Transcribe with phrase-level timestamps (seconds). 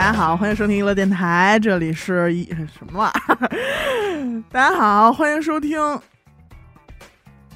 [0.00, 4.42] 大家好，欢迎收听娱乐电台，这里是一什么玩意儿？
[4.50, 5.78] 大家好，欢迎收听。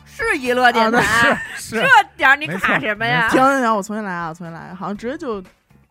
[0.05, 1.89] 是娱乐电台，啊是这
[2.19, 3.31] 点儿你卡什么呀？
[3.31, 5.43] 停停停，我重新来啊，我重新来，好像直接就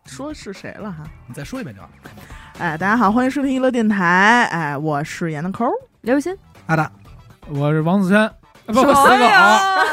[0.06, 1.02] 说是谁了哈。
[1.26, 1.90] 你再说一遍就好。
[2.58, 5.68] 哎，大家好，欢迎收听娱乐电台，哎，我是闫的抠。
[6.02, 6.32] 刘雨欣，
[6.66, 6.88] 阿达，
[7.48, 8.30] 我是王子轩，
[8.66, 9.84] 不不，死哎狗。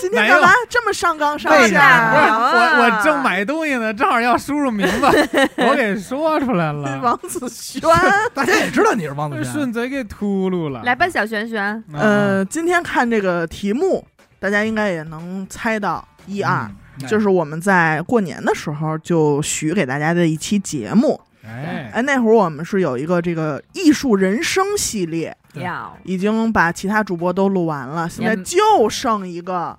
[0.00, 2.38] 今天干嘛这么上纲上线不是啊？
[2.78, 5.06] 我，我正买东西呢，正好要输入名字，
[5.58, 7.82] 我给说出来了， 王子轩，
[8.32, 10.82] 大家也知道你是王子轩，顺嘴给秃噜了。
[10.84, 14.06] 来吧，小璇璇，嗯，呃，今天看这个题目，
[14.38, 16.68] 大家应该也能猜到一二，
[17.00, 21.20] 嗯就是我们在过年的时候就许给大家的一期节目。
[21.44, 29.78] 哎，哎，那会儿我们是有一个这个艺术人生系列，对要已经把其他主播都录完了，现在就剩一个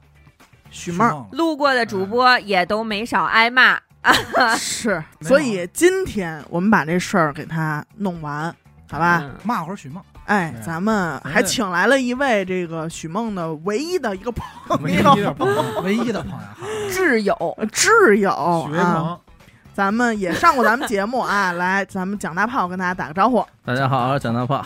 [0.69, 1.25] 许梦。
[1.31, 3.79] 路过的主播也都没少挨骂。
[4.57, 8.45] 是，所以今天我们把这事儿给他弄完，
[8.89, 9.19] 好吧？
[9.21, 9.35] 嗯。
[9.43, 14.45] 骂会儿许梦，哎，咱们还请来了一位这个许梦的唯一的一个朋
[14.81, 16.89] 唯一友，的朋友，唯一的朋友。
[16.89, 19.19] 挚友，呃挚友
[19.73, 24.65] 咱们也上过咱们节目啊， 来，咱们蒋大炮跟大家打个招呼，大家好，蒋大炮。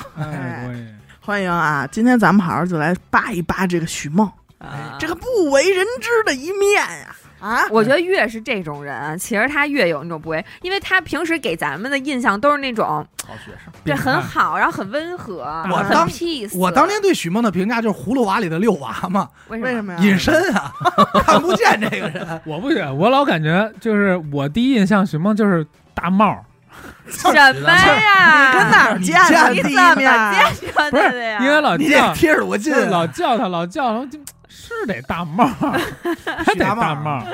[1.26, 1.88] 欢迎啊！
[1.90, 7.66] 今天咱们好好就来扒一扒这个许梦啊这个不为人知的一面呀啊！
[7.70, 12.86] 我觉得越是这种人，其实他越有那种不为，因为他平时给咱们的印象都是那种
[13.26, 16.58] 好学生，对很好，然后很温和，我当 peace。
[16.58, 19.82] 我当年对许梦的评价就是葫芦娃里的六娃嘛，为为什？
[19.82, 20.00] 么呀？
[20.02, 20.74] 隐身啊，
[21.26, 22.42] 看不见这个人。
[22.46, 26.46] 我不行，我老感觉就是我第一印象许梦就是大帽，
[27.10, 28.52] 什么呀？
[28.52, 30.10] 你跟哪儿见的第一你怎么面？
[30.34, 31.40] 见着不是的呀？
[31.42, 37.25] 因为老你叫这贴着我近啊，老叫他，老叫他，就是得大帽，还得大大帽帽，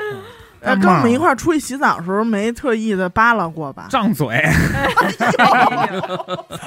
[0.60, 3.86] 呃，跟我们一块儿出去洗澡的时候，没特意的扒拉过吧？
[3.88, 4.44] 张嘴，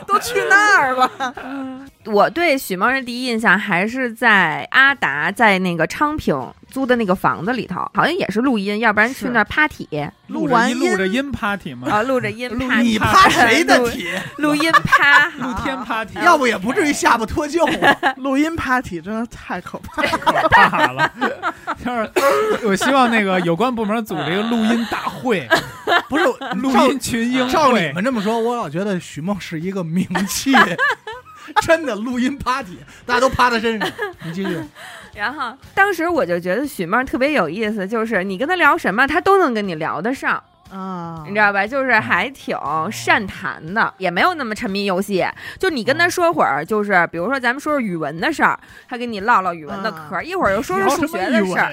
[0.07, 1.11] 都去那儿了。
[2.05, 6.35] 我对许梦的第一印象还是在阿达在那个昌平
[6.73, 9.87] 租的那个房子里头，好像也是录音，要不然去那儿趴体
[10.25, 14.09] 录完着音录着音音 party 嘛，啊，录着音录趴你趴谁的体？
[14.39, 18.13] 录音 趴，露天 party，要不也不至于下巴脱臼啊。
[18.17, 20.09] 录音 party 真的太可怕了。
[20.17, 21.11] 可怕了。
[21.85, 25.47] 就是我希望那个有关部门组织一个录音大会，
[26.09, 27.91] 不是录音群英照你。
[27.93, 30.51] 们这么说，我老觉得许梦是一个名气。
[31.61, 33.91] 真的录音 party，大家都趴他身上。
[34.23, 34.57] 你继续，
[35.15, 40.41] 然后当时我就觉得许梦特别有意思，就是你跟他聊什么，他都能跟你聊得上。
[40.71, 41.67] 啊，你知道吧？
[41.67, 42.57] 就是还挺
[42.91, 45.23] 善谈的，也没有那么沉迷游戏。
[45.59, 48.59] 就你跟他说会儿，就是比如说咱们说说语文的事儿，
[48.89, 51.71] 他跟你唠唠语文的嗑儿，一会儿又说说数学的事儿。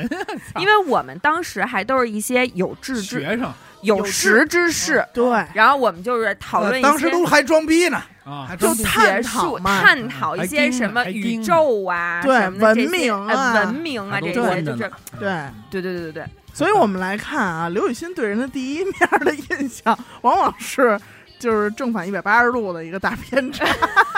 [0.61, 3.51] 因为我们当时还都是一些有志之、学生
[3.81, 5.25] 有识之士，对，
[5.55, 15.29] 然后我们就是讨论一些当时都还装逼呢，啊，就探，讨，探讨一些什么宇宙啊，对文明啊呃文明啊，这些就是对。
[15.71, 20.99] 对对对对对，所以我们来看啊，刘雨欣对人的第一面的印象，往往是
[21.39, 23.67] 就是正反一百八十度的一个大偏差。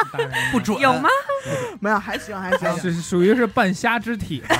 [0.52, 0.78] 不准。
[0.78, 1.08] 有吗？
[1.80, 2.78] 没有，还行还行。
[2.78, 4.56] 是属于是半瞎肢体 吧？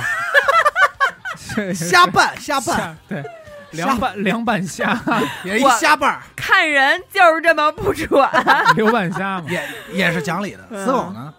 [1.73, 3.23] 瞎拌瞎拌，瞎对，
[3.73, 4.99] 凉拌凉拌虾，
[5.43, 8.07] 也是一我瞎拌儿，看人就是这么不准。
[8.75, 9.45] 刘半虾嘛。
[9.49, 9.61] 也
[9.91, 10.59] 也是讲理的。
[10.69, 11.33] 嗯死狗呢？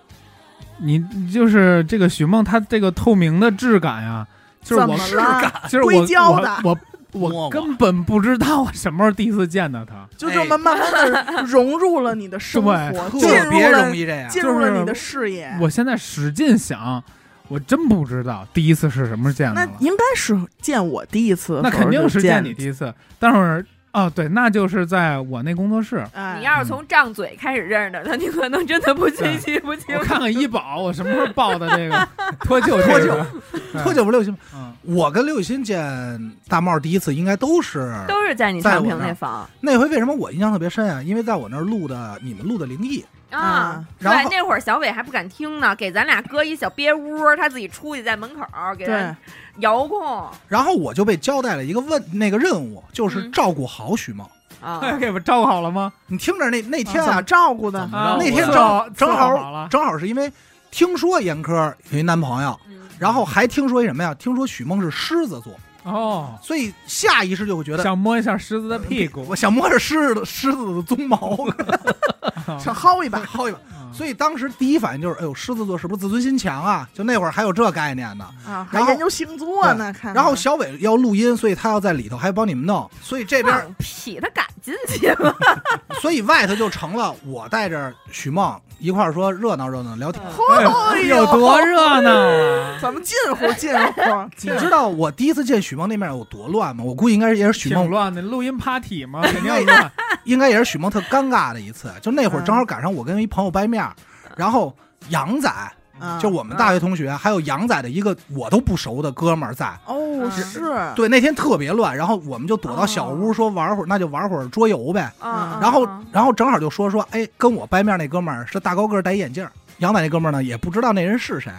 [0.78, 4.26] 你你就是这个许梦，它这个透明的质感呀，
[4.62, 4.96] 就是我？
[5.68, 6.76] 就是我硅胶的我
[7.12, 10.04] 我我根本不知道我什么时候第一次见到他。
[10.16, 12.74] 就这么慢慢的融入了你的生活，
[13.08, 14.28] 特别容易这样。
[14.28, 15.56] 进入了你的视野。
[15.60, 17.02] 我现在使劲想，
[17.48, 19.64] 我真不知道第一次是什么时候见的。
[19.66, 26.04] 那应该是见我第一次那肯定是见你第一次，但是哦对，那就是在我那工作室。
[26.14, 30.00] 哎，你要是从张嘴开始认识的，那你可能真的不清晰不清楚。
[30.00, 32.08] 我看看医保，我什么时候报的这个
[32.40, 33.82] 脱 臼脱臼这个？
[33.84, 34.36] 脱臼不六亲。
[34.52, 39.86] 嗯，我跟刘雨欣见大帽第一次，应该都是都是在你昌平那房那回。
[39.86, 41.00] 为什么我印象特别深啊？
[41.00, 43.04] 因为在我那儿录的你们录的灵异，
[43.36, 48.44] 啊啊，对然后，那会儿小伟还不敢听呢，给咱俩搁一小憋屋，他自己出去在门口
[48.78, 49.16] 给对咱
[49.58, 54.26] 遥控然后我就被交代了一个问那个任务，就是嗯照顾好许梦。
[54.62, 54.80] 啊。
[54.98, 55.92] 给我照顾好了吗？
[56.06, 60.32] 你听着那那天啊么，照顾的那天我正正伺候好好，正好是因为
[60.70, 64.14] 听说严科有一男朋友，嗯然后还听说一什么呀？
[64.14, 65.52] 听说许梦是狮子座，
[65.84, 71.46] 哦，所以下意识就会觉得想摸一下狮子的屁股我，想摸着狮子狮子的鬃毛，
[72.58, 73.58] 想薅一把，薅一把。
[73.68, 76.88] 嗯所以当时第一反应就是，哎呦，狮子座是不是自尊心强啊？
[76.92, 78.28] 就那会儿还有这概念呢。
[78.44, 79.94] 啊，还研究星座呢。
[80.12, 85.34] 然后小伟要录音，所以他要在里头还帮你们弄，所以这边放屁，他敢进去吗？
[86.00, 90.22] 所以外头就成了我带着许梦一块儿说热闹热闹聊天。
[90.58, 92.78] 哎呦有多热闹啊！
[92.80, 94.02] 咱们近乎近乎，
[94.42, 96.82] 你知道我第一次见许梦那面有多乱吗？
[96.82, 99.92] 我估计应该也是许梦，乱的，录音 party 嘛， 肯定要乱。
[100.24, 101.92] 应该也是许梦特尴尬的一次。
[102.00, 103.94] 就那会儿嗯正好赶上我跟一朋友掰面儿，
[104.36, 104.74] 然后
[105.10, 105.50] 杨仔
[105.98, 109.66] 啊就我们大学同学，还有杨仔的一个我都不熟的哥们儿在。
[109.86, 110.60] 哦是，
[110.94, 115.12] 对，那天特别乱，然后我们就躲到小屋说玩会儿，那就玩会儿桌游呗。
[115.20, 119.46] 嗯，然后嗯，然后正好就说说，哎，跟我掰面那哥们儿是大高个儿戴眼镜，
[119.78, 121.52] 杨仔那哥们儿呢也不知道那人是谁，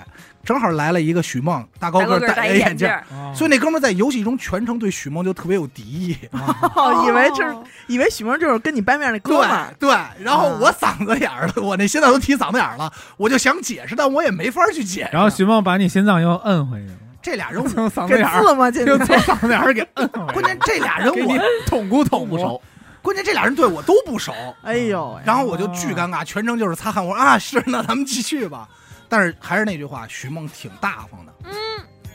[0.46, 6.16] 正好来了一个许梦，大高个戴眼镜儿，镜，哦所以那哥们在游戏中全程对许梦就特别有敌意。
[6.32, 7.56] 哦以为就是
[7.88, 9.90] 以为许梦就是跟你掰面那哥们儿，对，
[10.20, 15.10] 然后我嗓子眼儿了，我那心脏都提嗓子眼儿了，我就想解释，但我也没法去解释。
[15.12, 18.70] 然后许梦把你心脏又摁回去了，这俩人我，从嗓子眼儿吗？
[18.70, 20.34] 这 就从嗓子眼儿给摁回去。
[20.34, 22.62] 关键这俩人我，捅咕捅咕不熟，
[23.02, 24.32] 关键这俩人对我都不熟，
[24.62, 27.06] 哎呦，然后我就巨尴尬，全程就是擦汗。
[27.06, 28.68] 我说啊，是，那咱们继续吧。
[29.10, 31.34] 但是还是那句话，徐梦挺大方的。
[31.44, 31.54] 嗯，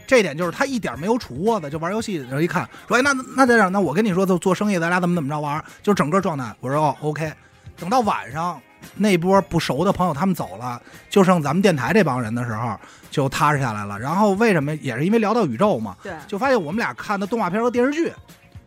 [0.06, 2.19] 这点就是他一点没有杵窝子，就玩游戏。
[2.19, 6.54] 的时候一看说，哎，那那这样，那我跟你说，就做生意，咱俩怎么怎么着玩，就整个状态。
[6.60, 7.32] 我说哦，OK。
[7.78, 8.60] 等到晚上
[8.94, 12.78] 那波不熟的朋友他们走了，就剩咱们电台这帮人的时候，
[13.10, 13.98] 就踏实下来了。
[13.98, 14.75] 然后为什么？
[14.76, 16.12] 也是因为聊到宇宙嘛，对。
[16.26, 18.12] 就发现我们俩看的动画片和电视剧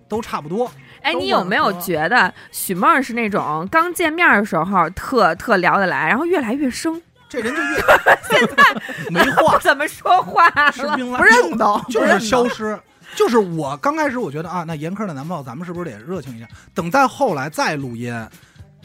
[0.08, 0.72] 都差不多。
[1.04, 7.00] 哎，你有没有觉得许梦是那种刚见面的时候特特聊得来，然后越来越生？
[7.34, 7.78] 这人就越
[8.30, 8.64] 现在
[9.10, 10.72] 没话， 怎么说话了？
[11.18, 12.80] 不认得，就是消失。
[13.16, 16.48] 就是我刚开始我觉得啊，那严苛的男朋友，咱们是不是得热情一下？
[16.76, 18.14] 等再后来再录音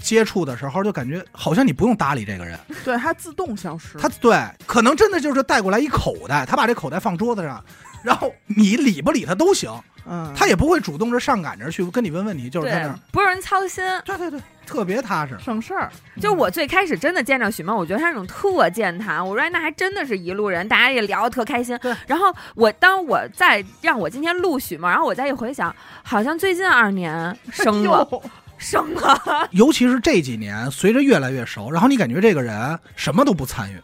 [0.01, 7.63] 接触的时候，就感觉好像你不用搭理这个人，对他自动消失，他对，可能真的就是带过来一口袋，他把这口袋放桌子上，
[8.03, 9.71] 然后你理不理他都行，
[10.09, 13.85] 嗯，他也不会主动着上赶着去跟你问问题，就是在那对儿，，不让人操心。
[14.05, 15.37] 对对对，特别踏实。
[15.39, 15.91] 省事儿，
[16.21, 21.77] 就我最开始真的见着许梦，我觉得他那种特健谈，我说哎那还真的是一路人，大家也聊得特开心。
[21.79, 21.95] 对。
[22.07, 28.23] 然后我当我再让我今天录许梦，然后我再一回想，好像最近二年生了， 哟。
[28.61, 33.81] 生了， 尤其是这几年，随着越来越熟，然后你感觉这个人什么都不参与，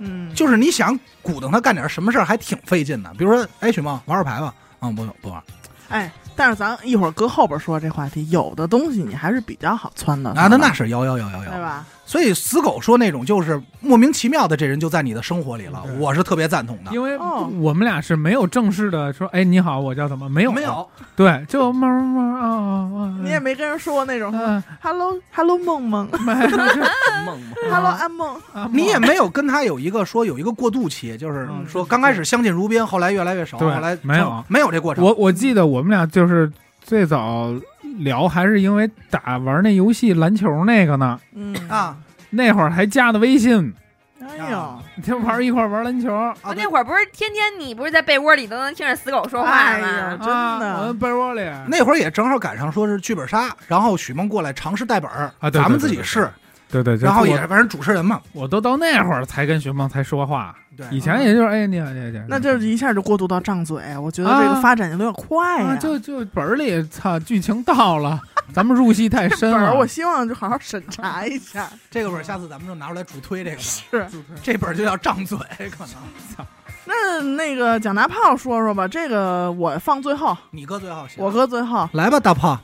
[0.00, 3.10] 嗯，就是你想鼓动他干点什么事儿，还挺费劲的。
[3.16, 5.42] 比如说，哎，许梦玩会牌吧，嗯，不不玩。
[5.88, 11.50] 哎，但是咱一会儿搁后边说这话题，有的东西你还是比较好撺的，啊，那那是有有有有有。
[11.50, 11.86] 对吧？
[12.06, 16.92] 所以死狗说那种就是莫名其妙的这人就在你的生活里了，我是特别赞同的。
[16.92, 17.50] 因为哦。
[17.60, 20.28] 我们俩是没有正式的说，哎，你好，我叫什么？
[20.28, 22.64] 没有，没，有，对，就猫猫啊啊
[22.94, 26.08] 啊，你也没跟人说过那种嗯，“hello hello 梦梦。
[26.24, 27.40] 没，梦梦。
[27.70, 28.36] ”，“hello 安梦。
[28.52, 34.44] 啊你也没有跟他有一个说有一个过渡期，就是嗯说刚开始相敬如宾，后来越来越熟，对后来没有。
[34.46, 35.04] 没有这过程。
[35.04, 36.50] 我我记得我们俩就是
[36.82, 37.52] 最早
[37.98, 41.96] 聊，还是因为打玩那游戏篮球那个呢，”，嗯，啊。
[42.30, 43.72] 那会儿还加的微信，
[44.20, 46.12] 哎呦，就玩一块儿玩篮球。
[46.12, 50.18] 啊，我那会儿不是天天你不是在被窝里都能听着死狗说话哎吗呀？
[50.20, 51.48] 真啊的我被窝里。
[51.68, 56.28] 那会儿也正好赶上说是剧本杀，然后许梦过来尝试带本儿啊对对咱们自己试，
[56.68, 65.68] 对对，然后也是反正主持人嘛，我都到那会儿才跟许梦才说话，对以前也就是哎你好你好你好，那就是一下就过渡到张嘴，我觉得这个啊发展有点快呀。
[65.68, 68.20] 啊就就本儿里操剧情到了，
[68.52, 69.56] 咱们入戏太深了。
[69.58, 71.68] 本儿，我希望就好好审查一下。
[71.90, 74.06] 这个本儿下次咱们就拿出来主推这个是，
[74.42, 75.38] 这本儿就叫张嘴，
[75.70, 76.46] 可能
[76.88, 81.24] 那那个蒋大炮说说吧，这个我放最后，你搁最后行。
[81.24, 81.88] 我搁最后。
[81.94, 82.58] 来吧，大炮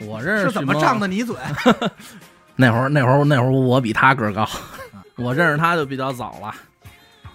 [0.00, 1.34] 我认识是怎么许梦胀的你嘴？
[2.56, 4.48] 那会儿那会儿那会儿我比他个儿高，
[5.16, 6.54] 我认识他就比较早了。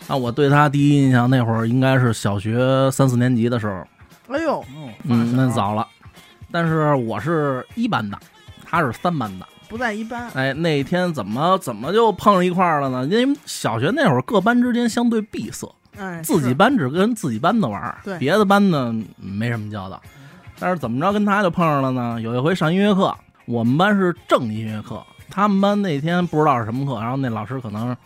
[0.08, 3.88] 那我对他第一印象那会儿应该是小学三四年级的时候，
[4.34, 4.64] 哎呦，
[5.04, 5.88] 嗯，那早了。
[6.52, 8.18] 但是我是一班的，
[8.66, 9.48] 他是三班的。
[9.68, 10.30] 不在一班。
[10.36, 13.08] 哎，那天怎么怎么就碰上一块儿了呢？
[13.08, 15.68] 因为小学那会儿各班之间相对闭塞，
[15.98, 20.00] 哎，自己班只跟自己班的玩儿，对别的班呢没什么交道。
[20.60, 22.22] 但是怎么着跟他就碰上了呢？
[22.22, 27.98] 有一回上音乐课，我们班是正音乐课，他们班那天不知道是什么课，然后那老师可能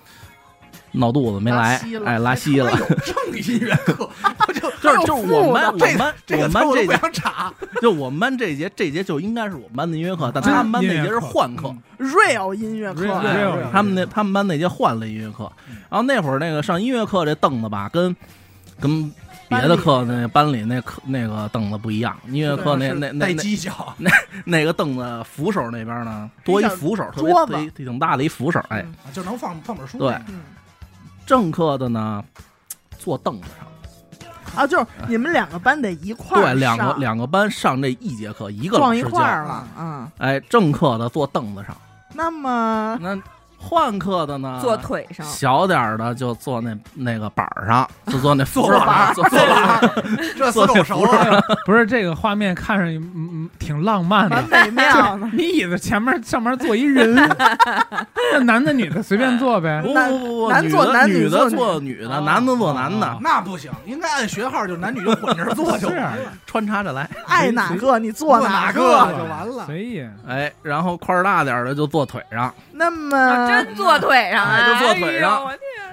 [0.94, 4.10] 闹肚子没来哎，拉稀了正音乐课，
[4.48, 7.54] 我就就是就是我们班我们班这个我们班这节词我都不想查。
[7.82, 13.06] 就我们班这节这节就应该是我们班的音乐课，但他们班那节是换课，real 音乐课
[13.72, 15.52] 他们那他们班那节换了音乐课，
[15.90, 18.16] 然后那会儿那个上音乐课这凳子吧，跟
[18.80, 19.12] 跟
[19.50, 23.96] 别的课那班里那课那个凳子不一样，音乐课那那那那犄角，
[24.46, 29.98] 那个凳子扶手那边呢多一扶手，特别桌子挺大的一扶手，哎，嗯就能放放本书。
[30.00, 30.16] 对
[31.28, 32.24] 嗯，正课的呢
[32.98, 39.04] 坐凳子上，啊，就是你们两个班得一块儿对，两个两个班上这一节课，一个老撞一。
[39.04, 40.12] 块儿了，嗯。
[40.18, 41.76] 哎，正课的坐凳子上，
[42.14, 43.16] 那么那
[43.58, 44.60] 换课的呢？
[44.62, 50.04] 坐腿上，小点儿的就坐那那个板儿上，就坐那扶坐手板儿坐坐板儿。
[50.38, 51.42] 这死狗熟了！
[51.66, 54.66] 不是这个画面看着嗯嗯挺浪漫的蛮。
[54.66, 55.28] 美妙的。
[55.34, 57.16] 你椅子前面上面坐一人，
[58.34, 59.82] 那男的女的随便坐呗。
[59.84, 67.10] 不男不不不，女男坐男的女的女坐坐女的，哦男的坐男的哦，那不行，应该按学号，就男女就混着坐就完了，穿插着来。
[67.26, 69.08] 爱哪个你坐哪个。
[69.18, 69.66] 就完了。
[69.66, 70.08] 随意。
[70.28, 75.50] 哎，然后块儿大点儿的就坐腿上，那么啊真坐腿上啊，哎就坐腿上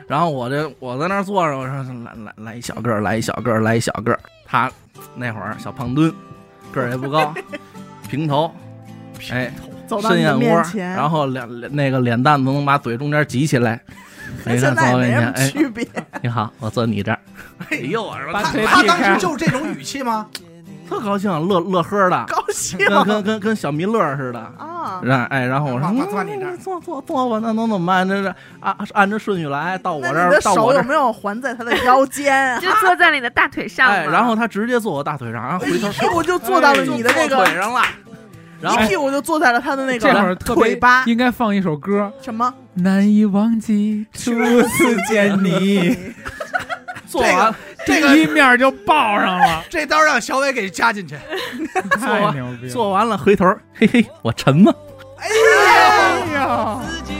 [0.06, 1.74] 然后我这我在那儿坐着，我说
[2.04, 4.20] 来来来一小个儿，来一小个儿，来一小个儿。
[4.46, 4.70] 他
[5.14, 6.12] 那会儿小胖墩，
[6.72, 7.32] 个儿也不高，
[8.08, 8.52] 平头，
[9.32, 9.50] 哎，
[10.02, 13.80] 深眼窝然后脸脸那个脸蛋子能把嘴中间挤起来。
[14.44, 15.86] 没什么哎，区别。
[16.22, 17.18] 你好，我坐你这儿。
[17.70, 20.26] 哎呦，我说他他当时就是这种语气吗？
[20.88, 24.38] 特高兴，乐乐呵的，高兴跟跟跟跟小弥勒似的。
[24.38, 25.00] 啊！
[25.02, 28.06] 然哎，然后我说坐坐你这坐坐坐吧，那能怎么办？
[28.08, 30.82] 这是按按着顺序来，到我这儿，你的手到我这儿。
[30.82, 32.58] 有没有环在他的腰间啊？
[32.62, 33.94] 就坐在你的大腿上嘛。
[33.94, 37.82] 哎，然后他直接坐我大腿上，然后回头一屁股就坐到了你的那个，腿上了。
[38.60, 41.04] 然后一屁股就坐在了他的那这会儿个特别腿巴。
[41.04, 42.52] 应该放一首歌，什么？
[42.74, 45.96] 难以忘记初次见你，
[47.14, 47.54] 做完
[47.86, 51.16] 这个第一面就报上了， 这刀让小伟给加进去。
[52.00, 52.72] 太牛逼了！
[52.72, 54.72] 做完了，回头，嘿嘿，我沉吗？
[55.18, 55.28] 哎
[56.34, 57.14] 呀，自己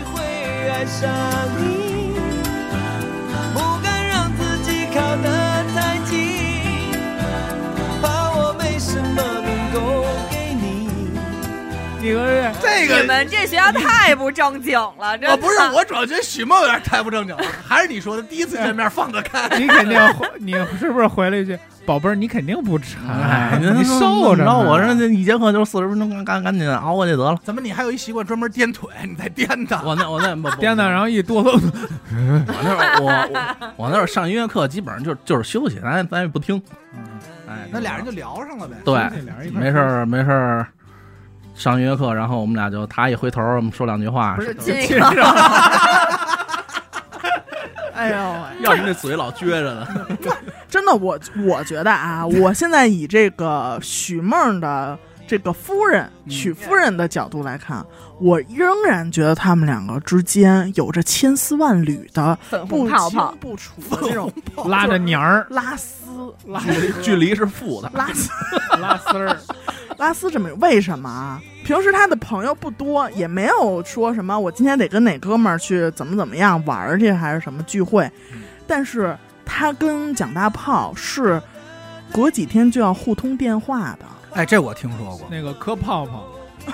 [12.05, 15.31] 你说这这你个们这学校太不正经了，真的。
[15.31, 19.49] 我不是，我主要觉得许梦有点太不正经了，还是你说的第一次见面放得开。
[19.59, 27.39] 你肯定回，你是不是回了一句“宝贝儿，你肯定不馋，哎， 你受着呢。”然后我说这一节课就是四十分钟，赶赶紧熬过去得了。
[27.43, 28.91] 怎么你还有一习惯专门颠腿？
[29.09, 29.81] 你在颠的？
[29.83, 31.59] 我那我那颠的，然后一哆嗦，
[32.13, 36.61] 我那儿我我我那儿上音乐课基本上就就是休息，咱咱也不听。
[37.49, 38.77] 哎，那俩人就聊上了呗。
[38.85, 38.95] 对，
[39.25, 40.67] 俩人一块没事儿没事儿，
[41.55, 44.43] 上音乐课，然后我们俩就他一回头，我们说两句话不。
[44.43, 45.05] 是是亲一个，
[47.95, 48.63] 哎呦喂！
[48.65, 49.87] 要你那嘴老撅着呢。
[50.69, 57.85] 真的，我我觉得啊，我现在以这个许梦的这个夫人许夫人的角度来看，
[58.21, 64.33] 我仍然觉得他们两个之间有着千丝万缕的粉不红泡泡清，不楚的那种
[64.67, 65.95] 拉着娘儿，拉丝、
[66.47, 68.29] 拉距离距离是负的，拉丝、
[68.81, 69.39] 拉丝儿，
[69.99, 71.41] 拉斯这么为什么啊？
[71.65, 78.11] 平时他的朋友不多，也没有说什么我今天得跟哪哥们儿去怎么怎么样玩儿去，还是什么聚会，
[78.67, 81.41] 但是他跟蒋大炮是
[82.13, 84.05] 隔几天就要互通电话的。
[84.33, 85.27] 哎，这我听说过。
[85.31, 86.25] 那个磕泡泡，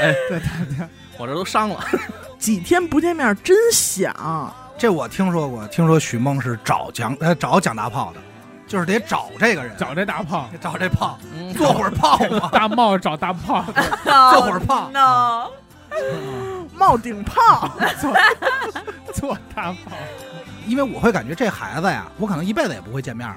[0.00, 0.88] 哎，对对对，
[1.18, 1.84] 我这都伤了。
[2.38, 8.20] 几天不见面真想，这我听说过，听说许梦是找蒋呃找蒋大炮的，
[8.70, 13.66] 就是得找这个人，找这大胖，找这胖，嗯做会儿炮嘛，大帽找大胖，
[14.32, 14.88] 做会儿炮。
[14.92, 15.48] no，
[16.72, 17.68] 冒顶炮，
[18.00, 18.14] 做
[19.12, 19.96] 做大炮，
[20.68, 23.36] 因为我会感觉这孩子呀，我可能一辈子也不会见面了，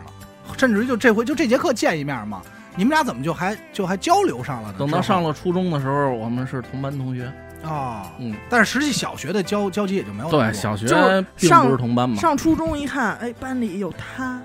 [0.56, 2.40] 甚至于就这回就这节课见一面嘛，
[2.76, 4.76] 你们俩怎么就还就还交流上了呢？
[4.78, 7.34] 等到上了初中的时候，我们是同班同学。
[7.64, 12.18] 哦，嗯，但是实际小学的交交集也就没有那么对，多小学就是并上不是同班嘛。
[12.20, 14.40] 上初中一看，哎，班里有他，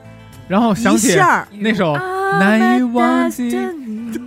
[0.49, 1.21] 然后想起
[1.52, 1.95] 那首
[2.38, 3.57] 难以忘记，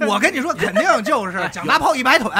[0.07, 2.31] 我跟你说，肯定就是 蒋大炮一摆腿，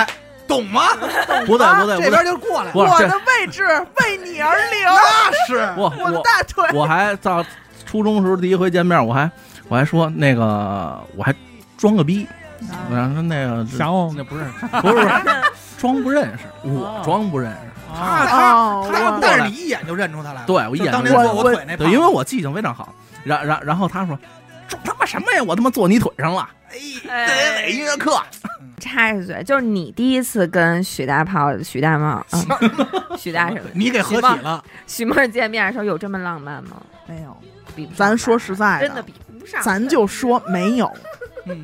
[0.48, 0.84] 懂吗？
[1.48, 3.66] 不对不对这边就过来我的位置
[4.00, 4.90] 为你而留，
[5.32, 5.74] 那是。
[5.76, 6.64] 我我的大腿。
[6.74, 7.44] 我还到
[7.86, 9.30] 初中时候第一回见面，我还
[9.68, 11.34] 我还说那个我还
[11.78, 12.28] 装个逼，
[12.90, 14.44] 我想说那个想我那不是
[14.82, 15.08] 不是不是
[15.78, 17.58] 装不认识，我装不认识。
[17.94, 21.76] 他哦他他我，但是你一眼就认出他来了，对我一眼就当年就认出坐我腿那。
[21.76, 22.94] 炮，对，因为我记性非常好。
[23.24, 24.18] 然然然后他说
[24.68, 25.44] 装他妈什么呀？
[25.44, 26.50] 我他妈坐你腿上了。
[27.10, 28.22] 哎哪哪音乐课？
[28.80, 36.82] 插一嘴，就是你第一次跟许大炮、许大茂、嗯、许大什么、你给合体了，许梦见面的时候有这么浪漫吗？
[37.06, 37.38] 没有，
[37.76, 40.92] 比不上咱说实在的真的比不上，咱就说没有。
[41.46, 41.62] 嗯，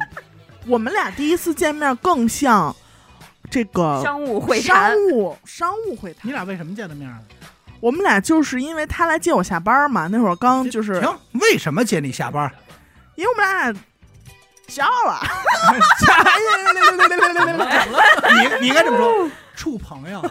[0.68, 2.76] 我们俩第一次见面更像
[3.50, 4.94] 这个商务会商。
[5.12, 6.22] 务商务会谈。
[6.28, 7.12] 你俩为什么见的面？
[7.80, 12.52] 我们俩就是因为他来接我下班嘛，那会儿刚就是停，为什么接你下班？
[13.16, 13.74] 因为我们俩
[14.68, 15.20] 交了，
[18.60, 20.22] 你你应该这么说，处朋友，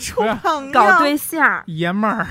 [0.00, 2.26] 处朋友，搞对象，爷们儿，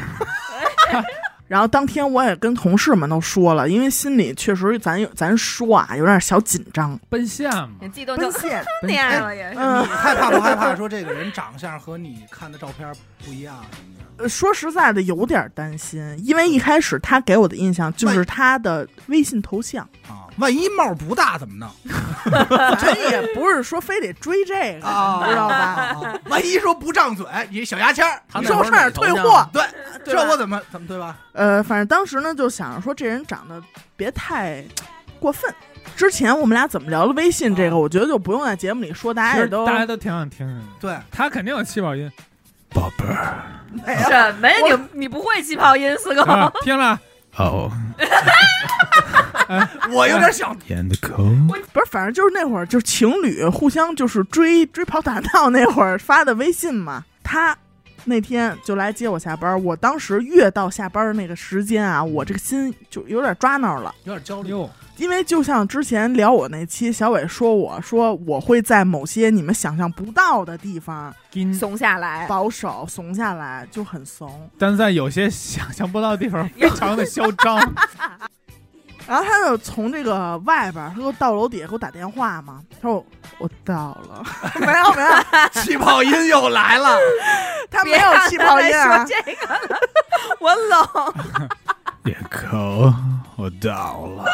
[1.47, 8.63] 然后当天我也跟同事们都说了，因为心里确实咱有咱说啊有点小紧张，奔现嘛，你激动就 奔现。
[8.81, 9.59] 那样了也是。
[9.59, 9.81] 嗯。
[9.81, 12.89] 你害怕不害怕说这个人长相和你看的照片
[13.25, 14.00] 不一样什么的？
[14.17, 21.69] 呃说实在的，有点担心，因为一开始他给我的印象就是他的微信头像，啊，万一帽不大怎么弄
[22.79, 25.27] 咱也不是说非得追这个，啊？
[25.27, 25.55] 知道吧？
[25.55, 26.19] 啊？
[26.25, 29.63] 万一说不张嘴，你小牙签儿，你他那会儿说差点退货，对，
[30.05, 31.17] 这我怎么怎么对吧？
[31.33, 33.61] 呃，反正当时呢就想着说这人长得
[33.95, 34.63] 别太
[35.19, 35.51] 过分。
[35.95, 40.63] 之前我们俩怎么聊的微信这个，我觉得就不用在节目里说，大家也都大家都挺想听的。
[40.79, 42.09] 对，他肯定有气泡音，
[42.69, 43.43] 宝贝儿，
[43.85, 44.55] 什么呀？
[44.93, 46.21] 你你不会气泡音四哥？
[46.23, 46.99] 啊听了
[47.33, 47.71] 好
[49.91, 50.57] 我有点想
[51.47, 57.03] 不是，反正就是那会儿，就是情侣互相就是追追跑打闹那会儿发的微信嘛。
[57.23, 57.57] 他
[58.05, 64.53] 那天就来接我下班，我当时越到下班的那个时间啊，我这个心就有点抓挠了，有点焦虑。
[64.97, 74.49] 因为就像之前聊我那期，小伟说我说我会在某些你们想象不到的地方金，怂下来，保守怂下来，就很怂。
[74.59, 77.57] 但在有些想象不到的地方 非常的嚣张。
[79.07, 83.05] 然后他就从这个外边儿，他给我到楼底下给我打电话嘛，他说我
[83.39, 84.23] 我到了，
[84.59, 86.97] 没有没有，气泡音又来了，
[87.69, 89.79] 他没有气泡音别啊让他再说，这个了，
[90.39, 91.13] 我冷。
[92.05, 92.93] 野口，
[93.35, 94.25] 我到了。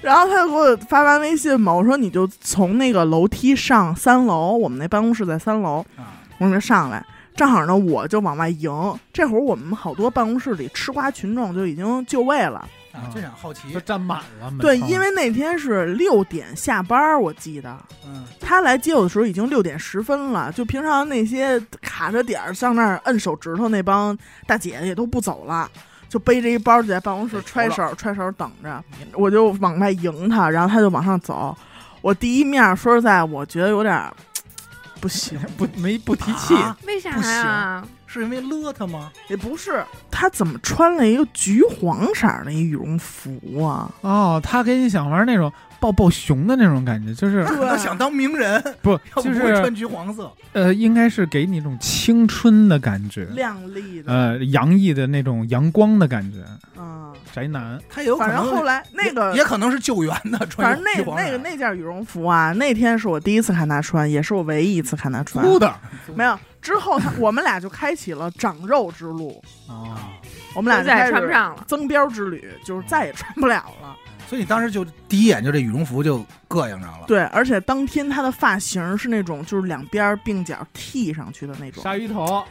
[0.00, 6.18] 然后他就给我发完微信嘛，我说你就从那个楼梯上三楼，我们那办公室在三楼，啊。
[6.38, 7.04] 我说上来，
[7.36, 8.70] 正好呢我就往外迎。
[9.12, 25.70] 这会儿我们好多办公室里吃瓜群众就已经就位了，啊，就想好奇就，站满了，门对，因为那天是六点下班儿，我记得嗯，他来接我的时候已经六点十分了，就平常那些卡着点儿上那儿摁手指头那帮大姐也都不走了。
[26.08, 31.56] 就背着一包就在办公室揣手揣手等着，我就往外迎他，然后他就往上走。
[32.02, 34.12] 我第一面说实在，我觉得有点儿
[35.00, 37.82] 不行，不没不提气，啊为啥不行呀？
[38.12, 39.10] 是因为勒他吗？
[39.28, 43.90] 也不是他怎么穿了一个橘黄色儿的一羽绒服啊？
[44.02, 45.50] 哦，他给你想玩那种
[45.82, 50.30] 抱抱熊的那种感觉，就是可能想当名人， 不就是穿橘黄色。
[50.52, 56.38] 呃，应该是给你一种青春的感觉，亮丽的，呃，洋溢的那种阳光的感觉，
[56.78, 57.80] 嗯，宅男。
[57.88, 65.44] 他有可能反正后来那个也也可能是救援的，穿反正那那个那件羽绒服啊，那天是我第一次看他穿，也是我唯一一次看他穿。
[65.44, 65.74] 粗的
[66.14, 70.12] 没有，之后他我们俩就开启了长肉之路，啊，
[70.54, 71.64] 我们俩现在也就开始穿不上了。
[71.66, 73.96] 增膘之旅，就是再也穿不了了。
[74.32, 77.04] 所以你当时就第一眼就这羽绒服就膈应上了。
[77.06, 82.42] 对，而且当天他的发型是那种就是两边鬓角剃上去的那种，鲨鱼头，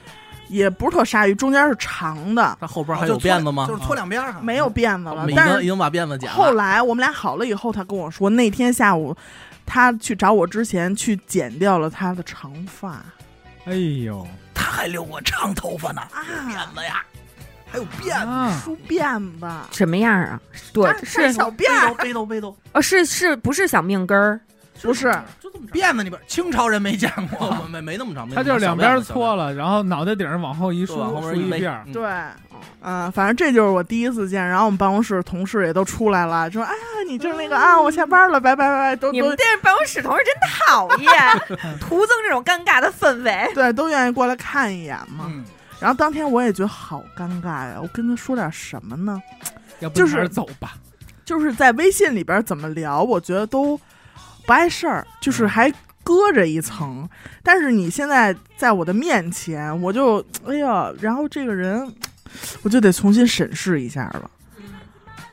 [0.48, 3.66] 也不是特鲨鱼，中间是长的，他后边还有辫子吗？
[3.68, 5.34] 就是搓两边儿上，没有辫子了已。
[5.34, 6.36] 但是经已经把辫子剪了。
[6.36, 9.18] 后来我们俩好了以后，他跟我说，那天下午
[9.66, 13.04] 他去找我之前去剪掉了他的长发
[13.66, 17.04] 哎呦他还留过长头发呢，啊，辫子呀，
[17.72, 20.40] 还有辫子，啊，梳辫子，什么样啊？
[20.74, 24.40] 对，扎扎是小辫儿，背兜背兜，哦，是是不是小命根儿？
[24.82, 31.84] 不是，就这么长，辫子里边清朝人没见过，哦没没那么长，没他那么就是两边搓了，然后脑袋顶上往后一梳，往后边梳一背一遍儿。
[31.86, 32.10] 嗯对，
[32.82, 34.44] 嗯、反正这就是我第一次见。
[34.44, 38.96] 然后我们办公室同事也都出来了，说：“哎呀，你就是那个啊，我下班了，拜拜拜拜。
[38.96, 43.52] 都”都你们这办公室同事真讨厌， 徒增这种尴尬的氛围。
[43.54, 45.26] 对都愿意过来看一眼嘛。
[45.28, 45.46] 嗯，
[45.82, 49.22] 然后当天我也觉得好尴尬呀，我跟他说点什么呢？
[49.80, 50.76] 要不就是走吧。
[51.26, 53.80] 就是在微信里边怎么聊，我觉得都
[54.46, 57.08] 不碍事儿，就是还搁着一层。
[57.42, 61.92] 但是你现在在我的面前，我就哎呀，然后这个人
[62.64, 64.30] 我就得重新审视一下了。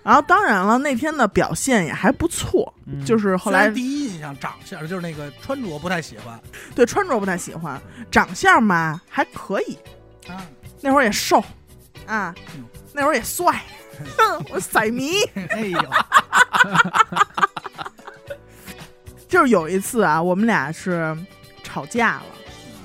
[0.04, 6.40] 然后当然了，那天的表现也还不错，嗯就是后来第一印象长相就是那个穿着不太喜欢
[6.74, 7.78] 对穿着不太喜欢，
[8.10, 9.76] 长相嘛还可以，
[10.28, 10.42] 啊，
[10.80, 11.42] 那会儿也瘦。
[12.06, 12.34] 啊。
[12.56, 13.62] 嗯，那会儿也帅，
[14.50, 15.12] 我色迷。
[15.50, 15.80] 哎呦，
[19.28, 21.16] 就是有一次啊，我们俩是
[21.62, 22.22] 吵架了，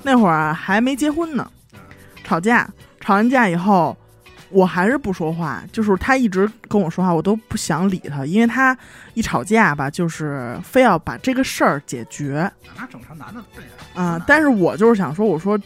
[0.02, 1.50] 那会儿还没结婚呢，
[2.22, 2.68] 吵架，
[3.00, 3.96] 吵完架以后，
[4.50, 8.76] 我还是不说话，就是他一直跟我说话，我都不想理他，因为他
[9.14, 15.58] 一吵架吧，就是非要把这个事儿解决，那正常男的都这样啊、但是我就是想说，我说。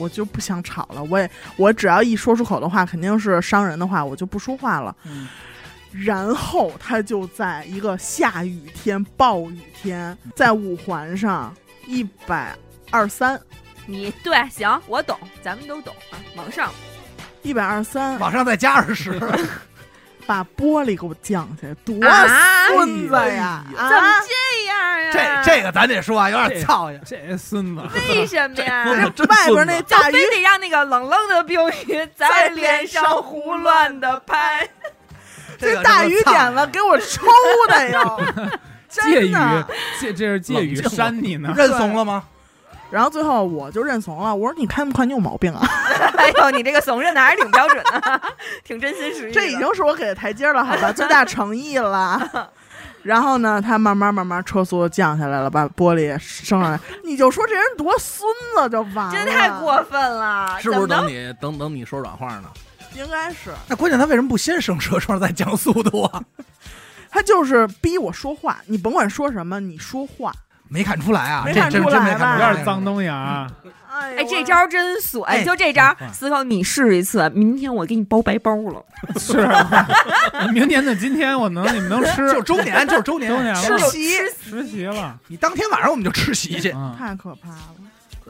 [0.00, 4.96] 我就不想吵了，我也我只要一说出口的话，肯定是伤人的话，我就不说话了。
[5.04, 5.28] 嗯
[5.92, 11.52] 然后他就在一个下雨天、暴雨天，在五环上
[11.84, 12.56] 一百
[12.92, 13.40] 二三，
[13.86, 16.70] 你对，行，我懂，咱们都懂啊，往上。
[17.42, 19.18] 一百二三，往上再加二十，
[20.30, 23.64] 把玻璃给我降下来，多啊孙子呀！
[23.68, 25.42] 怎么啊，这样啊？
[25.42, 27.00] 这这个咱得说啊，有点操呀。
[27.04, 28.84] 这孙子，为什么呀？
[29.12, 34.68] 真外边那就大鱼非得让那个冷冷的冰雨在脸上胡乱的拍，
[35.58, 37.26] 这大鱼真的操点子给我抽
[37.68, 38.22] 的哟，
[38.88, 39.68] 借雨真的。
[39.98, 41.52] 借这是借雨扇你呢。
[41.56, 42.22] 认怂了吗？
[42.90, 45.60] 然后最后我就认怂了，我说你开那么快，你有毛病啊！
[46.18, 48.22] 哎呦，你这个怂认的还是挺标准的，
[48.64, 49.32] 挺真心实意。
[49.32, 52.50] 这已经是我给的台阶了，好吧，最大诚意了。
[53.02, 62.50] 然后呢，他慢慢慢慢车速降下来了，把玻璃升上来，你就说这人多孙子就完了，真太过分了，是不是等你等等你说软话呢？
[62.94, 66.20] 应该是那关键他为什么不先升车窗再降速度啊？
[67.08, 70.32] 他就是逼我说话，你甭管说什么，你说话。
[70.70, 72.48] 没看出来啊，这真真没看出来。
[72.48, 73.50] 有点脏东西啊！
[73.92, 75.22] 哎哎，这招真损！
[75.24, 78.82] 哎就这招哎，思考你试一次，明天我给你包白包了。
[79.18, 79.36] 是，
[80.54, 86.70] 明年的今天我能你们能吃就是周年，就是周年， 周年了吃席实习了，你当天晚上我们就吃席去。
[86.70, 87.74] 嗯，太可怕了。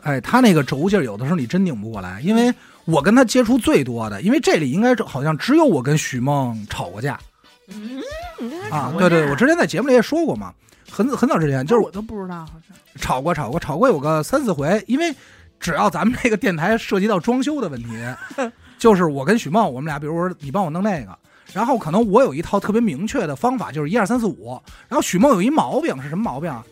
[0.03, 2.53] 哎，他那个轴劲儿，有的时候你真拧不过来，因为
[2.87, 7.21] 我跟他接触最多的，因为这里应该是好像只有我跟许梦吵过架
[7.69, 8.01] 嗯，
[8.41, 8.91] 你跟他啊吵。
[8.93, 10.53] 过对对，我之前在节目里也说过嘛，
[10.91, 15.15] 很很早之前就是我都不知道，好像吵过吵过吵过有个三四回，因为
[15.59, 17.89] 只要咱们这个电台涉及到装修的问题，
[18.79, 21.17] 就是我跟许梦，我们俩比如说你帮我弄那个，
[21.53, 26.65] 然后可能我有一套特别明确的方法，就是一二三四五，然后许梦有一毛病是什么毛病啊？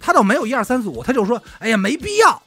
[0.00, 2.42] 他倒没有一二三四五，他就说哎呀没必要，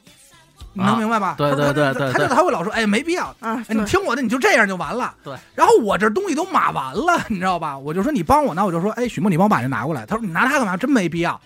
[0.74, 1.34] 你能明白吧？
[1.36, 5.14] 对他他对对对他就他会老说哎没必要，啊，哎，你听我的，你就这样就完了。
[5.22, 5.34] 对。
[5.54, 7.76] 然后我这东西都码完了，你知道吧？
[7.76, 10.06] 我就说你帮我呢，我就说，哎，许梦，你帮我把这拿过来。
[10.06, 10.76] 他说你拿它干嘛？
[10.76, 11.40] 真没必要。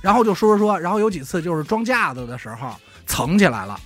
[0.00, 2.74] 然后就说说说，然后有几次就是装架子的时候
[3.06, 3.78] 蹭起来了，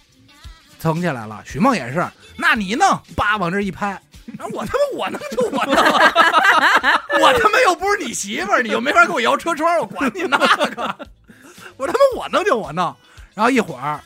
[0.79, 1.43] 蹭起来了。
[1.45, 2.07] 许梦也是，
[2.37, 4.01] 那你弄，叭往这一拍。
[4.39, 5.75] 然后我他妈我弄就我弄，
[7.21, 10.97] 我他妈又不是你媳妇儿，你又没法给我摇车窗，我管你那个。
[11.77, 12.95] 我他妈我弄就我弄。
[13.35, 13.99] 然后一会儿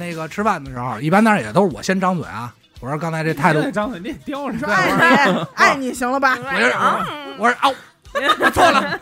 [0.00, 2.52] 那个吃饭的时候，一般当然也都是我先张嘴啊。
[2.80, 6.36] 我说刚才这态度你张嘴，你得叼着说对爱你爱你行了吧？
[6.42, 6.72] 我就是
[7.38, 7.70] 我说啊，
[8.40, 8.98] 我错了，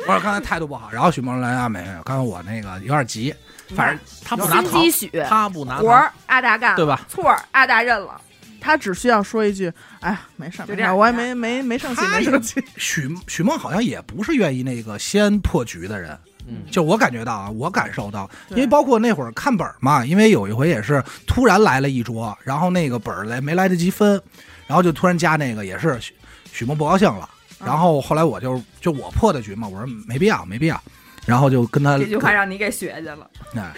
[0.00, 0.90] 我说刚才态度不好。
[0.92, 3.34] 然后许梦来啊，没有，刚才我那个有点急，
[3.74, 7.00] 反正他不拿糖心机，许他不拿活儿阿达干，对吧？
[7.08, 8.20] 错儿阿达认了。
[8.60, 12.62] 他只需要说一句：“哎呀，没事儿，就这样没事儿，我也没没没生气，没生气。
[12.76, 24.20] 许许梦好像也不是愿意那个先破局的人，嗯，就我感觉到啊，我感受到，因为包括那会儿看本儿嘛，因为有一回也是突然来了一桌，然后那个本儿来没来得及分，
[24.66, 26.14] 然后就突然加那个也是许
[26.52, 27.28] 许梦不高兴了，
[27.60, 27.66] 嗯。
[27.66, 30.80] 然后后来我就就我破的局嘛，我说没必要没必要，
[31.26, 33.28] 然后就跟他这句话让你给学去了。
[33.54, 33.74] 哎，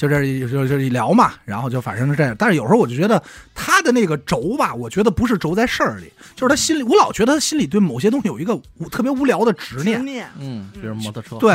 [0.00, 2.34] 就这就就聊嘛，然后就反正是这样。
[2.38, 3.22] 但是有时候我就觉得
[3.54, 8.58] 他的那个轴吧，我觉得不是轴在事儿里，就是他心里，我老觉得他心里对某些东西有一个
[8.90, 10.26] 特别无聊的执”执念。
[10.38, 11.54] 嗯，比如摩托车，对，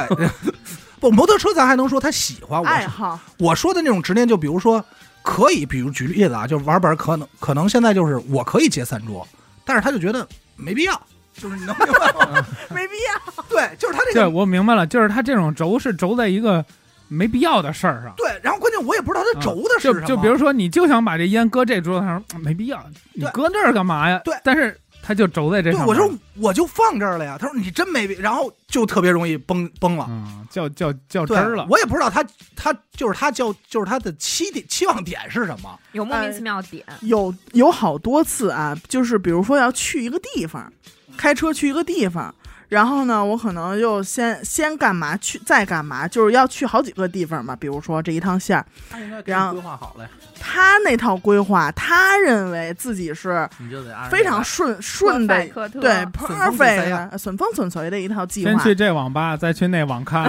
[1.00, 4.86] 不，摩托车咱还能说他喜欢我爱好，我说的那种执念，就比如说
[5.24, 9.28] 可以，比如举例子啊，就玩本儿可能可能现在就是我可以接三桌，
[9.66, 11.02] 但是他就觉得没必要，
[11.34, 12.46] 就是你能明白吗？
[12.70, 13.44] 没必要。
[13.50, 16.64] 对，就是他这对，个我明白了，就是他这种轴是轴在一个
[17.08, 18.14] 没必要的事儿上。
[18.18, 24.22] 对，然后关键我也不知道他轴的是什么，就就比如说，你就想把这烟搁这桌子上，嗯没必要，你搁那儿干嘛呀？
[24.24, 25.90] 对但是他就轴在这对，上对。
[25.90, 27.38] 我说我就放这儿了呀。
[27.40, 30.08] 他说你真没必，然后就特别容易崩崩了。
[30.10, 31.68] 嗯，较较较真儿了。
[31.70, 35.80] 我也不知道他他就是他叫就是他的期点期望点是什么。
[35.92, 40.72] 有莫名其妙的点，有有好多次啊，就是比如说要去一个地方，
[41.16, 42.34] 开车去一个地方，
[42.68, 47.56] 然后呢，我可能就先先干嘛去，再干嘛，就是要去好几个地方嘛。
[47.56, 58.52] 比如说这一趟线儿，他应该然后规划好了，他那套规划，他认为自己是你就得按非常顺顺的，对 perfect 啊的顺风损水的一套计划。
[58.52, 60.28] 先去这网吧，再去那网咖，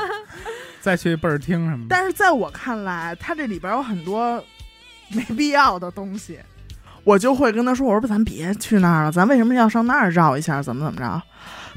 [0.80, 1.96] 再去倍儿厅什么的。
[1.96, 4.42] 但是在我看来，他这里边有很多
[5.08, 6.38] 没必要的东西，
[7.06, 10.60] 我就会跟他说：“我说咱别去那儿了，咱为什么要上那儿绕一下？
[10.60, 11.04] 怎么怎么着？”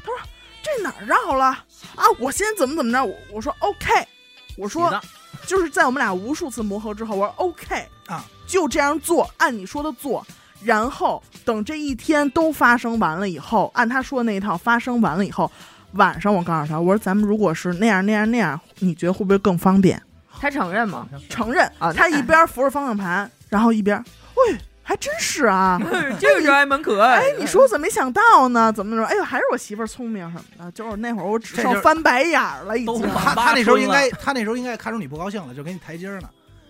[0.02, 0.14] 他说
[0.60, 1.46] ：“这哪儿绕了
[1.94, 2.04] 啊？
[2.18, 3.88] 我先怎么怎么着？”我我说：“OK。”
[4.58, 5.00] 我说
[5.46, 10.26] 就是在我们俩无数次磨合之后，我说 OK 啊，就这样做，按你说的做。
[10.64, 15.50] 然后等这一天都发生完了以后，按他说的那一套发生完了以后，
[15.92, 20.02] 晚上我告诉他，我说咱们如果是那样那样那样，你觉得会不会更方便？
[20.40, 21.06] 他承认吗？
[21.28, 24.02] 承认，啊他一边扶着方向盘，然后一边，
[24.34, 25.80] 喂，还真是啊。
[26.18, 28.72] 这个还蛮可爱哎，你说我怎么没想到呢？
[28.72, 29.06] 怎么怎么？
[29.06, 30.72] 哎呦，还是我媳妇儿聪明什么的。
[30.72, 32.86] 就是那会儿我只剩翻白眼儿了，已经。
[32.86, 36.28] 都他他那时候应该他那时候应该看出你不高兴了，就给你台阶儿呢。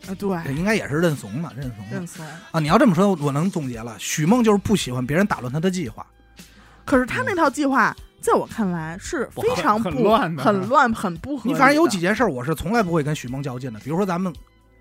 [0.08, 2.24] 啊，对，应该也是认怂了，认怂了认怂。
[2.52, 2.58] 啊！
[2.58, 6.06] 你要这么说，我能总结了，许梦就是不喜欢别人打乱他的计划。
[6.86, 13.78] 可是他那套计划，在我看来是非常很不乱很乱、很不合理反正有几件事儿，我是从来不会跟许梦较劲的。
[13.80, 14.32] 比如说咱们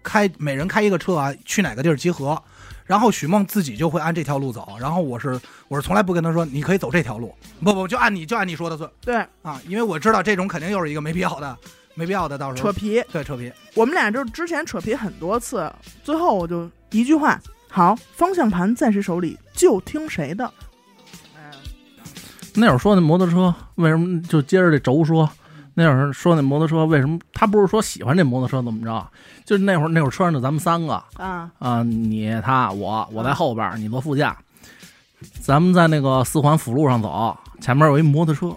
[0.03, 2.41] 开每人开一个车啊，去哪个地儿集合，
[2.85, 7.33] 然后许梦自己就会按这条路走，然后我是我是从来不跟他说你可以走这条路，
[7.63, 11.57] 不不就按你就按你说的算对啊，因为我知道这种肯定又是一个没必要的
[11.95, 13.51] 没必要的，到时候扯皮，对扯皮。
[13.73, 15.71] 我们俩就是之前扯皮很多次，
[16.03, 20.49] 最后我就一句话：好，方向盘在谁手里就听谁的。
[22.55, 25.29] 那会儿说那摩托车为什么就接着这轴说？
[25.81, 29.07] 那会儿说那摩托车为什么他不是说喜欢这摩托车怎么着？
[29.45, 34.37] 就是那会儿那会儿车上就咱们三个啊，啊，你他我我在后边，你坐副驾。
[35.39, 38.53] 咱们在那个四环辅路上走，前面有一摩托车，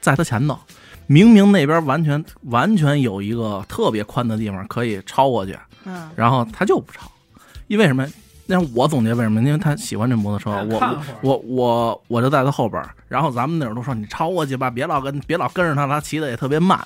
[0.00, 0.58] 在他前头，
[1.06, 7.10] 明明那边完全完全有一个特别宽的地方可以超过去，嗯，然后他就不超，
[7.66, 8.06] 因为什么？
[8.50, 9.40] 那我总结为什么？
[9.40, 16.76] 因为他喜欢这摩托车，我我我我就在他后边儿，然后咱们那会儿都说你超过去吧，别老跟别老跟着他，他骑的也特别慢，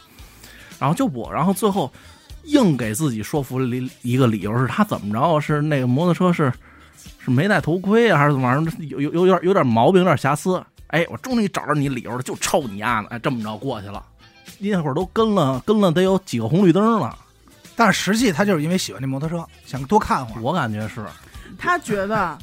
[0.78, 1.90] 然后就我，然后最后
[2.42, 6.52] 硬给自己说服了一一个理由是他怎么着是那个摩托车是
[7.18, 8.84] 是没戴头盔啊，还是怎么玩意儿？
[8.84, 10.62] 有有有点有点毛病，有点瑕疵。
[10.88, 13.08] 哎，我终于找着你理由了，就抽你丫的！
[13.08, 14.04] 哎，这么着过去了，
[14.58, 17.18] 那会儿都跟了跟了得有几个红绿灯了，
[17.74, 20.42] 但是实际他就是因为喜欢这摩托车，想多看会儿。
[20.42, 21.00] 我感觉是。
[21.64, 22.38] 他觉得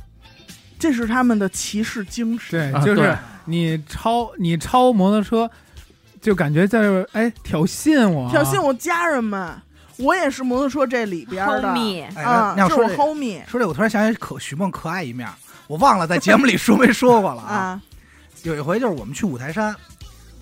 [0.80, 2.74] 这是他们的骑士精神。
[2.74, 5.50] 对，就是你超你超摩托车，
[6.20, 6.82] 就感觉在
[7.12, 9.56] 哎挑衅我，挑衅我家人们，
[9.98, 11.54] 我也是摩托车这里边的。
[11.54, 15.30] 啊，这是我那要说 homie 说这，我突然想起可许梦可爱一面，
[15.68, 17.54] 我忘了在节目里说没说过了啊。
[17.54, 17.82] 啊，
[18.44, 19.76] 有一回就是我们去五台山，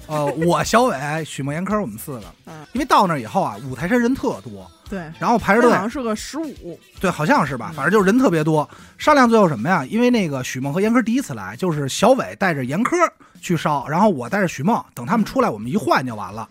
[0.07, 2.65] 呃，我小伟、许梦、严科我们四个， 嗯。
[2.73, 8.67] 因为到那以后啊，五台山人特多，对，然后排着队好，像是个十五，对，好像是吧，嗯反正就是人特别多。
[8.97, 9.85] 商量最后什么呀？
[9.85, 12.97] 因为那个许梦和严科第一次来，就是小伟带着严科
[13.39, 16.49] 去烧，然后我带着许梦，等他们出来，我们一换就完了。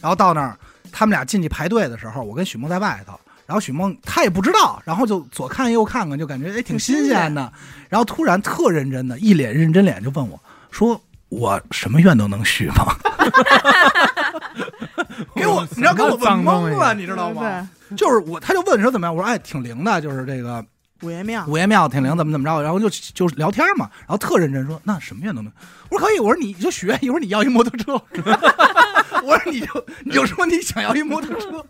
[0.00, 0.56] 然后到那儿，
[0.92, 3.18] 他们俩进去排队的时候，我跟许梦在外头。
[3.44, 7.52] 然后许梦他也不知道，然后就左看右看看，就感觉哎挺新鲜的。
[7.88, 10.40] 然后突然特认真的，一脸认真脸就问我
[10.70, 12.94] 说：“我什么愿都能许吗？”
[15.34, 17.68] 给我，你知道给我问懵了，你知道吗？
[17.88, 19.14] 对，就是我，他就问说怎么样？
[19.14, 20.64] 我说哎，挺灵的，就是这个
[21.02, 22.62] 五爷庙，五爷庙挺灵，怎么怎么着？
[22.62, 25.52] 然后就就聊天嘛，然后特认真说那什么愿都能。
[25.88, 27.94] 我说可以，我说你就许愿，一会儿你要一摩托车。
[29.24, 31.64] 我说你就你就说你想要一摩托车，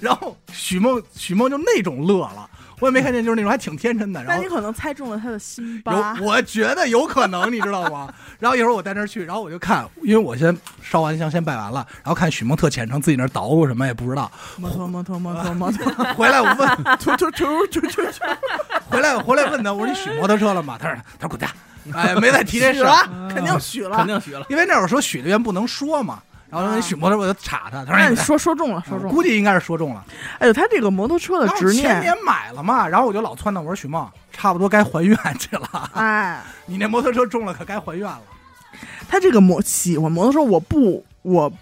[0.00, 2.48] 然后许梦许梦就那种乐了，
[2.80, 4.22] 我也没看见，就是那种还挺天真的。
[4.22, 8.12] 然后你可能猜中了他的心巴有，，我觉得有可能，你知道吗？
[8.38, 14.30] 然后一会儿我带那儿去，然后我就看，因为我先烧完香，先拜完了，然后看许梦特虔诚，自己那儿捣鼓什么也不知道。
[14.58, 18.12] 摩托摩托摩托摩托， 回来我问，突突突突突突，
[18.90, 20.78] 回来回来问他，我说你许摩托车了吗？
[20.80, 21.50] 他说他说滚蛋，
[21.92, 22.84] 哎，没再提这事
[23.34, 24.06] 肯定许了肯。
[24.06, 24.44] 定许了。
[24.50, 26.22] 因为那会儿说许的愿不能说嘛。
[26.48, 29.14] 然后说你许摩托车，我就插他，他说那你说说中了，说中了。
[29.14, 30.04] 估计应该是说中了。
[30.38, 38.22] 哎呦，他这个摩托车的执念，前年买了嘛，然后我就老撺掇我说许梦，差不多该还愿去了，哎， 你那摩托车中了，可该还愿了。
[39.08, 41.52] 他这个摩喜欢摩托车，我不我。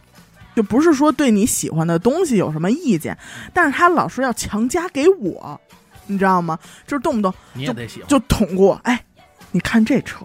[0.54, 3.18] 就不是说对你喜欢的东西有什么意见，
[3.52, 5.60] 但是他老是要强加给我，
[6.06, 6.56] 你知道吗？
[6.86, 8.08] 就是动不动你也得喜欢。
[8.08, 9.04] 就捅过，哎，
[9.50, 10.24] 你看这车，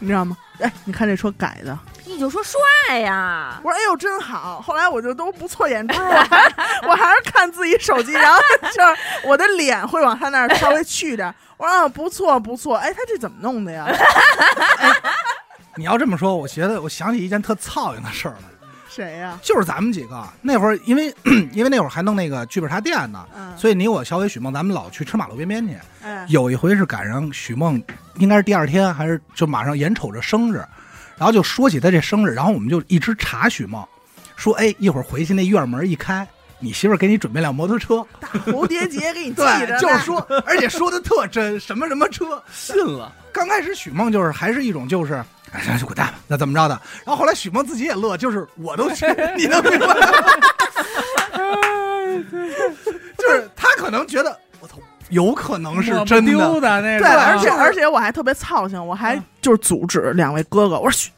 [0.00, 0.36] 你知道吗？
[0.58, 4.60] 哎，你看这车改的，你就说帅呀，我说哎呦真好。
[4.60, 6.52] 后来我就都不错眼珠， 我还
[6.88, 11.34] 我还是看自己手机，然后就是我的脸会往他那儿稍微去点。
[11.56, 13.86] 我说啊不错不错，哎，他这怎么弄的呀？
[15.76, 18.48] 你要这么说，我觉得我想起一件特操心的事儿来。
[18.88, 19.36] 谁呀？
[19.42, 21.12] 就是咱们几个那会儿，因为
[21.52, 25.76] 因为那会儿还弄那个剧本杀店呢，嗯，所以你我小伟许梦，咱们老去吃马路边边去。
[26.04, 27.82] 哎，有一回是赶上许梦，
[28.18, 30.64] 应该是第二天还是就马上眼瞅着生日，
[31.16, 33.84] 然后就说起他这生日，然后我们就一直查许梦，
[34.36, 36.26] 说哎一会儿回去那院门一开，
[36.58, 42.42] 你媳妇儿给你准备辆摩托车，大蝴蝶结给你系着对，就是说，而且说的特真，什么什么车。
[42.52, 45.24] 信了，刚开始许梦就是还是一种就是。
[45.52, 46.80] 哎，那就滚蛋吧，那怎么着的？
[47.06, 49.06] 然后后来许梦自己也乐，就是我都去，
[49.38, 49.94] 你能明白吗？
[53.16, 54.36] 就是他可能觉得
[55.10, 61.10] 有可能是真丢的，对，的那种，而且而且我还特别操心，我还就是阻止两位哥哥，我说嘘，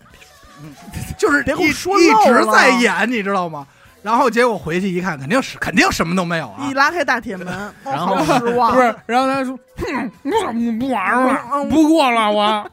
[1.19, 3.67] 就是别给我一说一直在演，你知道吗？
[4.03, 6.75] 然后结果回去一看，肯定是肯定什么都没有啊一。
[6.75, 7.47] 拉开大铁门，
[7.83, 8.71] 然后失望。
[8.75, 11.41] 不是，然后他说：“哼，我怎么不玩了？
[11.53, 12.71] 嗯不过了，我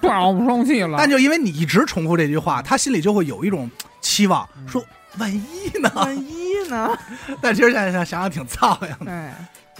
[0.00, 0.96] 不玩我不生气了。
[0.98, 4.82] 但就因为你一直重复这句话，他心里就会有一种期望，说
[5.18, 5.92] 万一呢？
[5.94, 6.98] 万一呢？
[7.42, 9.30] 但其实现在想想挺操心的。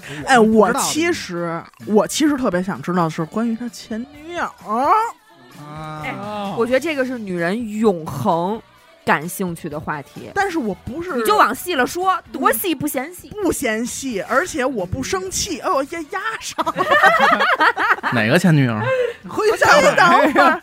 [0.08, 4.42] 哎哎，我其实我其实特别想知道的是关于他前女友。
[4.42, 4.90] 啊，
[6.02, 8.60] 哎哦我觉得这个是女人永恒
[9.04, 10.30] 感兴趣的话题。
[10.34, 13.28] 但是我不是你就往细了说，多细不嫌细。
[13.42, 16.74] 不嫌细，而且我不生气，哎呦，压压上了。
[18.12, 18.78] 哪个前女友？
[19.28, 20.32] 回去再等。
[20.32, 20.62] 会儿，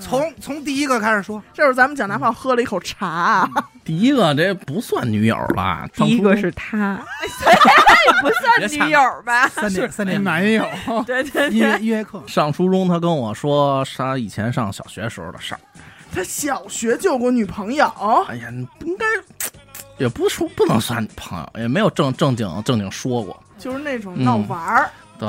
[0.00, 3.48] 从从第一个开始说，这会儿咱们蒋大炮喝了一口茶，
[3.84, 5.86] 第一个这不算女友吧？
[5.94, 7.00] 第一个是他，
[8.22, 9.46] 不算女友吧？
[9.54, 10.66] 三年三年男友，
[11.06, 15.60] 对对音乐音乐课，上初中，他跟我说他以前上小学时候的事儿。
[16.12, 17.86] 他小学就有过女朋友，
[18.26, 19.06] 哎呀，你不应该，
[19.98, 23.40] 也不说不能算朋友，也没有正正经正经说过。
[23.58, 24.90] 就是那种闹玩儿。
[25.18, 25.28] 对，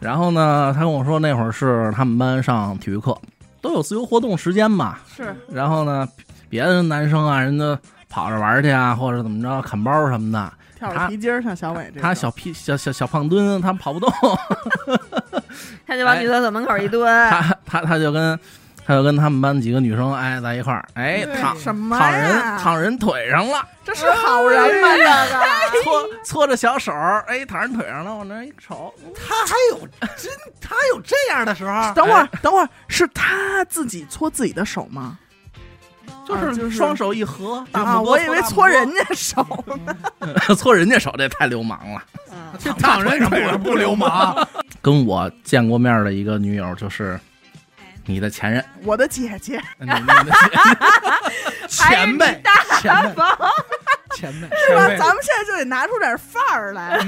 [0.00, 3.14] 然后呢，他跟我说那会儿是他们班上体育课，
[3.62, 4.98] 都有自由活动时间嘛。
[5.16, 6.06] 是然后呢，
[6.50, 7.78] 别的男生啊，人家
[8.10, 12.02] 跑着玩去啊，或者怎么着砍包什么的，跳着皮筋儿，像小伟这种。
[12.02, 14.12] 他小屁小小小胖墩，他跑不动，
[15.86, 18.38] 他就往女厕所门口一蹲， 他他他就跟
[18.86, 24.88] 他就跟他们班几个女生哎在一块儿，哎躺什么躺人躺人腿上了，这是好人吗？
[24.96, 35.18] 这个 搓搓着小手儿，哎躺人腿上了，往那儿一瞅，他还有 真他有这样的时候，等会儿，等会儿，是他自己搓自己的手吗？
[36.26, 39.44] 就是是双手一合啊，我以为搓人家手
[39.84, 39.94] 呢。
[40.56, 42.02] 搓人家手，这太流氓了。
[42.58, 44.46] 这躺人上不不流氓，
[44.80, 47.18] 跟我见过面的一个女友就是
[48.06, 49.60] 你的前任，我的姐姐，
[51.68, 52.42] 前辈
[52.78, 53.24] 前辈
[54.14, 54.88] 前辈， 是吧？
[54.98, 56.98] 咱们现在就得拿出点范儿来。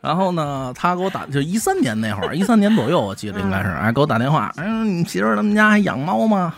[0.00, 6.54] 然后呢，他给我打，就一三年那会儿， 一三年左右，我记得应该是，哎，给我打电话，哎，你媳妇儿他们家还养猫吗？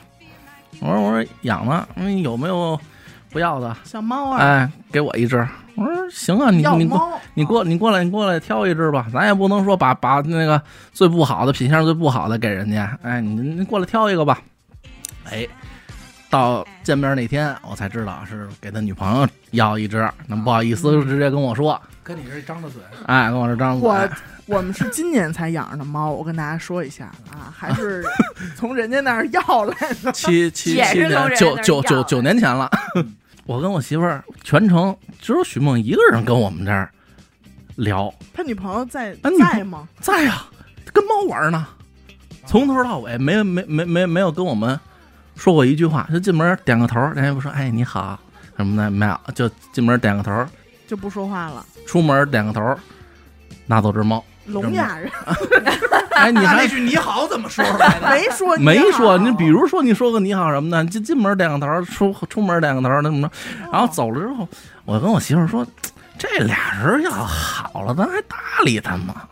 [0.81, 2.79] 我说我说养呢，嗯，有没有
[3.31, 3.77] 不要的？
[3.85, 5.47] 小猫啊，哎，给我一只。
[5.77, 10.61] 我说行啊，你要你过猫，你过你过来你过来挑一只吧，咱也不能说把把那个
[10.93, 14.41] 最不好的品相最不好的给人家，哎，你你过来挑一个吧。
[15.31, 15.47] 哎，
[16.29, 24.09] 到见面那天我才知道是给他女朋友要一只，那不好意思就直接跟我说，跟你这张着嘴，哎，跟我这张着嘴，我
[24.51, 28.05] 我们是今年才养着的猫，我跟大家说一下啊，还是
[28.57, 30.11] 从人家那儿要来的。
[30.11, 31.09] 七七七
[31.39, 32.69] 九九九九年前了，
[33.47, 36.91] 我跟我媳妇儿全程只有许梦一个人跟我们这儿
[37.77, 39.89] 聊，他女朋友在啊在吗？
[40.03, 40.45] 在呀、
[40.93, 41.65] 跟猫玩呢，
[42.45, 44.79] 从头到尾没没没没没有跟我们
[45.37, 48.19] 说过一句话，就进门点个头，人家不说哎你好
[48.57, 50.45] 什么的没有，就进门点个头，
[50.89, 52.77] 就不说话了，出门点个头，
[53.67, 55.11] 拿走只猫，聋哑人
[56.11, 58.09] 哎你那还那句你好怎么说出来的？
[58.11, 63.35] 没说没说，你比如说你说个你好什么的，进进门点个头，出出门点个头，那怎么着？
[63.73, 64.49] 然后走了之后，
[64.85, 65.67] 我跟我媳妇说，
[66.19, 69.23] 这俩人要好了，咱还搭理他吗？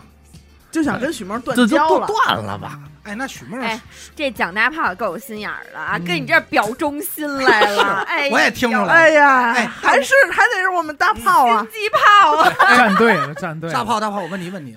[0.70, 2.06] 就想跟许梦断交了。
[2.06, 2.78] 断了吧？
[3.02, 3.80] 哎，那许梦，哎
[4.14, 8.04] 这蒋大炮够有心眼儿的啊，嗯跟你这表忠心来了。
[8.06, 11.66] 哎，我也听出来哎呀，哎还是还得是我们大炮啊！
[11.72, 12.76] 心机炮啊！
[12.76, 13.74] 站队了，站队了。
[13.74, 14.76] 大炮大炮，我问你一问题，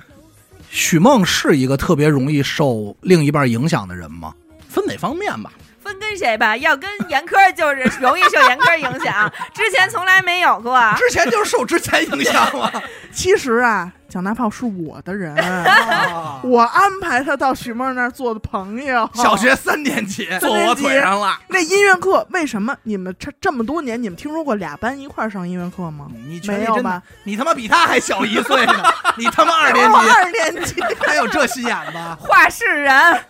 [0.72, 4.34] 许梦是一个特别容易受另一半影响的人吗？
[4.70, 5.52] 分哪方面吧？
[5.84, 6.56] 分跟谁吧？
[6.56, 10.80] 要跟严科就是容易受严科影响，之前从来没有过。
[10.96, 12.82] 之前就是受之前影响了。
[13.12, 19.10] 其实啊，蒋大炮是我的人，啊我安排他到许梦那儿做的朋友。
[19.14, 26.08] 小学三年级，坐我腿上了，那音乐课为什么你们这这么多年，你们听说过俩班一块儿上音乐课吗？
[26.28, 27.02] 你没有吧？
[27.24, 28.84] 你他妈比他还小一岁呢，
[29.16, 31.98] 你他妈二年级二年级，还有这心眼子？
[32.20, 33.24] 话事人，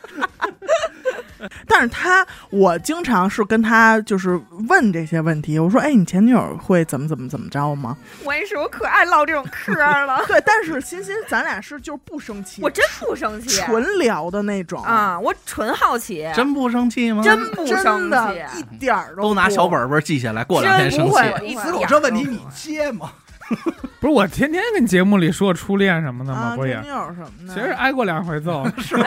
[1.68, 5.58] 但是他我经常是跟他就是问这些问题。
[5.60, 7.98] 我说，哎，你前女友会怎么怎么怎么着吗？
[8.24, 9.74] 我也是，我可爱唠这种嗑
[10.06, 17.24] 了， 对，但是欣欣，咱俩是就是不生气，我真不生气纯聊的那种，啊，我纯好奇，真不生气吗？
[17.24, 18.18] 真不生气，
[18.60, 21.46] 一点儿都都拿小本本记下来，过两天生真不会气。
[21.48, 23.12] 一死狗这问题你接吗？
[24.00, 26.40] 不是我天天跟节目里说初恋什么的吗？
[26.40, 26.88] 啊，不也前女？
[26.88, 29.04] 友什么的，其实挨过两回揍，是吧？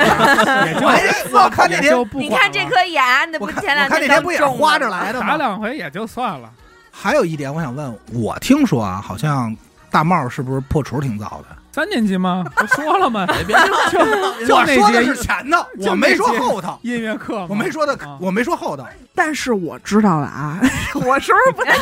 [0.64, 5.36] 也就我看那天你看这颗牙，那不前两我看那天不也是花着来的打？
[5.36, 6.50] 两回也就算了。
[6.92, 9.54] 还有一点，我想问，我听说啊，好像
[9.90, 11.56] 大帽是不是破除挺早的？
[11.74, 12.44] 三年级吗？
[12.54, 13.26] 不说了吗？
[13.48, 13.56] 别
[13.90, 18.86] 就就说的节是前头，我没说后头，音乐课吗，我没说的啊，我没说后头。
[19.12, 20.60] 但是我知道了啊，
[21.04, 21.74] 我是不是不太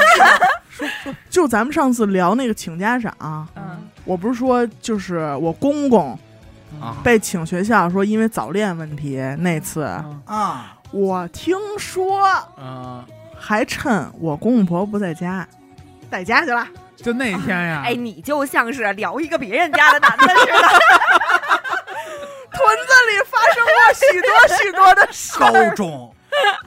[1.28, 3.14] 就咱们上次聊那个请家长，
[3.54, 6.18] 嗯，我不是说就是我公公
[6.80, 12.18] 啊被请学校说因为早恋问题那次，嗯啊，我听说
[12.58, 13.04] 嗯，
[13.38, 15.46] 还趁我公公婆婆不在家，
[16.08, 16.66] 带家去了。
[17.02, 20.52] 就那天呀，哎，你就像是聊一个别人家的男的似的。
[22.52, 25.74] 屯子里发生过许多许多的事高。
[25.74, 26.14] 中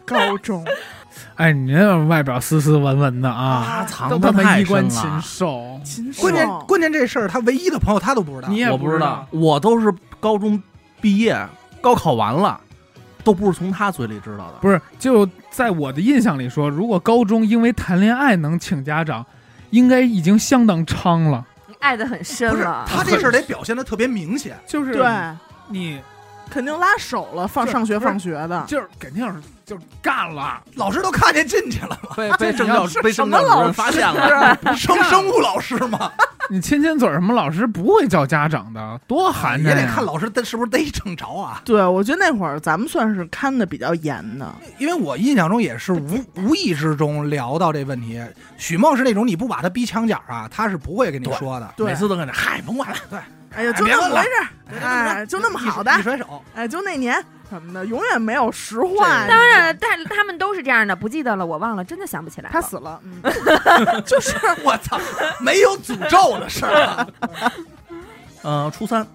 [0.05, 0.65] 高中，
[1.36, 5.01] 哎，你那外表斯斯文文的啊，他藏他妈的太衣冠禽。
[5.21, 8.57] 兽，禽兽关键关键这事儿，他唯一的朋友他都不知道你。
[8.57, 10.61] 也不知知道，，我都是高中
[10.99, 11.38] 毕业，
[11.81, 12.59] 高考完了，
[13.23, 14.57] 都不是从他嘴里知道的。
[14.59, 14.81] 不是？
[14.99, 19.25] 就在我的印象里说，如果高中因为谈恋爱能请家长，
[19.76, 21.45] 应该已经相当猖了。
[21.67, 25.05] 你爱的很深不是了，他这事儿得表现的特别明显，就是对，
[25.67, 26.01] 你
[26.49, 28.63] 肯定拉手了，放上学放学的。
[28.67, 32.15] 就是肯定是就干了，老师都看见进去了嘛。
[32.15, 34.21] 被被 政教是被政教主老任发现了，
[34.63, 34.73] 啊？
[34.73, 36.09] 生生物老师嘛，
[36.49, 39.69] 你亲亲嘴儿什么老师不会叫家长的，多寒碜啊！
[39.69, 41.61] 也得看老师他是不是逮正着啊。
[41.65, 44.53] 对，我觉得那会儿咱们算是看的比较严的。
[44.77, 48.21] 因为我印象中也是无无意之中聊到这问题。
[48.57, 51.73] 许梦是那种你不把他逼墙角啊，他是不会跟你说的。
[51.75, 53.23] 对每，次都跟着，嗨，甭管了，
[53.55, 54.29] 哎呀，就那么回事，
[54.81, 59.25] 哎，就那么好的一，甩手，哎，就那年什么的，永远没有实话。
[59.27, 62.49] 当然了，但他们都是这样的，不记得了，我忘了，真的想不起来。
[62.51, 63.21] 他死了，嗯，
[64.05, 64.99] 就是 我操，
[65.39, 67.07] 没有诅咒的事儿啊。
[68.41, 69.05] 呃，初三，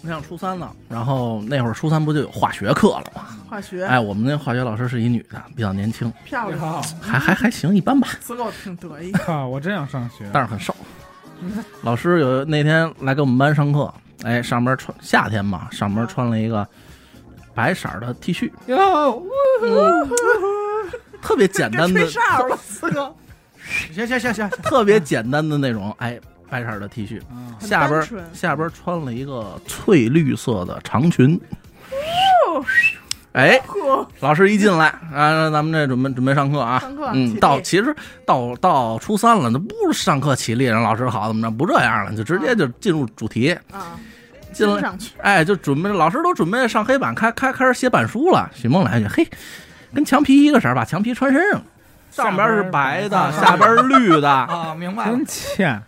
[0.00, 3.22] 你想初三了，然后那会儿初三不就有化学课了吗？
[3.48, 9.10] 化学哎，我们那化学老师是一女的，比较年轻，漂亮，还还还行，一般吧，死狗挺得意。
[9.26, 9.44] 啊！
[9.46, 10.74] 我真想上学，但是很瘦。
[11.82, 13.92] 老师有那天来给我们班上课，
[14.24, 16.66] 哎，上边穿夏天嘛，上边穿了一个
[17.54, 19.22] 白色儿的 T 恤，哟，
[21.22, 23.14] 特别简单的 吹，哨了，四哥，
[23.92, 26.18] 行行行行，特别简单的那种，哎，
[26.48, 27.54] 白色儿的 T 恤，嗯。
[27.60, 31.40] 下边下边穿了一个翠绿色的长裙。
[33.38, 33.60] 哎，
[34.18, 36.80] 老师一进来啊，咱们这准备准备上课啊。
[36.80, 37.94] 上课嗯，到其实
[38.26, 43.52] 到到初三了，那不是上课起立，让老师好怎么着，不这样了，就直接就进入主题。
[43.72, 43.94] 啊，
[44.52, 48.50] 进来哎，就准备老师都准备上黑板开开开始写板书了。
[48.52, 49.28] 许梦来一句：“嘿，
[49.94, 51.62] 跟墙皮一个色儿，把墙皮穿身上，
[52.10, 54.26] 上边是白的，下边是绿的。
[54.28, 55.24] 啊，明白了真。
[55.24, 55.80] 欠。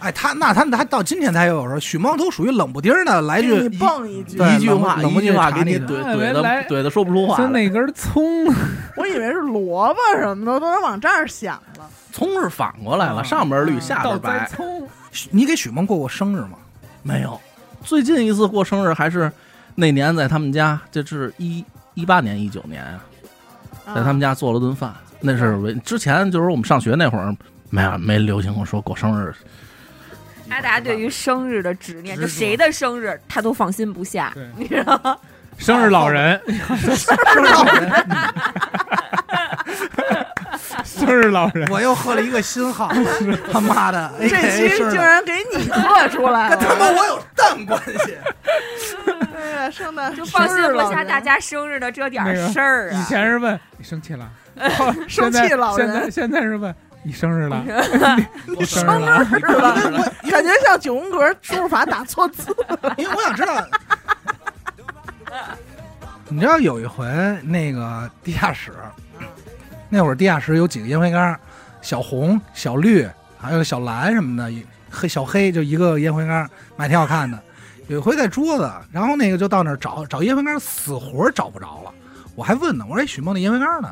[0.00, 7.36] 哎，他那他他到今天才有时候，许梦都属于冷不丁儿的来句你蹦一句，一句话冷不一句话给你怼怼的怼的说不出话。
[7.36, 8.46] 就那根葱，
[8.96, 11.88] 我以为是萝卜什么的，都能往这儿想了。
[12.12, 14.48] 葱是反过来了，上边绿，啊下倒边白。
[14.48, 14.88] 葱，
[15.30, 16.52] 你给许梦过过生日吗？
[17.02, 17.38] 没有，
[17.84, 19.30] 最近一次过生日还是
[19.74, 23.00] 那年在他们家，这是一一八年一九年啊，
[23.84, 24.94] 啊在他们家做了顿饭。
[25.20, 27.36] 那是为之前就是我们上学那会儿，
[27.68, 29.34] 没有没流行过说过生日。
[30.50, 35.16] 阿达对于生日的执念，就谁的生日他都放心不下，对 你知道吗？
[35.58, 36.40] 生日老人，
[36.96, 37.92] 生日老人，
[40.84, 42.90] 生日老人，我又喝了一个新号，
[43.52, 48.16] 他妈的，这期竟然给你喝出来跟他妈，我有蛋关系？
[49.36, 52.98] 哎呀，生的就放心不下大家生日的这点事儿啊。
[52.98, 54.30] 以前是问你生气了，
[55.08, 57.64] 生气老人现在现在是问你生日了，
[58.46, 62.54] 你生生日了，日了，感觉像九宫格输入法打错字。
[62.98, 63.66] 因为我想知道，
[66.28, 67.06] 你知道有一回
[67.42, 68.72] 那个地下室，
[69.88, 71.34] 那会儿地下室有几个烟灰缸，
[71.80, 73.08] 小红、小绿，
[73.40, 74.52] 还有小蓝什么的，
[74.90, 77.38] 黑小黑就一个烟灰缸，蛮挺好看的。
[77.88, 81.90] 有一回在桌子，然后那个就到那儿找找烟灰缸，死活找不着了。
[82.34, 83.88] 我还问呢，我说：“哎，许梦那烟灰缸呢？”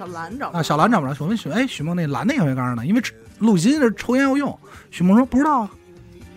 [0.00, 1.14] 小兰找啊，小兰找不着。
[1.18, 2.86] 我问许，哎，许梦那蓝的烟灰缸呢？
[2.86, 3.02] 因为
[3.38, 4.58] 录音是抽烟要用。
[4.90, 5.70] 许梦说不知道啊，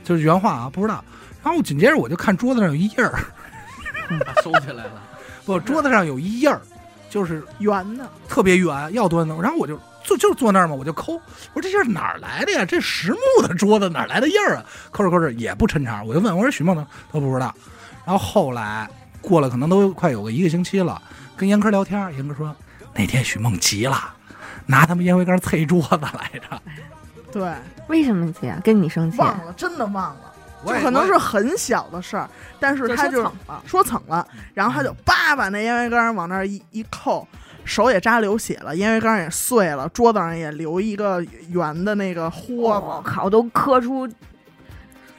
[0.04, 1.02] 就是原话啊，不知道。
[1.42, 3.18] 然后紧接着我就看桌子上有一印儿，
[4.44, 5.02] 收起来了，
[5.46, 6.60] 不，桌子上有一印儿，
[7.10, 9.34] 就是圆的，特别圆，要多呢。
[9.42, 11.22] 然后我就就就坐那儿嘛，我就抠，我
[11.54, 12.66] 说这印儿哪儿来的呀？
[12.66, 14.66] 这实木的桌子哪儿来的印儿啊？
[14.92, 16.86] 抠着抠着也不抻茬，我就问我说许梦呢？
[17.10, 17.56] 他说不知道。
[18.04, 18.90] 然后后来
[19.22, 21.02] 过了可能都快有个一个星期了，
[21.38, 22.54] 跟严科聊天，严科说
[22.96, 24.14] 那天许梦急了，
[24.66, 26.62] 拿他们烟灰缸啐桌子来着。
[27.32, 27.52] 对，
[27.88, 28.60] 为什么急啊？
[28.64, 29.18] 跟你生气？
[29.18, 30.20] 忘了，真的忘了。
[30.66, 37.28] 就可能是很小的事儿，但是他就就说蹭了说蹭了，然后他就叭把那烟灰缸往那儿一一扣，
[37.66, 42.86] 手也扎流血了，烟灰缸也碎了，桌子上也留一个圆的那个豁子。
[42.86, 44.08] 我靠，都磕出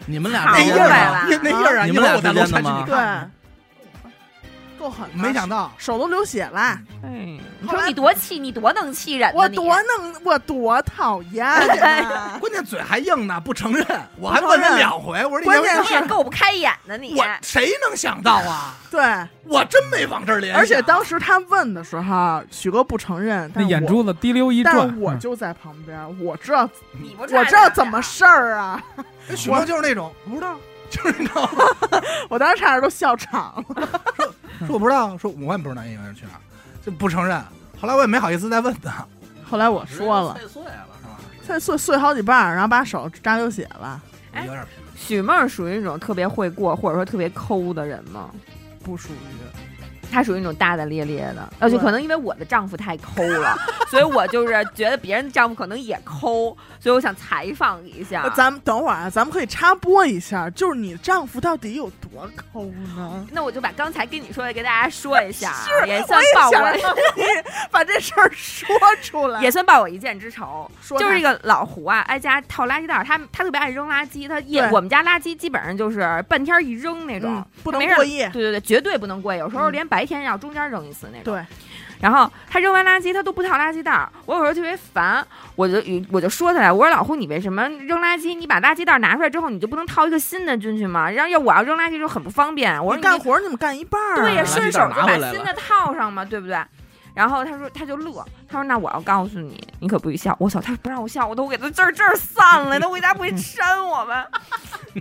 [0.07, 3.44] 你们俩好那印儿来了那那印儿啊，你们俩一会儿我再之间的吗楼下去你看对，
[4.85, 6.61] 够狠的，没想到手都流血了。
[7.03, 12.37] 哎，你说你多气，你多能气人我多能，我多讨厌啊！
[12.39, 13.87] 关键嘴还硬呢，不承认，
[14.19, 17.19] 我还问他两回，我说你关键够不开眼的你。
[17.19, 18.75] 我谁能想到啊？
[18.91, 19.03] 对，
[19.45, 20.61] 我真没往这儿联想。
[20.61, 26.69] 而且当时他问的时候，许哥不承认，那，眼珠子滴溜一转，我就在旁边，我知道，
[27.01, 28.83] 你不我知道怎么事儿啊！
[29.31, 30.55] 哎许哥就是那种不知道，
[30.91, 31.65] 就是你知道吗
[32.29, 33.89] 我当时差点都笑场了。
[34.67, 36.41] 说我不知道，说我也不知道男演员去哪儿，
[36.85, 37.41] 就不承认。
[37.81, 39.07] 后来我也没好意思再问他，
[39.49, 41.19] 后来我说了，碎碎了是吧？
[41.47, 44.01] 碎碎碎好几瓣，然后把手扎流血了，
[44.33, 45.07] 哎有点脾气。
[45.07, 48.31] 许梦属于那种特别会过或者说特别抠的人吗？
[48.83, 49.64] 不属于。
[50.11, 53.57] 她属于那种大大咧咧的，而且可能因为我的丈夫太抠了，
[53.91, 58.31] 所以我就是觉得别人的丈夫可能也抠，所以我想采访一下呃。
[58.31, 62.65] 咱们等会儿啊，咱们可以插播一下，就是你丈夫到底有多抠
[62.97, 63.27] 呢？
[63.31, 65.53] 那我就把刚才跟你说的给大家说一下
[65.87, 66.73] 也算报我，
[67.71, 68.67] 把这事儿说
[69.03, 69.41] 出来。
[69.41, 70.71] 也算报我一箭之仇。
[70.81, 78.29] 说就是这个老胡啊，挨家套垃圾袋儿，他他特别爱扔垃圾，他夜我们家垃圾基本上就是半天一扔那种嗯，不能过夜。
[78.31, 81.33] 对对对，绝对不能过夜，有时候嗯连白天要中间扔一次那种。
[81.33, 81.47] 对，
[82.01, 85.25] 然后他扔完垃圾，他都不套垃圾袋儿，我有时候特别烦，
[85.55, 85.81] 我就
[86.11, 88.35] 我就说他来，我说老胡，你为什么扔垃圾？
[88.35, 91.09] 你把垃圾袋儿拿出来之后，你就不能套一个新的进去吗？
[91.09, 92.85] 然后要我要扔垃圾就很不方便。
[92.85, 94.23] 我说你干活儿你们干一半儿啊。
[94.23, 96.59] 对呀，顺手就把拿回来了新的套上嘛，对不对？
[97.15, 100.37] 然后他说他就乐，他说那我要告诉你，你可不许笑。
[100.41, 104.17] 我操，他不让我笑，我都给他这儿这儿散了，他回家不会 扇我们？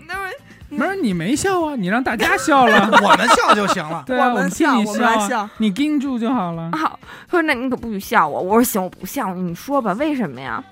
[0.07, 0.13] 那
[0.73, 4.03] 么不是你没笑啊，你让大家笑了， 我们笑就行了。
[4.05, 6.71] 对啊，我们笑我们来啊笑你盯住就好了。
[6.73, 6.99] 好，
[7.29, 8.41] 他说那你可不许笑我。
[8.41, 10.63] 我说行，我不笑你，说吧，为什么呀？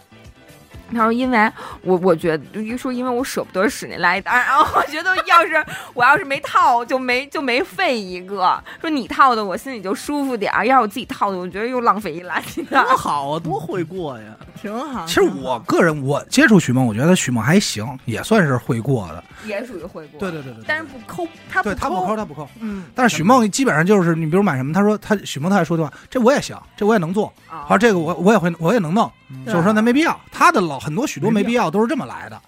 [0.94, 1.50] 他说：“因为
[1.84, 8.62] 我我觉得，一说因为我舍不得使那垃圾袋儿，然后我觉得要是 我要是没套，就没就没废一个。
[8.82, 12.84] 说你套的我心里就舒服点儿，要是我自己套的，我觉得又浪费一垃圾袋。
[12.84, 14.26] 多好啊，多会过呀！
[14.62, 15.06] 挺好。
[15.06, 19.24] 其实我个人，我接触许梦，我觉得许梦还行，也算是会过的。
[19.46, 21.28] 也属于会过，对对对对，对但是不抠。
[21.50, 22.48] 他对他不抠，他不抠。
[22.60, 30.20] 嗯，但是许梦基本上就是你比如买什么，他说他许梦他还说句话，这我也行，这我也能做，啊好，这个我我也会我也能弄，嗯就是说那没必要。
[30.32, 32.40] 他的老很多许多没必要都是这么来的。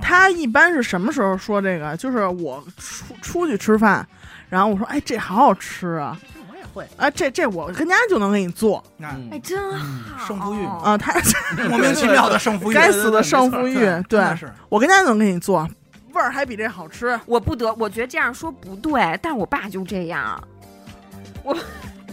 [0.00, 1.94] 他一般是什么时候说这个？
[1.98, 4.04] 就是我出出去吃饭，
[4.48, 6.18] 然后我说：“哎，这好好吃啊！
[6.96, 11.12] 啊，这这我跟家就能给你做嗯哎，真好，胜负欲嘛啊。”他
[11.68, 15.68] 莫名其妙的胜负欲，该死的胜负欲，真对的是我跟家就能给你做，
[16.12, 17.18] 味儿还比这好吃。
[17.26, 20.42] 我不得，我觉得这样说不对，但我爸就这样。
[21.42, 21.56] 我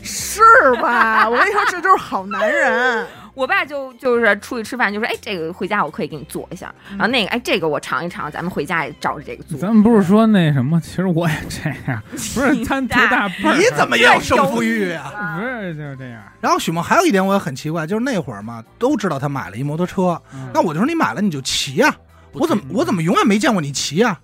[0.04, 0.42] 是
[0.82, 1.30] 吧？
[1.30, 3.08] 我跟你说，这就是好男人。
[3.34, 9.58] 我爸就就是出去吃饭，就说：“哎，这个回家我可以给你做一下。”然后那个，哎，这个我尝一尝，咱们回家也照着这个做。
[9.58, 15.38] 咱们不是说那什么，其实我也这样，不是贪图大辈儿， 你怎么也有胜负欲啊？
[15.40, 16.22] 不是就是这样？
[16.42, 21.96] 然后许梦还有一点我也很奇怪，就是那会儿嘛，都知道他买了一摩托车，嗯那我就说你买了你就骑呀、
[22.34, 24.20] 我怎么我怎么永远没见过你骑呀、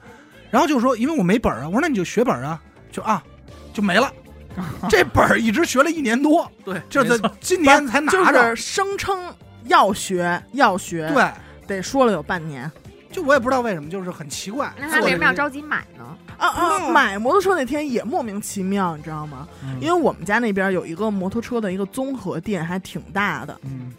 [0.49, 2.59] 然后就说因为我没本儿啊，我说那你就学本儿啊，
[2.91, 3.23] 就啊
[3.73, 4.11] 就没了。
[4.89, 8.55] 这本儿一直学了一年多， 对，这没错在今年才拿就着。
[8.55, 9.33] 是声称
[9.65, 11.31] 要学要学，对，
[11.67, 12.69] 得说了有半年
[13.11, 14.71] 就我也不知道为什么，就是很奇怪。
[14.79, 16.03] 那他为什么要着急买呢？
[16.37, 16.89] 啊啊！
[16.91, 19.47] 买摩托车那天也莫名其妙，你知道吗？
[19.63, 23.59] 嗯因为我们家那边有一个摩托车的一个综合店，还挺大的。
[23.63, 23.91] 嗯，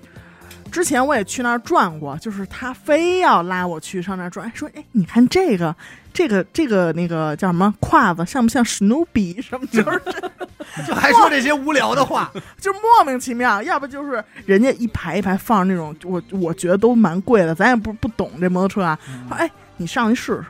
[0.70, 5.74] 之前我也去那儿转过，就是他非要拉我去上那儿转，哎说哎，你看这个，
[6.12, 9.66] 这个，这个那个叫什么胯子，像不像史努比什么？
[9.66, 10.00] 就是
[10.86, 18.98] 就还说这些无聊的话， 就莫名其妙，要不就是人家一排一排放那种，我我觉得都蛮贵的，咱也不不懂这摩托车啊。
[19.28, 20.44] 说哎，你上去试试。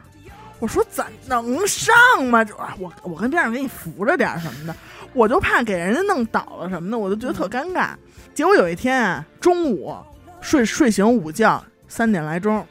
[0.61, 1.95] 我说咱能上
[2.29, 2.45] 吗？
[2.45, 4.75] 就啊我我跟边上给你扶着点儿什么的，
[5.13, 7.91] 我就怕给人家弄倒了什么的，我就觉得特尴尬。
[8.39, 9.97] 结果有一天啊，中午
[10.41, 12.65] 睡睡醒午觉，三点来钟，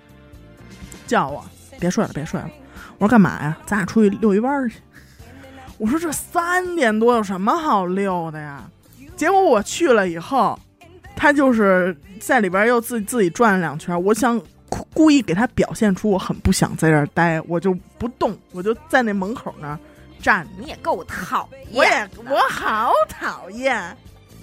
[1.05, 1.43] 叫我
[1.77, 2.49] 别睡了，别睡了。
[2.97, 3.57] 我说干嘛呀？
[3.65, 4.77] 咱俩出去遛一弯儿去。
[5.77, 8.63] 我说这三点多有什么好遛的呀？
[9.17, 10.57] 结果我去了以后，
[11.17, 14.01] 他就是在里边又自自己转了两圈。
[14.05, 19.77] 我想故故意给他表现出我很不想在这儿待，我就不动，我就在那门口那儿
[20.21, 20.51] 站着。
[20.57, 23.97] 你也够讨厌，我也我好讨厌。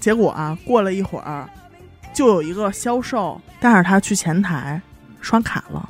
[0.05, 1.49] 结果啊，过了一会儿，
[2.13, 4.79] 就有一个销售带着他去前台
[5.23, 5.89] 刷卡了。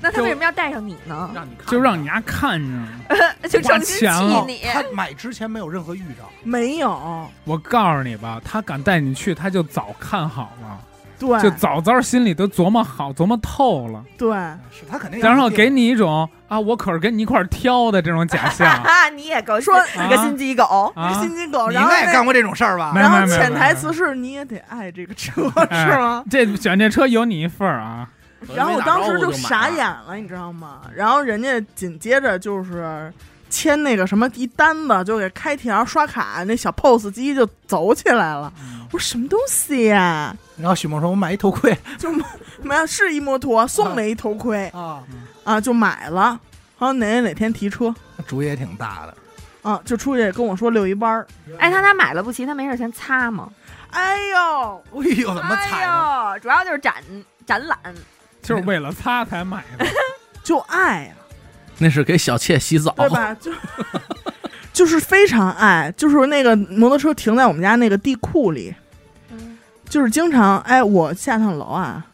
[0.00, 1.30] 那他为什么要带上你呢？
[1.32, 3.18] 让你看，就让你家看着。
[3.48, 4.60] 就成心花钱了气你。
[4.72, 10.80] 他买之前没有任何预兆，没有，我告诉你吧，他敢带你去，他就早看好了。
[11.20, 14.34] 对，就早早心里都琢磨好，琢磨透了，对，
[14.72, 21.20] 是他肯定然后给你一种啊，我可是跟你一块儿挑的这种假象啊， 你也够说你个心机狗，你个啊。
[21.22, 22.92] 心机狗，应该也干过这种事儿吧？
[22.96, 26.24] 然后潜台词是你也得爱这个车， 哎是吗？
[26.28, 28.08] 这选这车有你一份儿啊！
[28.56, 30.80] 然后我当时就就傻眼了，你知道吗？
[30.94, 33.12] 然后人家紧接着就是
[33.48, 38.52] 签那个什么一单子，就给开条刷卡，那小 POS 机就走起来了。
[38.90, 42.10] 我说什么东西呀、然后许梦说：“我买一头盔就
[42.62, 45.02] 没有是一摩托，送了一头盔啊，啊，
[45.58, 46.38] 就买了。
[46.76, 47.94] 好像哪哪天提车
[48.26, 49.14] 主意也挺大的。
[49.62, 51.26] 啊，就出去跟我说溜一弯儿。
[51.58, 53.48] 哎，他他买了不骑，他没事先擦吗？
[53.90, 55.92] 哎呦，哎呦，怎么踩的？
[55.92, 56.94] 哎呦，主要就是展
[57.44, 57.78] 展览，
[58.42, 59.86] 就是为了擦才买的。
[60.42, 61.14] 就爱呀、
[61.78, 63.34] 那是给小妾洗澡，对吧？
[63.34, 63.52] 就
[64.72, 68.74] 就是非常爱，就是那个摩托车停在我们家那个地库里，
[69.88, 72.06] 就是经常哎，我下趟楼啊，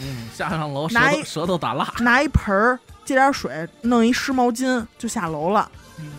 [0.00, 5.70] 嗯，下上楼舌拿一舌头打蜡，拿一盆儿接点水，弄一湿毛巾就下楼了。
[5.98, 6.10] 嗯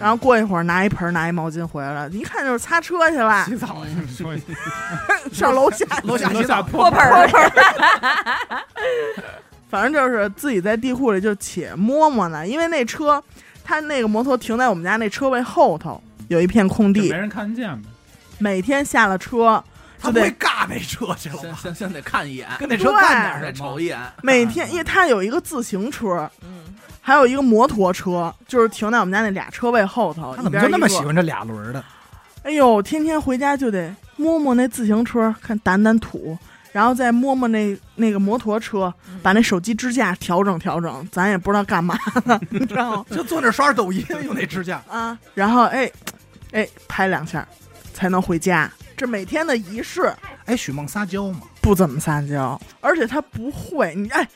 [0.00, 4.34] 然后过一会儿拿一盆儿拿一毛巾回来了，一看就是擦车去了，洗澡去说
[5.32, 7.28] 上楼下 楼下洗澡，楼下泼泼盆儿，
[9.70, 13.22] 反正就是自己在地库里就且摸摸呢，因为那车，
[13.64, 17.88] 他那个摩托停在我们家那车位后头有一片空地，就没人看见呗。
[18.38, 19.62] 每天下了车
[20.00, 21.42] 他不会尬那车去了吧？
[21.42, 23.80] 先先先得看一眼，跟那车干再点什么瞅？
[23.80, 26.30] 一眼，每天，因为他有一个自行车，
[27.00, 30.34] 还有一个摩托车，就是停在我们家那俩车位后头。
[30.36, 31.84] 他怎么就那么喜欢这俩轮儿的？
[32.42, 36.38] 哎呦，天天回家就得摸摸那自行车，看掸掸土，
[36.72, 38.92] 然后再摸摸那那个摩托车，
[39.22, 43.06] 把那手机支架调整调整，咱也不知道干嘛呢，你知道吗？
[43.10, 45.90] 就坐那刷抖音用那支架，啊，然后哎
[46.52, 47.46] 哎拍两下
[47.92, 50.12] 才能回家，这每天的仪式。
[50.46, 51.42] 哎，许梦撒娇吗？
[51.60, 53.94] 不怎么撒娇，而且他不会。
[53.94, 54.26] 你哎，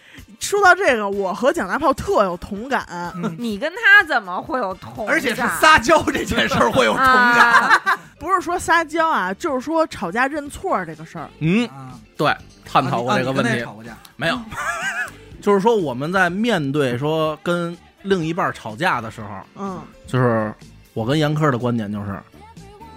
[0.41, 2.85] 说到这个，我和蒋大炮特有同感。
[3.15, 5.15] 嗯，你跟他怎么会有同感？
[5.15, 7.53] 而且是撒娇这件事儿会有同感。
[7.53, 11.27] 啊不是说撒娇啊，就是说吵架认错这个事儿。
[11.39, 12.31] 嗯，啊，对，
[12.67, 13.65] 探讨过这个问题？
[14.17, 14.39] 没有，
[15.41, 20.53] 就是说我们在面对说跟另一半吵架的时候，嗯，就是
[20.93, 22.21] 我跟严科的观点就是，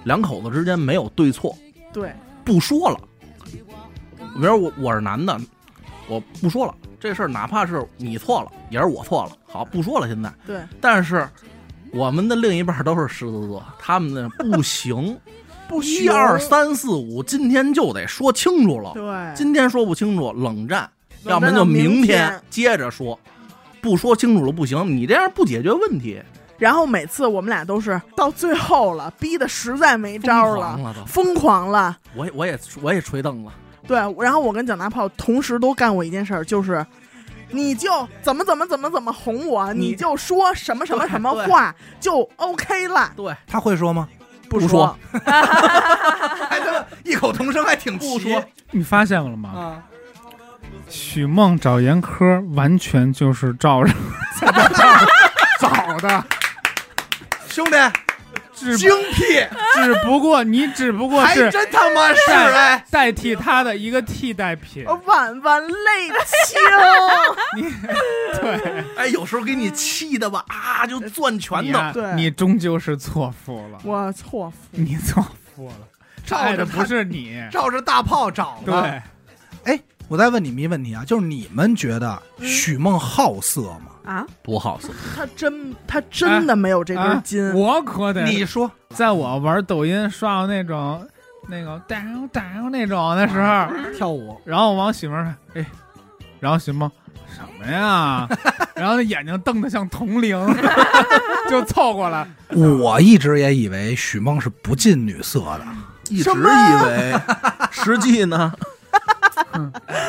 [0.04, 1.56] 两口子之间没有对错，
[1.92, 3.00] 对，不说了。
[4.36, 5.40] 比如我我是男的，
[6.08, 10.08] 我不说了，这事儿哪怕是你错了，也是我错了，好不说了。
[10.08, 11.28] 现在，对，但是
[11.92, 15.16] 我们的另一半都是狮子座，他们呢不 行，
[15.68, 18.92] 不一二，三四五，今天就得说清楚了。
[18.94, 20.90] 对，今天说不清楚，冷战，
[21.26, 23.18] 要不然就明天接着说。
[23.80, 26.18] 不说清楚了不行，你这样不解决问题，
[26.64, 31.06] 然后每次我们俩都是到最后了，逼得实在没招了，疯狂了。
[31.06, 31.98] 疯狂了。
[32.16, 33.52] 我也我也我也捶凳了，
[33.86, 36.86] 对，然后我跟蒋大炮同时都干过一件事儿，就是。
[37.56, 44.08] 你就怎么怎么怎么怎么哄我，你你就说什么什么什么话就 OK 了，对，他会说吗？
[44.50, 49.50] 不不说还他妈异口同声，还挺齐不说你发现了吗？
[49.50, 49.84] 啊！
[50.90, 53.94] 许梦找严科完全就是照着
[55.62, 56.26] 找的，
[57.54, 57.78] 兄弟，
[58.52, 62.84] 只精辟，只不过你只不过还是真他妈是哎！
[62.90, 64.84] 代替他的一个替代品。
[65.06, 66.10] 婉婉泪
[66.48, 66.60] 清。
[67.56, 67.72] 你
[68.42, 71.80] 对，哎，有时候给你气的吧，啊，就攥拳头。
[71.94, 75.24] 对你终究是错付了，我错付，你错
[75.56, 75.76] 付了，
[76.26, 77.40] 照爱的不是你。
[77.52, 78.82] 照着大炮找的。
[78.82, 82.48] 对，哎，我再问你们一个问题啊，就是你们觉得嗯。
[82.48, 83.92] 许梦好色吗？
[84.06, 87.22] 啊，不好色，他真他真的没有这根啊？
[87.24, 87.54] 筋。
[87.54, 88.70] 我可得你说。
[88.90, 91.04] 在我玩抖音刷到那种
[91.48, 92.42] 那个哒哒
[92.72, 95.66] 那种的时候，跳舞，然后我往许梦看，哎，
[96.40, 96.92] 然后许梦
[97.28, 98.28] 什么呀？
[98.76, 100.38] 然后那眼睛瞪得像铜铃，
[101.50, 102.28] 就凑过来。
[102.50, 105.66] 我一直也以为许梦是不近女色的。
[106.10, 106.34] 一直以
[106.86, 107.20] 为，
[107.72, 108.54] 实际呢，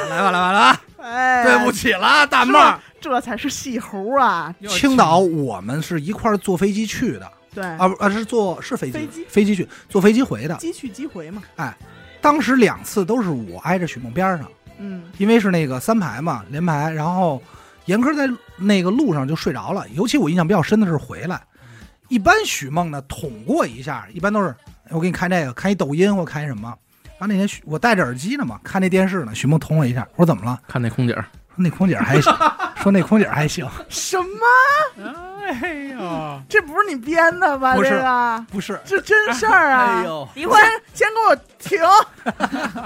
[0.09, 0.81] 来吧，来吧，来吧！
[0.99, 2.59] 哎，对不起了，大妹。
[3.01, 4.55] 这，才是戏猴啊！
[4.68, 10.55] 青岛我们是一块儿坐飞机去的，对，啊不啊是坐是飞机飞机飞机去坐飞机回的。
[10.57, 11.43] 机去机回嘛。
[11.57, 11.77] 哎
[12.22, 14.49] 当时两次都是我挨着许梦边上，
[14.79, 17.43] 嗯，因为是那个三排嘛连排，然后
[17.85, 19.87] 严科在那个路上就睡着了。
[19.91, 21.39] 尤其我印象比较深的是回来，
[22.09, 24.49] 一般许梦呢捅过一下，一般都是
[24.85, 26.75] 哎我给你看这个，看一抖音或看一什么。
[27.25, 30.61] 然后那天我戴着耳机呢嘛，看那电视呢，许梦捅我一下，我说怎么了？
[30.68, 31.25] 看那空姐儿，
[31.57, 32.31] 说那空姐还行，
[32.83, 35.07] 说那空姐还行， 什么？
[35.47, 37.75] 哎呦， 这不是你编的吧？
[37.77, 40.01] 不是这个不是这真事儿啊！
[40.01, 40.61] 哎呦，离婚，
[40.93, 41.81] 先给我停，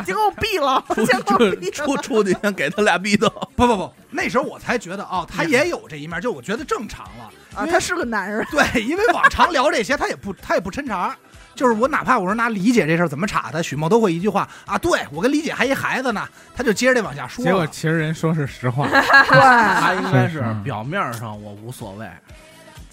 [0.06, 2.00] 先给我毙了，先给我毙出了。
[2.00, 7.28] 出去先给他俩逼斗，不不不，那时候我才觉得哦，他也有这一面，就我觉得正常了。
[7.56, 11.16] 啊，他是个男人，对，因为往常聊这些，他也不他也不抻茬儿。
[11.58, 17.44] 就是我哪怕我说拿李姐这事儿怎么查他，许梦都会一句话啊，对我跟李姐还一孩子呢，他就接着这往下说。
[17.44, 22.08] 结果其实人说是实话，对，他应该是表面上我无所谓，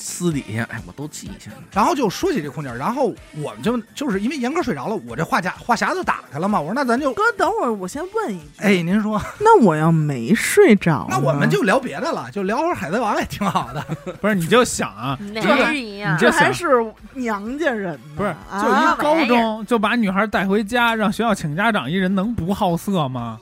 [0.08, 1.58] 私底下哎我都记一下了。
[1.72, 13.84] 然后就说起这空姐，然后我们就就是因为严哥睡着了，我这话匣话匣子打开了嘛，我说那咱就哥，等会儿我先问一句，哎，您说，那我要没睡着， 那我们就聊别的了，就聊会儿海贼王也挺好的。
[14.22, 16.06] 不是你就想啊， 这个你？
[16.20, 16.68] 这还是
[17.14, 23.40] 娘家人呢，不是啊就一高中就把女孩带回家，让学校请家长，一人能不好色吗？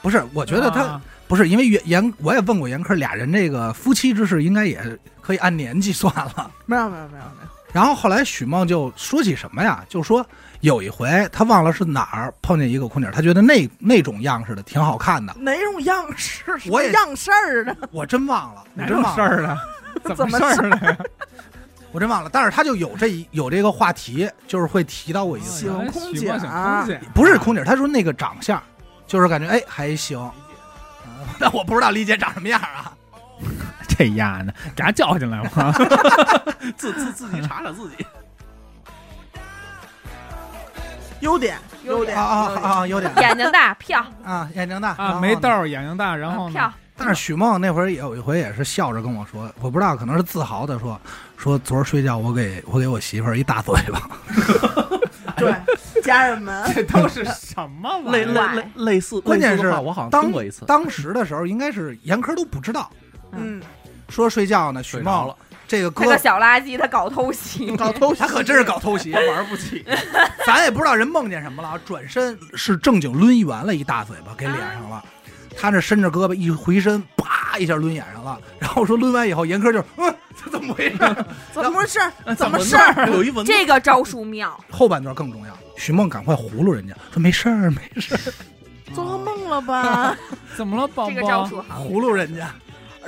[0.00, 4.80] 不是，我觉得他、啊不是因为严严，我也问过严科，俩人这个夫妻之事应该也
[5.20, 6.50] 可以按年计算了。
[6.66, 10.26] 没有没有没有没有，然后后来许梦就说起什么呀，就说
[10.60, 16.42] 有一回他忘了是哪儿碰见一个空姐，他觉得那那种样式的挺好看的，哪种样式？
[16.70, 17.76] 我也样式儿的？
[17.92, 19.58] 我真忘了，哪种真忘了，事儿的？
[20.04, 20.98] 怎怎么么事儿了呀？
[21.92, 22.30] 我真忘了。
[22.32, 28.62] 但是他就有这一有这个话题，就是会提到过一次，喜欢空姐喜欢啊空姐不是空姐，他说那个长相，
[29.06, 30.18] 就是感觉哎还行。
[31.38, 32.92] 啊 但我不知道李姐长什么样啊。
[33.88, 35.72] 这丫呢，给他叫进来吧。
[36.76, 38.06] 自自自己查查自己。
[41.20, 42.86] 优点优点啊啊啊！
[42.86, 51.00] 优点眼睛大，漂啊，眼睛大啊，没痘儿，眼睛大，然后漂呢？，但是许梦那会儿也有一回也是笑着跟我说，我不知道可能是自豪的说，
[51.36, 54.00] 说昨儿睡觉我给我给我媳妇儿一大嘴巴，
[55.38, 55.54] 对，
[56.02, 58.24] 家人们， 这都是什么玩意儿？
[58.24, 62.90] 类类类 类似，关键是类似的话我好像当听过一次，当时的时候应该是严科都不知道，
[63.32, 63.62] 嗯，
[64.08, 65.36] 说睡觉呢，许梦睡着了，
[65.66, 68.20] 这个哥他个小垃圾，他搞偷袭，搞偷袭。
[68.20, 69.84] 他可真是搞偷袭，玩不起。
[70.46, 75.04] 咱也不知道人梦见什么了，啊转身是正经抡圆了一大嘴巴给脸上了。
[75.60, 78.38] 他那伸着胳膊一回身，啪一下抡眼上了。
[78.60, 80.98] 然后说抡完以后，严科就是 嗯，这怎么回事？
[81.52, 81.98] 怎么回事？
[82.24, 83.08] 怎怎么么事儿？
[83.10, 84.58] 有一这个招数妙。
[84.70, 88.20] 后半段更重要，许梦赶快糊弄人家说没事儿没事儿，
[88.94, 90.16] 做噩梦了吧？
[90.56, 91.46] 怎么了，宝这个招宝？
[91.48, 92.50] 数好，葫芦人家。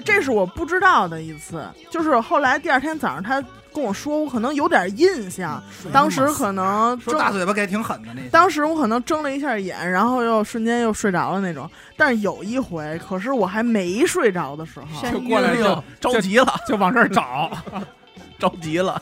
[0.05, 3.43] 这是我不知道的一次，就是后来第二天早上他
[3.73, 5.63] 跟我说，我可能有点印象，
[5.93, 8.23] 当时可能说大嘴巴给挺狠的那。
[8.31, 11.71] 当时我可能睁了一下眼，然后又瞬间又睡着了那种。
[11.97, 17.51] 但是有一回，可是我还没睡着的时候，就过来就就着急了，就往这儿找，
[18.39, 19.01] 着急了，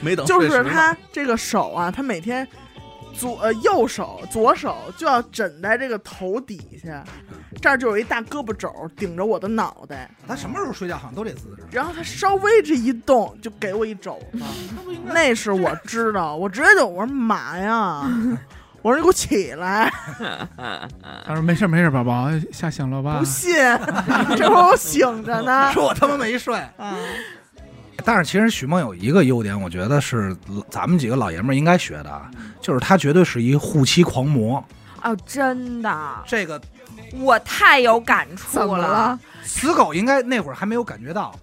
[0.00, 2.46] 没等就是他这个手啊，他每天
[3.14, 7.04] 左呃右手左手就要枕在这个头底下，
[7.60, 11.64] 这儿就有一大胳膊肘顶着我的脑袋，他什么时候睡觉好像都这姿势。
[11.70, 14.40] 然后他稍微这一动就给我一肘子，
[15.06, 18.02] 那是我知道，我直接就我说妈呀，
[18.82, 19.92] 我说你给我起来，
[21.24, 23.24] 他说没事没事，宝宝吓醒了吧不？
[23.24, 23.54] 信，
[24.36, 26.56] 这会儿我醒着呢， 说我他妈没睡。
[26.76, 26.96] 啊，
[28.04, 30.36] 但是其实许梦有一个优点，我觉得是
[30.70, 32.30] 咱们几个老爷们儿应该学的啊，
[32.60, 34.62] 就是他绝对是一护妻狂魔。
[35.02, 36.60] 哦，真的，这个
[37.14, 39.18] 我太有感触了？
[39.44, 41.34] 死狗应该那会儿还没有感觉到，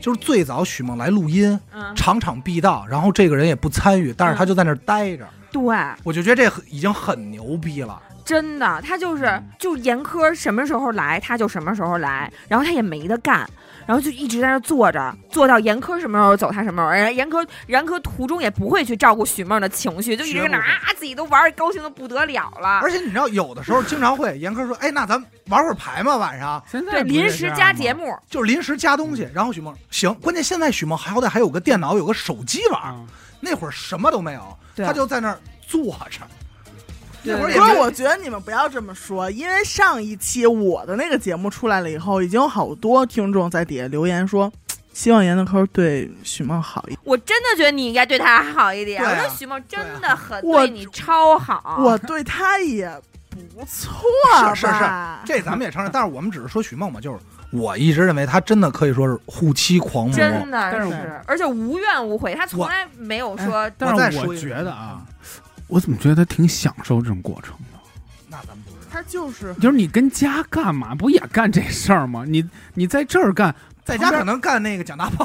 [0.00, 5.62] 就是最早许梦来录音，嗯，场场必到，然后这个人也不参与，但是他就在那儿待着，对，
[6.02, 8.00] 我就觉得这已经很牛逼了。
[8.24, 13.48] 真的，他就是就严苛什么时候来他就什么时候来，然后他也没得干，
[13.86, 22.80] 然后就一直在那坐着，坐到严苛什么时候走他什么时候，严苛严科途中也不会去照顾许梦的情绪，就一直在那啊自己都玩儿高兴的不得了了。
[22.80, 26.62] 而且你知道，有的时候经常会严苛说：“哎，那咱玩会儿牌嘛，晚上。
[26.70, 33.04] 对，现在临时加节目，就是临时加东西。”然后许梦行，关键现在许梦好歹还有个电脑，有个手机玩，啊
[33.40, 36.20] 那会儿什么都没有，他就在那儿坐着。
[37.24, 44.52] 不是，没我觉得你们不要这么说，因为上一期我的那个节目出来了以后，已经有好多听众在底下留言说，
[44.92, 46.98] 希望严德抠对许梦好一点。
[47.04, 49.02] 我真的觉得你应该对他好一点。
[49.02, 51.80] 啊我觉得许梦真的很对你超好。
[51.82, 52.88] 我对他也
[53.28, 54.54] 不错吧？
[54.54, 54.84] 是是是
[55.24, 57.18] 这咱们也承认，但是我们只是说许梦嘛，就是
[57.50, 60.14] 我一直认为他真的可以说是护妻狂魔。
[60.14, 65.02] 真的是是，而且无怨无悔，他从来没有说但是我觉得啊，
[65.68, 67.78] 我怎么觉得他挺享受这种过程的？
[68.28, 72.24] 那咱们不知道，他就是就是你跟家干嘛，不也干这事儿吗？
[72.26, 72.44] 你
[72.74, 73.54] 你在这儿干，
[73.84, 75.24] 在家可能干那个蒋大炮，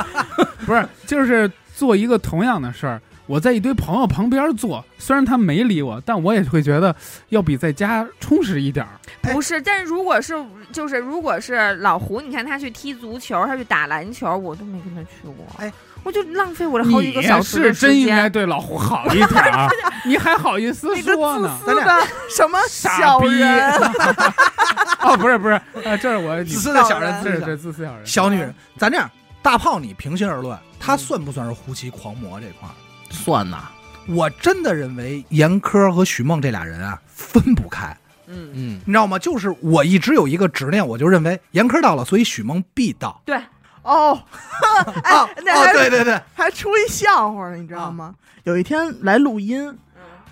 [0.64, 6.94] 不是就是做一个同样的事儿，我在一堆朋友旁边坐，虽然他没理我，但我也会觉得
[7.28, 8.92] 要比在家充实一点儿。
[9.22, 10.34] 不是，但是如果是
[10.72, 15.46] 就是如果是老胡，你看他去踢足球，他去打篮球，我都没跟他去过。
[15.58, 15.72] 哎，
[16.04, 18.28] 我就浪费我的好几个小时的时是真应该。
[18.28, 19.68] 对老胡好一点儿，
[20.06, 21.58] 你还好意思说呢？
[21.64, 23.72] 自私的 什么傻逼小人，
[25.00, 28.54] 哦，不是不是，呃，这是我自私的小人，这是自私的这自私小人，小女人。
[28.76, 29.10] 咱这样，
[29.42, 32.72] 大炮，你平心而论，他算不算是胡骑狂魔这块儿？
[33.10, 33.64] 算呐，
[34.08, 37.96] 我真的认为严苛和许梦这俩人啊分不开，
[38.26, 39.18] 嗯，嗯，你知道吗？
[39.18, 43.20] 就是我一直有一个执念，我就认为严苛到了，所以许梦必到。
[43.24, 43.38] 对，
[43.88, 44.22] 哦，
[45.02, 48.14] 哎啊，哦，那还对对对，还出一笑话呢，你知道吗？
[48.44, 49.76] 有一天来录音，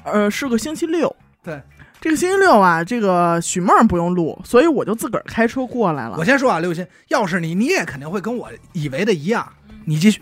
[0.05, 1.15] 呃，是个星期六。
[1.43, 1.61] 对，
[2.01, 9.51] 这个星期六啊，这个许梦不用录，所以我就自个儿开车过来了我先说啊，刘鑫，要是你，你也肯定会跟我以为的一样。
[9.87, 10.21] 你继续，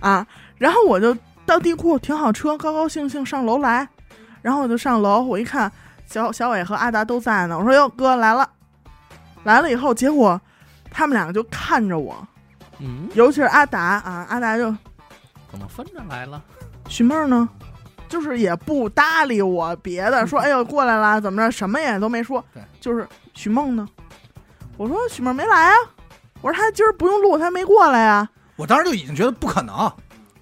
[0.00, 0.26] 啊。
[0.56, 3.86] 然后我就到地库停好车，高高兴兴上楼来。
[4.40, 5.70] 然后我就上楼，我一看
[6.06, 8.48] 小小伟和阿达都在呢，我说哟哥来了，
[9.44, 10.40] 来了以后，结果
[10.90, 12.26] 他们两个就看着我，
[12.82, 14.64] 嗯，尤其是阿达啊，阿达就
[15.50, 16.42] 怎么分着来了？
[16.88, 17.48] 许妹儿呢，
[18.08, 22.44] 就是也不搭理我别的， 说哎呦过来了，怎么着，什么也都没说。
[22.52, 23.86] 对，就是许梦呢，
[24.76, 25.74] 我说许梦没来啊，
[26.40, 29.90] 我说他今儿不用录，他没过来呀，我当时就已经觉得不可能。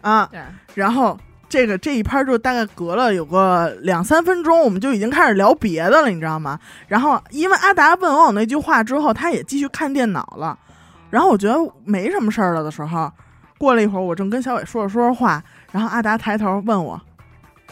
[0.00, 0.40] 啊，对，
[0.74, 6.58] 然后这个这一拍就大概隔了有个两三分钟，我们就已经开始聊别的了，你知道吗？
[6.88, 10.58] 然后因为阿达问完我那句话之后，他也继续看电脑了，
[11.10, 13.10] 然后我觉得没什么事儿了的时候，
[13.58, 15.42] 过了一会儿，我正跟小伟说着说着话，
[15.72, 17.00] 然后阿达抬头问我。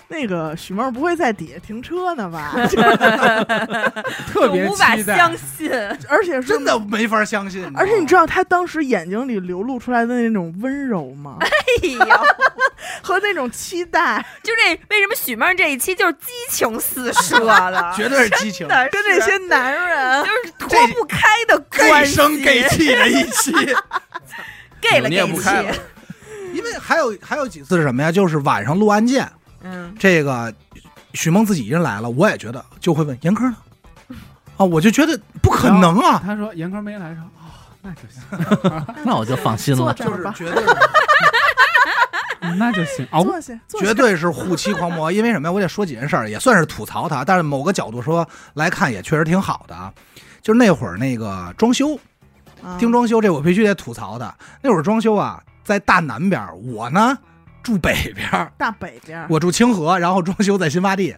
[0.11, 2.53] 那个许梦不会在底下停车呢吧？
[4.33, 5.37] 特别无法相。
[5.37, 5.71] 信。
[6.09, 7.71] 而且是真的没法相信。
[7.77, 11.37] 而且你知道道他当时眼睛里流露出来的那种温柔吗？
[11.41, 11.49] 哎
[12.07, 12.21] 呀，
[13.01, 17.39] 和那种期待，就这为什么许梦这一期就是激情四射
[17.71, 23.53] 的，绝对是激情，跟这些男人就是脱不开的关系，声给气的一期。
[24.81, 25.37] 给了你也给气。
[25.37, 25.65] 不开
[26.53, 28.11] 因为还有还有几次是什么呀？
[28.11, 29.29] 就是晚上录案件，
[29.63, 30.53] 嗯，这个
[31.15, 33.57] 许梦自己一人来了，我也觉得就会问严科呢。
[34.57, 37.47] 啊，我就觉得不可能啊，他说严科没来，说哦，
[37.83, 39.95] 那就行， 那我就放心了。
[39.95, 40.65] 就是绝对
[42.57, 43.07] 那就行。
[43.13, 45.13] 哦，坐下，坐下绝对是护妻狂魔。
[45.13, 45.53] 因为什么呀？
[45.53, 49.93] 我得说几件事儿，也算是吐槽他，但是某个角度说来看也确实挺好的啊。
[50.41, 51.95] 就是那会儿那个装修，
[52.63, 54.35] 啊听装修这我必须得吐槽的。
[54.63, 57.17] 那会儿装修啊，在大南边，我呢
[57.63, 61.15] 住北边儿，大北边儿，我住清河，然后装修在新发地，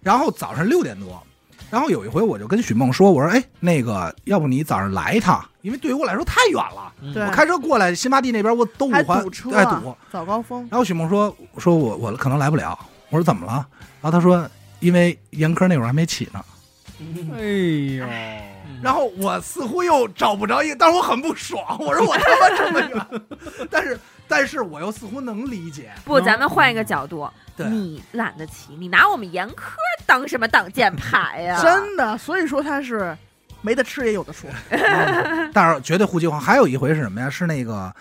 [0.00, 1.22] 然后早上六点多，
[1.70, 6.92] 然后有一回我就跟许梦说，我说，哎，那个，要不你早上来一趟，因为对于我来说太远了，
[7.26, 9.96] 我开车过来新发地那边我都五还环堵车，爱堵。
[10.10, 10.66] 早高峰。
[10.70, 12.78] 然后许梦说，说我我可能来不了，
[13.10, 13.66] 我说怎么了？
[14.00, 14.48] 然后他说，
[14.80, 16.44] 因为严科那会儿还没起呢。
[17.36, 17.42] 哎
[17.96, 18.06] 呦，
[18.82, 23.22] 然后我似乎又找不着一个，但是我很不爽，我说我他妈这么远，
[23.70, 23.98] 但是
[24.28, 29.72] 但是我又似乎能理解，不，咱们换一个角度，对你懒得骑，你拿我们严苛
[30.06, 31.58] 当什么挡箭牌呀？
[31.62, 33.16] 真的，所以说他是
[33.62, 34.48] 没得吃也有的说。
[35.52, 36.40] 但是绝对护妻狂。
[36.40, 37.30] 还有一回是什么呀？
[37.30, 37.92] 是那个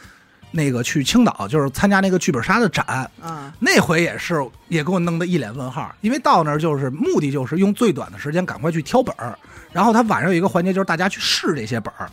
[0.51, 2.85] 那个去青岛，就是参加那个剧本杀的展，
[3.21, 4.35] 啊，那回也是
[4.67, 9.37] 也给我弄得一脸问号，因为到那儿就是目的就是用最短的时间赶快去挑本儿，
[9.71, 12.09] 然后他晚上有一个环节就是大家去试这些本儿，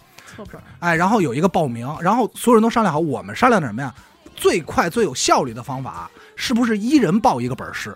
[0.78, 3.94] 哎，然后有一个报名，然后所有人都商量好，我们商量的什么呀？
[4.34, 7.94] 最快最有效率的方法是不是一人报一个本儿试？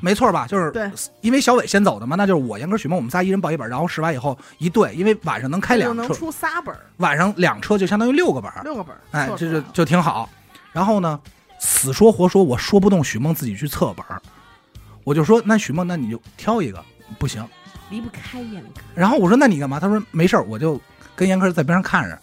[0.00, 0.46] 没错吧？
[0.46, 0.90] 就是对，
[1.20, 10.26] 因为小伟先走的嘛，那就是我严哥、许梦，我们仨一人报一本儿，然后试完以后一对，因为晚上能开两车，能出仨本儿，晚上两车就相当于六个本儿，六个本儿，哎，这就就挺好。
[10.72, 11.20] 然后呢，
[11.58, 14.22] 死说活说，我说不动许梦自己去测本儿，
[15.04, 16.82] 我就说那许梦，那你就挑一个，
[17.18, 17.46] 不行。
[17.90, 18.80] 离不开严科。
[18.94, 19.78] 然后我说那你干嘛？
[19.78, 20.80] 他说没事儿，我就
[21.20, 22.18] 跟严科在边上看着。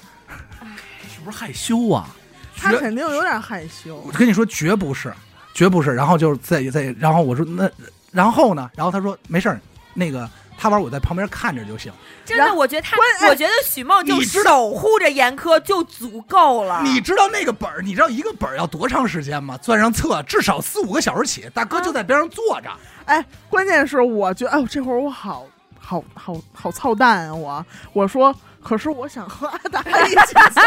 [1.08, 2.10] 是不是害羞啊？
[2.58, 4.12] 他肯定有点害羞我。
[4.12, 5.14] 跟你说，绝不是，
[5.54, 5.94] 绝不是。
[5.94, 7.70] 然后就是在在，然后我说那，
[8.12, 8.72] 然后呢？
[8.76, 9.62] 然后他说没事儿，
[9.94, 10.28] 那个
[10.58, 11.94] 他玩我在旁边看着就行。
[12.26, 16.82] 真的，我觉得他，哎我觉得许梦就你知道守护着严科就足够了。
[16.84, 19.56] 你知道那个本儿，你知道一个本儿要多长时间吗？
[19.58, 22.72] 钻上册至少四五个小时起，大哥就在边上坐着。
[23.06, 25.46] 哎，关键是我觉得，哎呦，这会儿我好
[25.80, 27.34] 好好好操蛋啊！
[27.36, 28.36] 我我说，
[28.68, 30.62] 可是我想和阿达一起测，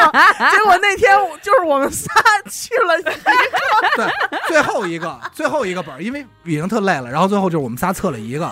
[0.51, 2.11] 结果那天就是我们仨
[2.51, 3.13] 去了一个，
[3.95, 8.51] 对，最后一个最后一个本儿，因为已经特累了，然后最后就是我们仨测了一个，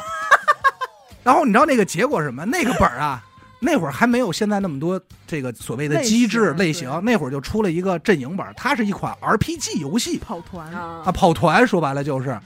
[1.24, 2.44] 然后你知道那个结果是什么？
[2.44, 3.24] 那个本儿啊，
[3.60, 12.38] 那会儿还没有现在那么多这个所谓的机制型类型，那会儿就出了一个阵营本，它是一款 RPG 游戏跑团，啊啊，跑团说白了就是。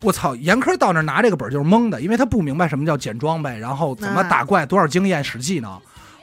[0.00, 0.32] 我操！
[0.36, 5.76] 严科到那儿拿这个本儿就是懵的，因为他不明白什么叫捡装备，然后怎么打怪，多少经验使技能。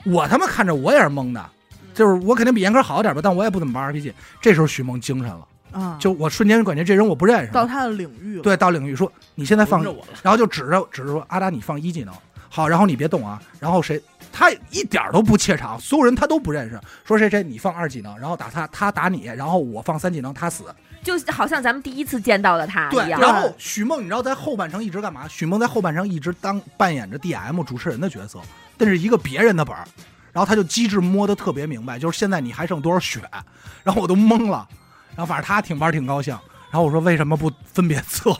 [0.06, 1.44] 我他妈看着我也是懵的，
[1.92, 4.12] 就是我肯定比严科好点吧，但我也不怎么玩 RPG。
[4.40, 7.52] 这时候许梦精神了，啊，就我瞬间感觉这人我不认识。
[7.52, 8.42] 到他的领域了。
[8.42, 12.14] 对，到领域说你现在放着我了，然后就指着指着说阿达你放一技能，
[12.48, 14.00] 好，然后你别动啊，然后谁
[14.32, 20.64] 他一点都不怯场，所有人他都不认识，说谁谁你放二技能，然后打他，他打你，然后我放三技能，他死。
[21.02, 23.20] 就好像咱们第一次见到的他对，一样。
[23.20, 25.28] 然后许梦你知道在后半程一直干嘛？
[25.28, 28.40] 许梦在后半程一直当扮演着 DM 主持人的角色，
[28.76, 29.84] 但是一个别人的本儿，
[30.32, 33.20] 然后他就机智摸得特别明白，就是现在你还剩多少血，
[33.82, 34.66] 然后我都懵了，
[35.14, 36.32] 然后反正他挺玩挺高兴，
[36.70, 38.36] 然后我说为什么不分别测？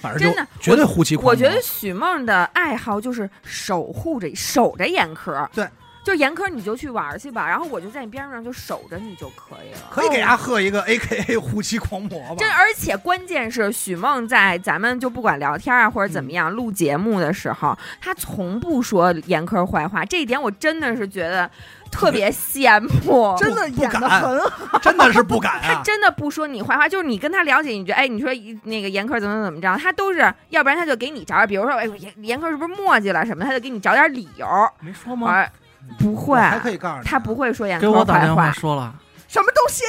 [0.00, 1.30] 反正就绝对护妻狂魔。
[1.32, 5.50] 我觉得许梦的爱好就是守护着、守着眼科。
[5.52, 5.68] 对，
[6.08, 9.80] 就是严科你就去玩去吧，然后我就在你边上就守着你就可以了。
[9.90, 12.36] 可以给他喝一个 A K A 护妻狂魔吧？
[12.38, 21.50] 真，而且关键是许梦在咱们就不管聊天啊或者怎么样、录节目的时候，他从不说严科坏话，这一点我真的是觉得
[21.90, 23.36] 特别羡慕。
[23.38, 24.78] 真的演的很好。
[24.78, 25.82] 真的是不敢他啊！
[25.84, 28.30] 真的不说你坏话，就是你跟他了解，你觉得哎，你说
[28.62, 34.46] 那个严科怎么怎么着，他都是要不然他就给你找点，比如说哎严严科是不是磨叽了什么，他就给你找点理由。
[34.80, 35.30] 没说吗？
[35.30, 35.50] 而
[35.98, 37.34] 不会，还可以告诉你，他不。
[37.34, 38.52] 会说严给科坏我打电话话。
[38.52, 38.92] 说了，
[39.28, 39.84] 什么东西？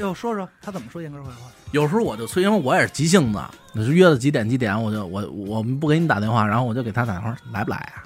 [0.00, 1.50] 哟，说说他怎么说严哥坏话？
[1.72, 3.38] 有时候我就催，因为我也是急性子，
[3.72, 8.00] 你是约的几点几点，我就我我们不给你打电话，然后我就给他打电话，来不来啊、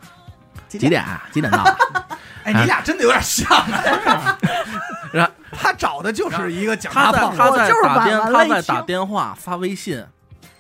[0.67, 1.23] 几几点啊？
[1.31, 1.65] 几点到？
[2.43, 4.37] 哎，你俩真的有点像啊！
[5.15, 10.05] 然后他找的就是一个讲他在胖他在就是打电晚完了他在打电话发微信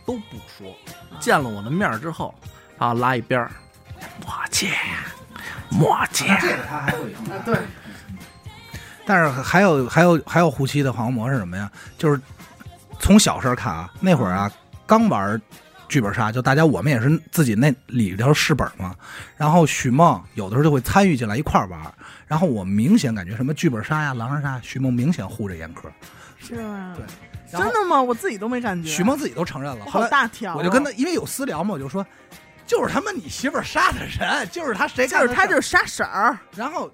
[0.06, 0.72] 都不说，
[1.18, 2.32] 见了我的面儿之后，
[2.78, 3.50] 把我拉一边儿，
[4.24, 4.68] 墨迹，
[5.72, 7.38] 墨迹，这个他还会有。
[7.44, 7.58] 对。
[9.04, 11.70] 但是还有还有还有护妻的黄魔是什么呀？
[11.98, 12.20] 就是
[13.00, 14.50] 从小事儿看啊，那会儿啊
[14.86, 15.40] 刚玩
[15.88, 18.94] 剧本杀，就大家我们也是自己那里头试本嘛。
[19.36, 21.80] 然后许梦有的时候就会参与进来一块儿玩，
[22.26, 25.90] 然后我明显感觉什么剧本杀呀、狼人杀，许梦明显护着严科。
[26.38, 26.94] 是吗？
[26.96, 27.04] 对
[27.50, 28.00] 真的吗？
[28.00, 28.88] 我自己都没感觉。
[28.88, 29.84] 许梦自己都承认了。
[29.84, 32.06] 好后来大条啊，我就跟他，因为有私聊嘛，我就说，
[32.66, 36.90] 就是他妈你媳妇儿杀的人，就是他谁干的事儿就是他就是杀婶儿，然后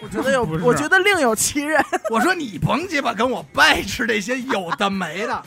[0.00, 1.84] 我觉得有不，是我觉得另有其人。
[2.10, 5.42] 我说你甭鸡巴跟我掰扯这些有的没的。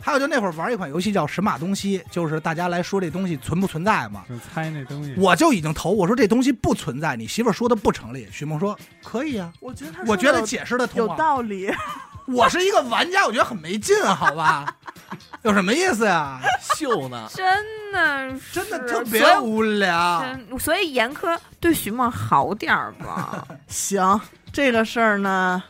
[0.00, 4.24] 还有就那会儿玩一款游戏叫神马东西，就是大家来说这东西存不存在嘛。
[4.28, 5.12] 就猜那东西。
[5.18, 8.28] 我就已经投，我说这东西不存在，你媳妇儿说的不成立。
[8.30, 11.16] 许梦说可以啊，我觉得他我觉得的解释的通有啊。
[11.16, 11.74] 道理。
[12.26, 14.74] 我是一个玩家，我觉得很没劲，好吧？
[15.42, 16.40] 有什么意思呀？
[16.74, 17.28] 秀呢？
[17.32, 17.46] 真
[17.92, 20.20] 的是，真的特别无聊。
[20.20, 23.46] 真所以严苛对徐梦好点儿吧。
[23.68, 24.20] 行，
[24.52, 25.62] 这个事儿呢，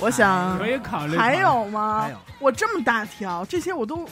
[0.00, 1.16] 我想可以考虑。
[1.16, 2.02] 还有吗？
[2.02, 4.08] 还有我这么大条，这些我都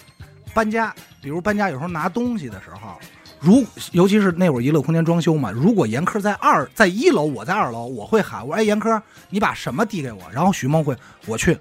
[0.55, 2.97] 搬家，比如搬家有时候拿东西的时候，
[3.41, 10.22] 如尤其是那会儿娱乐空间装修嘛，如果严科在二在一楼，我在二楼，我会喊我说哎严科，你把什么递给我？
[10.33, 11.59] 然后徐梦会我去，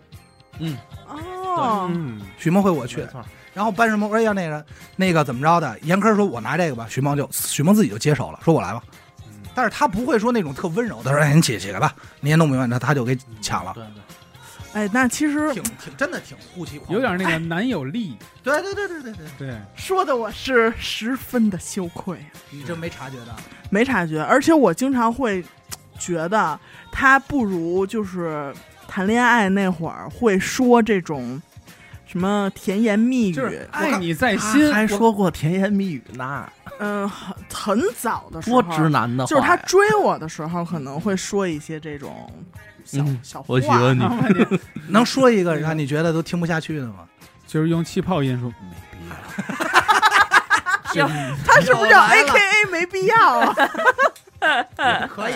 [1.07, 2.97] 哦，嗯，许梦会我去。
[2.97, 5.77] 没，错，然后班什么我说哎呀那个那个怎么着的？
[5.81, 8.81] 严科说我拿这个吧，许梦就许梦自己就接手了，说我来吧。
[9.53, 14.01] 但是他不会说那种特温柔的，说哎你起起来吧，你也弄不明白，他他就给抢了，对对，
[14.71, 18.17] 哎，那其实挺挺真的挺护妻狂，有点那个男友力。
[18.41, 22.17] 对对对对对对，对，说的我是十分的羞愧，
[22.49, 23.35] 你真没察觉到，
[23.69, 25.43] 没察觉，而且我经常会
[25.99, 26.57] 觉得
[26.89, 28.55] 他不如就是
[28.93, 31.41] 谈恋爱那会儿会说这种
[32.05, 33.31] 什么甜言蜜语。
[33.31, 34.69] 就是，爱你在心。
[34.73, 38.61] 还说过甜言蜜语呢，嗯，很很早的时候。
[38.61, 42.29] 多，直男的就是他追我的时候可能会说一些这种
[42.83, 44.03] 小、嗯小话，我喜欢你，
[44.89, 47.07] 能说一个让你觉得都听不下去的吗？
[47.47, 48.55] 就是用气泡音说没
[48.91, 48.97] 必
[50.99, 51.07] 要。
[51.47, 53.55] 他是不是叫 A K A 没必要啊？
[55.07, 55.35] 可以，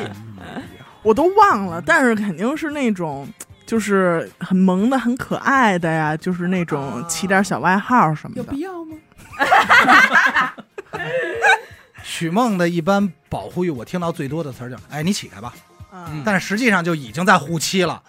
[1.03, 3.25] 我都忘了，但是肯定是那种
[3.65, 8.43] 就是很萌的、很可爱的呀，就是那种起点小外号什么的。
[8.43, 8.95] 有必要吗？
[12.03, 15.53] 许梦的一般保护欲，我听到最多的词儿叫“哎，你起开吧”，
[15.91, 18.01] 嗯，但是实际上就已经在护妻了。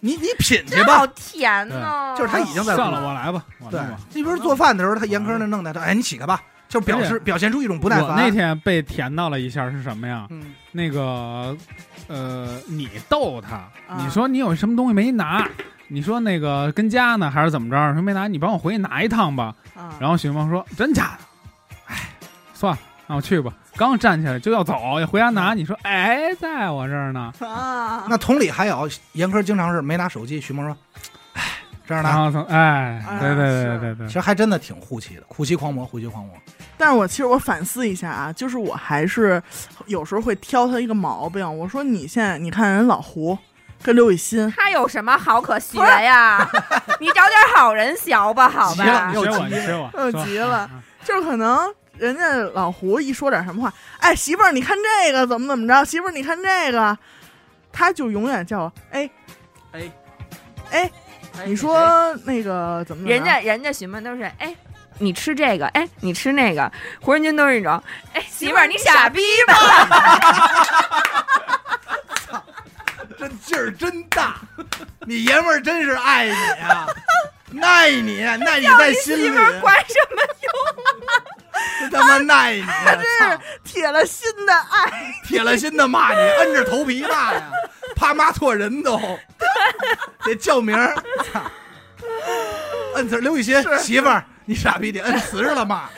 [0.00, 3.80] 你你品去真好吧，甜呢，就是他已经在算了，我来吧，我对
[4.12, 8.30] 你比如做饭的时候，他严苛的弄的，他哎，你起开吧，就表示表现出一种不耐我那。
[8.30, 10.26] 天被甜到了一下是什么呀？
[10.30, 11.56] 嗯，那个
[12.06, 15.48] 呃，你逗他，啊你说你有什么东西没拿？
[15.88, 17.92] 你说那个跟家呢，还是怎么着？
[17.94, 19.54] 说没拿，你帮我回去拿一趟吧。
[19.74, 21.76] 啊，然后许梦说：“真假的？
[21.86, 21.96] 哎，
[22.52, 31.00] 算了，那我去吧。”刚站起来就要走，要回家拿，你说哎，在我这儿呢，啊，那同理还有严科经常是没拿手机，徐梦说：“哎，
[31.88, 32.18] 这样然拿。
[32.18, 36.34] 后从哎，哎对对对对对其实还真的挺护妻的，护妻狂魔，护妻狂魔。
[36.76, 39.42] 但是我其实我反思一下啊，就是我还是
[39.86, 41.58] 有时候会挑他一个毛病。
[41.58, 43.36] 我说你现在你看人老胡
[43.82, 46.38] 跟刘雨欣，他有什么好可学呀？
[47.00, 49.10] 你找点好人学吧，好吧？
[49.14, 51.58] 又，急了，又急了嗯就是可能
[51.96, 56.96] 人家老胡一说点什么话，哎，媳妇儿你看这个怎么怎么着，媳妇儿你看这个，
[57.72, 59.08] 他就永远叫我哎
[59.72, 59.90] 哎
[60.70, 60.90] 哎，
[61.46, 64.54] 你说那个怎么人家人家询问都是哎。
[65.00, 67.80] 你吃这个，哎，你吃那个，胡人军都是一种，
[68.14, 69.54] 哎，媳妇儿你傻逼吧？
[73.16, 74.40] 这劲儿真大，
[75.06, 76.32] 你爷们儿真是爱你
[76.66, 76.84] 啊，
[77.62, 80.52] 爱你，耐你在心里媳，妇管什么用？
[81.80, 87.50] 真他妈耐你，啊操铁了心的爱，铁了心的骂你，摁着头皮骂呀，
[87.96, 89.00] 怕骂错人都，
[90.24, 90.94] 得叫名儿，
[91.32, 91.40] 操，
[92.94, 95.88] 摁词刘雨欣媳妇儿，你傻逼，得摁瓷实了骂，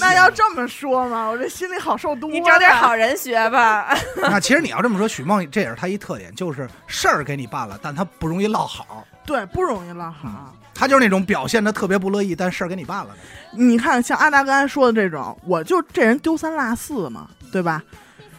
[0.00, 2.34] 那要这么说嘛，我这心里好受多了。
[2.34, 3.96] 你找点好人学吧。
[4.16, 9.04] 那其实你要这么说，许梦这也是他一特点，就是事儿给你办了，但他不容易落好。
[9.24, 10.54] 对，不容易落好。
[10.78, 13.10] 他就是那种表现的特别不乐意，但事儿给你办了。
[13.50, 17.82] 你看，像阿达刚才说的这种，我就这人丢三落四嘛，对吧？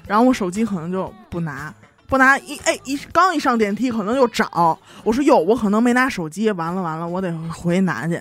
[0.07, 1.73] 然后我手机可能就不拿，
[2.07, 8.13] 不拿一哎一刚一上电梯可能就找，我说哟，我可能没拿手机，完了完了，我得回去拿去。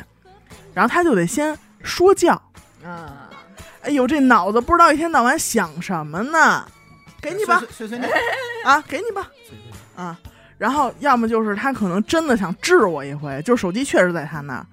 [0.74, 2.32] 然后他就得先说教，
[2.84, 3.30] 啊，
[3.82, 6.66] 哎呦，这脑子不知道一天到晚想什么呢？
[7.20, 8.10] 给你吧，碎碎碎念，
[8.64, 9.28] 啊，给你吧，
[9.94, 10.18] 啊。
[10.58, 14.66] 然后要么就是他可能真的想治我一回，就是手机确实在他那儿，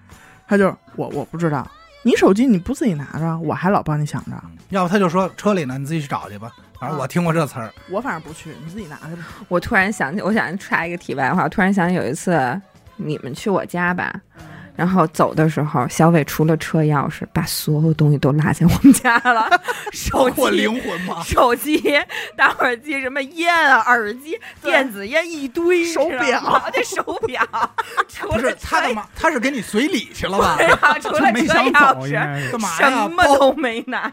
[0.47, 1.65] 他就我我不知道，
[2.03, 4.31] 你手机你不自己拿着，我还老帮你想着，
[4.69, 6.51] 要不他就说车里呢，你自己去找去吧。
[6.79, 9.23] 反正我听过这词儿，我反正不去，你自己拿去吧。
[9.47, 12.59] 我突然想起，我想插一个题外话，我突然想起有一次
[12.97, 14.13] 你们去我家吧，
[14.76, 19.49] 然后走的时候，小伟除了车钥匙，把所有东西都落在我们家了，
[19.93, 21.21] 手机、灵魂吗。
[21.23, 21.82] 手机、
[22.36, 26.63] 打火机、什么烟啊、耳机、电子烟一堆，手表知道吗？
[26.73, 27.41] 这手表，
[28.07, 29.07] 除不是他干嘛？
[29.15, 30.57] 他是给你随礼去了吧？
[31.01, 34.11] 除了车钥匙，干嘛什么都没拿。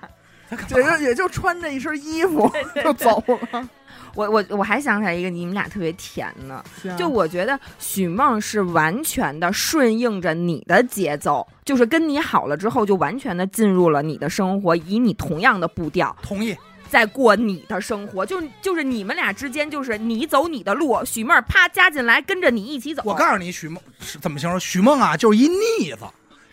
[0.69, 2.53] 也就也就穿着一身衣服
[2.85, 3.69] 就走了。
[4.15, 16.57] 我我我还想起来一个你们俩特别甜的，行就我觉得许梦是完全的顺应着你的节奏，就是跟你好了之后，就完全的进入了你的生活，以你同样的步调同意。
[16.89, 23.01] 在过你的生活，就就是你们俩之间，就是你走你的路，许梦儿啪加进来，跟着你一起走。
[23.07, 24.61] 我告诉你，许梦是怎么形容？
[24.61, 26.05] 许梦啊，就是一腻子，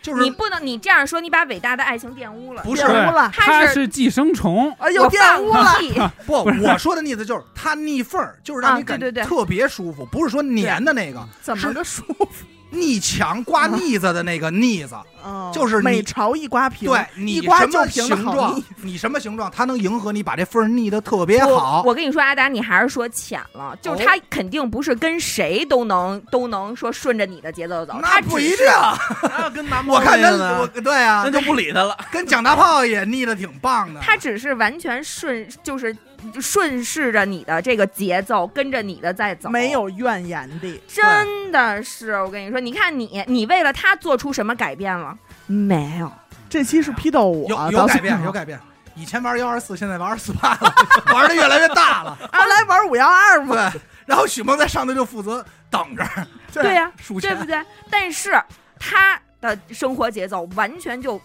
[0.02, 2.62] 就是你不能你这样说，你把伟大的爱情玷污了。
[2.62, 6.12] 不是玷污了，他是他是寄生虫，哎呦，玷污了。
[6.26, 6.34] 不，
[6.64, 12.46] 我说的意思就是它腻缝儿，就是让啊你感觉特别舒服，不是说粘的那个，怎么个舒服？
[12.70, 14.94] 腻墙刮腻子的那个 腻子。
[15.22, 21.82] 嗯就是你每朝一刮平，对你一刮什么就平的好形状腻，你什么形状，它能迎合你把这缝儿腻的特别好。
[21.84, 28.66] 我跟你说，阿达，你还是说浅了，就是他肯定不是跟谁都能都能说顺着你的节奏走，那他只是不一定，
[29.38, 31.94] 那跟男我看他，那个我对啊，那就不理他了。
[32.10, 34.00] 跟蒋大炮也腻的挺棒的。
[34.00, 35.94] 他只是完全顺，就是
[36.40, 39.70] 顺势着你的这个节奏，跟着你的在走，没。
[39.70, 45.16] 有怨言的，真的是，我跟你说，你看你，你为了他做出什么改变了？
[45.46, 46.10] 没有，
[46.48, 48.58] 这期是批斗我，有有改变，有改变。
[48.96, 50.74] 以前玩幺二四，现在玩二四八了，
[51.14, 52.18] 玩的越来越大了。
[52.32, 56.04] 后来玩五幺二嘛，对，然后许梦在上头就负责等着
[56.52, 57.46] 对呀、 数钱对不。
[57.46, 57.64] 对？
[57.88, 58.42] 但是
[58.76, 61.20] 他的生活节奏完全就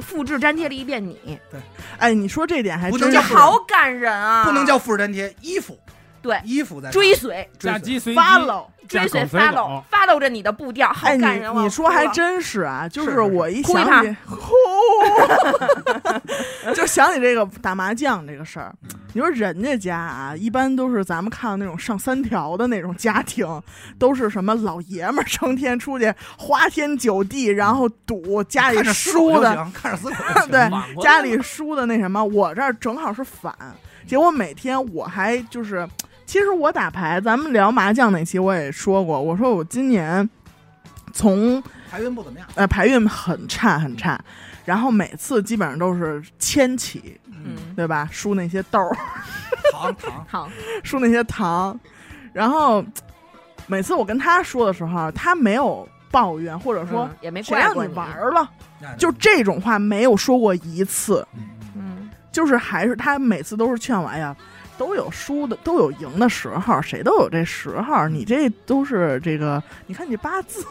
[0.00, 1.18] 复制粘贴了一遍你，
[1.50, 1.60] 对
[1.98, 4.44] 哎，你说这点还不真是能叫好感人啊！
[4.44, 5.78] 不能叫复制粘贴，衣服
[6.26, 8.66] 对衣服在追随，嫁鸡随，follow。
[8.86, 11.52] 追随嫁狗随 follow 狗 follow 着你的步调，好哎，感人。
[11.56, 14.52] 你你说还真是啊，就是我一哭一想起，呼，
[16.72, 18.72] 就想起这个打麻将这个事儿。
[19.12, 23.44] 你说人家家啊，一般都是咱们看到那种上三条的那种家庭，
[23.98, 30.16] 都是什么老爷们儿成天出去花天酒地，然后赌家里输的，看着死狗。
[30.48, 30.70] 对
[31.02, 33.52] 家里输的那什么，我这儿正好是反。
[34.06, 35.88] 结果每天我还就是，
[36.26, 40.28] 其实我打牌，咱们聊麻将那期我也说过，我说我今年
[41.12, 44.20] 从牌运不怎么样，呃牌运很差很差，
[44.64, 48.08] 然后每次基本上都是千起，嗯，对吧？
[48.10, 48.96] 输那些豆儿，
[49.72, 50.26] 糖糖。
[50.28, 50.50] 好，
[50.82, 51.78] 输那些糖，
[52.32, 52.84] 然后
[53.68, 57.86] 每次我跟他说的时候，他没有抱怨，或者说嗯也没谁让你。
[57.94, 58.50] 玩儿了，
[58.98, 61.26] 就这种话没有说过一次。
[61.34, 61.42] 嗯。
[61.76, 64.34] 嗯，就是还是他每次都是劝我，哎呀，
[64.78, 70.64] 都有输的，都有赢的时候，谁都有这时候，你这都是这个，你看你八字，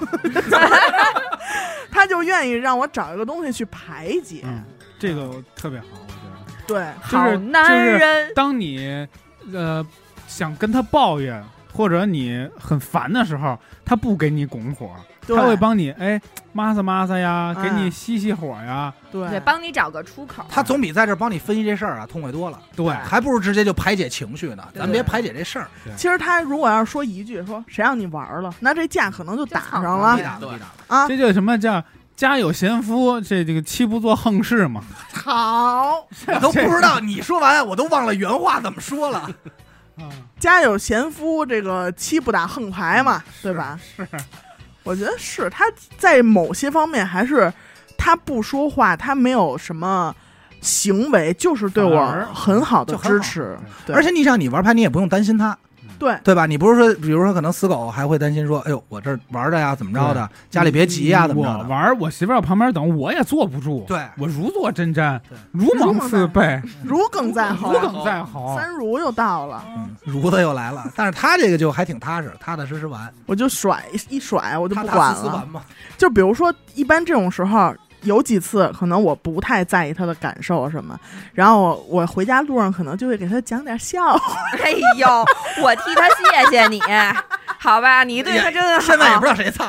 [1.92, 4.42] 他就愿意让我找一个东西去排解。
[4.44, 4.64] 嗯，
[5.00, 6.36] 这个特别好，我觉得。
[6.68, 9.08] 对，好男人，当你
[9.54, 9.86] 呃
[10.28, 16.22] 想跟他抱怨，或者你很烦的时候，他不给你拱火，对他会帮你哎
[16.52, 18.94] 抹撒抹撒呀，哎给你熄熄火呀。
[19.12, 20.46] 对对，帮你找个出口。
[20.50, 24.64] 他总比在这帮你分析这事儿啊痛快多了，对，还不如直接就排解情绪呢。
[24.76, 30.60] 咱别排解这事儿，其实他如果要是说一句说谁让你玩了，那这架可能就打上了必打打的。
[30.88, 31.08] 啊。
[31.08, 31.82] 这就什么叫
[32.16, 34.82] 家有贤夫，这这个妻不做横事嘛。
[35.14, 39.30] 好，我都不知道你说完，我都忘了原话怎么说了。
[39.98, 43.80] 啊，家有贤夫，这个妻不打横牌嘛，对吧？
[43.96, 44.06] 是，
[44.86, 45.66] 我觉得是他
[45.98, 47.52] 在某些方面还是
[47.98, 50.16] 他不说话，他没有什么
[50.62, 53.58] 行为，就是对我很好的支持。
[53.88, 55.58] 而且你想，你玩牌你也不用担心他，
[56.00, 56.46] 对对吧？
[56.46, 61.64] 你不是说，比如说可能死狗还会担心说，哎呦，我这玩的呀，怎么着的，家里别急呀，怎么着的。
[61.64, 63.84] 我玩儿，我媳妇儿在旁边等，我也坐不住。
[63.88, 65.20] 对我如坐针毡，
[65.52, 68.56] 如芒刺背， 如鲠在喉如，鲠在喉。
[68.58, 75.48] 三如又到了，嗯，如的又来了，但是他这个就还挺踏实，踏踏实实玩，我就甩一甩，我就不管了。
[75.98, 77.74] 就比如说，一般这种时候，
[78.06, 80.98] 有几次可能我不太在意他的感受什么，
[81.34, 84.38] 然后我我回家路上可能就会给他讲点笑话。
[84.64, 85.26] 哎呦，
[85.62, 86.82] 我替他谢谢你，
[87.60, 88.04] 好吧？
[88.04, 88.80] 你对他真好。
[88.80, 89.66] 现在也不知道谁操，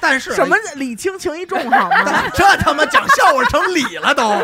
[0.00, 2.30] 但是什么礼轻情意重好吗？
[2.34, 4.36] 这他妈讲笑话成礼了都，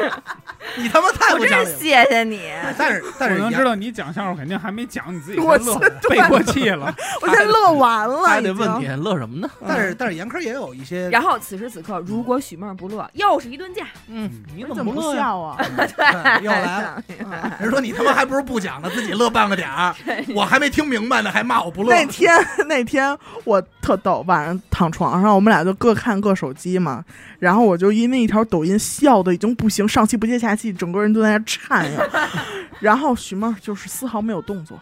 [0.77, 1.79] 你他妈太我真是不讲理了。
[1.79, 2.53] 谢谢你。
[2.77, 5.79] 但是但是也我能知道你讲笑话肯定还没讲，你自己我乐
[6.09, 6.95] 背过气了。
[7.23, 9.49] 我先乐完了，还得问你乐什么呢？
[9.67, 13.85] 但是但是严科也有一些，然后此时此刻，如果许梦不乐，又是一顿架。
[14.09, 15.15] 嗯，你你怎么不乐？
[15.17, 15.57] 笑啊？
[15.77, 17.03] 对又来了。
[17.61, 19.95] 人说你他妈还不如不讲呢，自己乐半个点儿，
[20.35, 21.95] 我还没听明白呢，还骂我不乐。
[21.95, 22.35] 那天
[22.67, 27.05] 那天我特逗，晚上躺床上，我们俩就各看各手机嘛。
[27.39, 32.01] 然后我就因为一条抖音笑的已经不行，上气不接下气，整个人都在那颤呀。
[32.81, 34.81] 然后许梦就是丝毫没有动作。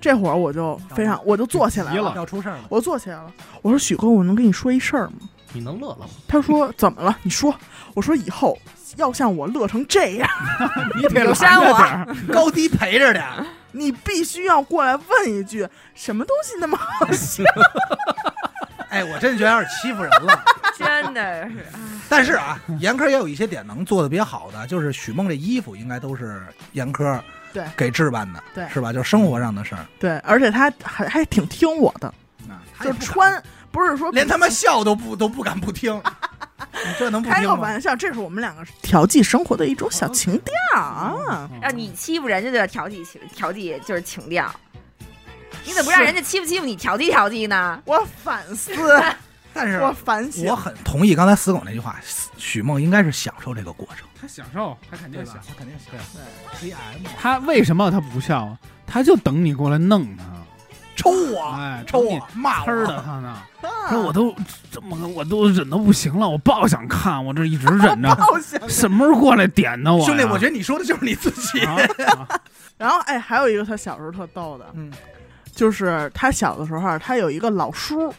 [0.00, 3.32] 这会儿我就非常，我就坐起来了，要出事儿了，我坐起来了。
[3.62, 5.14] 我说许哥，我能跟你说一事儿吗？
[5.54, 6.06] 你能乐了吗？
[6.28, 7.16] 他说怎么了？
[7.22, 7.54] 你说。
[7.94, 8.58] 我说以后
[8.96, 10.28] 要像我乐成这样，
[10.98, 13.24] 你得有删我拦着点儿高低陪着点。
[13.70, 17.44] 你必须要过来问一句：什么东西那么好笑？
[18.94, 20.44] 哎，我真觉得有点欺负人了。
[20.78, 21.66] 真的是，
[22.08, 26.42] 但是啊，严科也有一些点能做的比较好的，就是许梦这衣服应该都是
[26.72, 27.22] 严科
[27.52, 28.92] 对给置办的，对是吧？
[28.92, 32.08] 就是生活上的事儿，对，而且他还还挺听我的，
[32.48, 35.94] 啊，他就也不敢穿，不是说连他妈笑都不都不敢不听，
[36.84, 37.54] 你这能不开听吗？
[37.54, 41.48] 个玩笑，这是我们两个调剂生活的一种小情调啊。
[41.62, 44.52] 让你欺负人家就要调剂情调剂，就是情调。
[45.64, 47.80] 你怎么不让人家欺负欺负你，调剂调剂呢？
[47.86, 48.72] 我反思，
[49.52, 51.96] 但是我反省我，很同意刚才死狗那句话，
[52.36, 55.36] 许梦应该是享受这个过程，他享受，他肯定享？
[55.46, 56.66] 他肯定享受。
[56.66, 58.58] AM，他为什么他不笑啊？
[58.86, 60.24] 他就等你过来弄他，
[60.96, 63.28] 抽我，哎，抽我，骂呲的我，他呢。
[63.28, 63.46] 啊
[63.90, 64.34] 说我都
[64.70, 68.08] 这么，我都忍的不行了，我爆想看，我这一直忍着。
[68.16, 70.04] 好想什么时候过来点的我？
[70.06, 71.60] 兄弟，我觉得你说的就是你自己。
[71.64, 71.76] 啊
[72.06, 72.40] 啊
[72.78, 74.90] 然后哎，还有一个他小时候特逗的，嗯，
[75.54, 78.12] 就是他小的时候，他有一个老叔，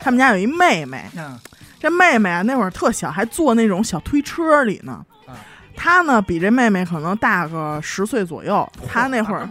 [0.00, 1.38] 他们家有一妹妹，嗯
[1.78, 5.32] 这妹妹啊那会儿特小，还坐那种小推车里呢啊。
[5.76, 9.48] 他呢比这妹妹可能大个十岁左右，他那会儿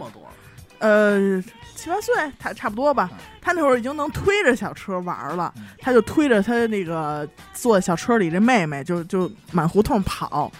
[0.78, 1.42] 呃
[1.74, 3.18] 七八岁，他差不多吧嗯。
[3.42, 10.52] 他那会儿已经能推着小车玩了嗯，他就推着他那个坐在小车里，这妹妹就就满胡同跑。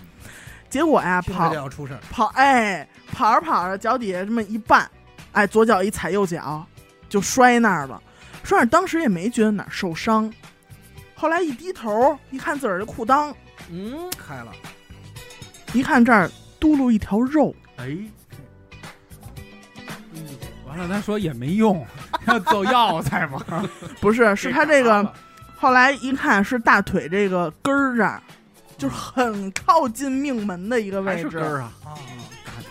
[0.68, 2.00] 结果呀，跑就要出事儿。
[2.10, 4.84] 跑，哎，跑着跑着，脚底下这么一绊，
[5.32, 6.66] 哎，左脚一踩右脚，
[7.08, 8.02] 就摔那儿了。
[8.42, 10.32] 摔那儿当时也没觉得哪儿受伤，
[11.14, 13.34] 后来一低头一看自个儿的裤裆，
[13.70, 14.52] 嗯，开了，
[15.72, 17.96] 一看这儿嘟噜一条肉，哎，
[20.66, 21.86] 完了，他说也没用，
[22.26, 23.44] 要走药材嘛。
[24.00, 25.12] 不是，是他这个
[25.56, 28.22] 后来一看是大腿这个根儿这儿，
[28.78, 31.72] 就是很靠近命门的一个位置，是根儿啊，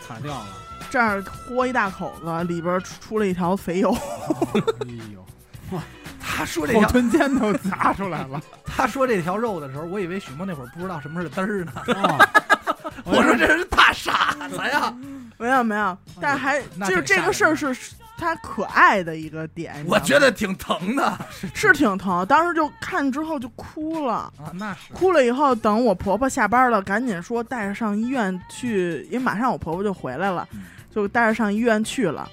[0.10, 0.48] 卡卡掉了。
[0.90, 3.92] 这儿豁一大口子，里边出出了一条肥油。
[3.94, 5.24] 哎呦，
[5.72, 5.82] 哇
[6.20, 8.42] 他说这条，臀尖都砸出来了。
[8.66, 11.72] 他说这条肉的时候，我以为许墨那会儿不知道什么是嘚儿呢。
[12.02, 12.18] 啊
[13.06, 14.94] 我说这是大傻子呀！
[15.38, 17.74] 没有没有，但是还那就是这个事儿是
[18.20, 19.84] 他可爱的一个点。
[19.88, 21.26] 我觉得挺疼的啊，
[21.56, 24.52] 是挺疼，当时就看之后就哭了啊。
[24.54, 32.30] 那是哭了以后，等我婆婆下班了，赶紧说带着上医院去，因为马上我婆婆就回来了嗯，就带着上医院去了。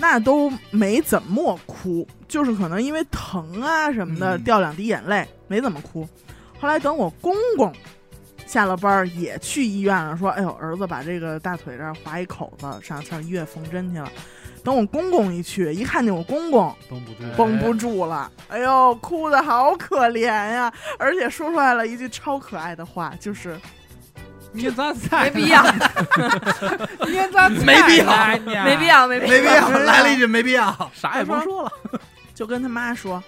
[0.00, 6.08] 那都没怎么哭，就是可能因为疼啊什么的、嗯掉两滴眼泪，没怎么哭。
[6.60, 7.72] 后来等我公公
[8.46, 14.08] 下了班儿也去医院了，说：“哎呦，儿子把这个大腿这儿划一口子，上上医院缝针去了。”
[14.68, 20.70] 等我公公一去，一看见我公公，绷不住，绷不住了，哎呦，哭的好可怜呀！
[20.98, 23.58] 而且说出来了一句超可爱的话，就是
[24.52, 25.30] 你咋菜？
[25.32, 25.62] 没必要，
[27.06, 28.26] 你咋没必要
[28.62, 30.90] 没必要，没必没必要，没必要来了一句没必要。
[30.92, 31.72] 啥也不说了，
[32.34, 33.24] 就跟他妈说，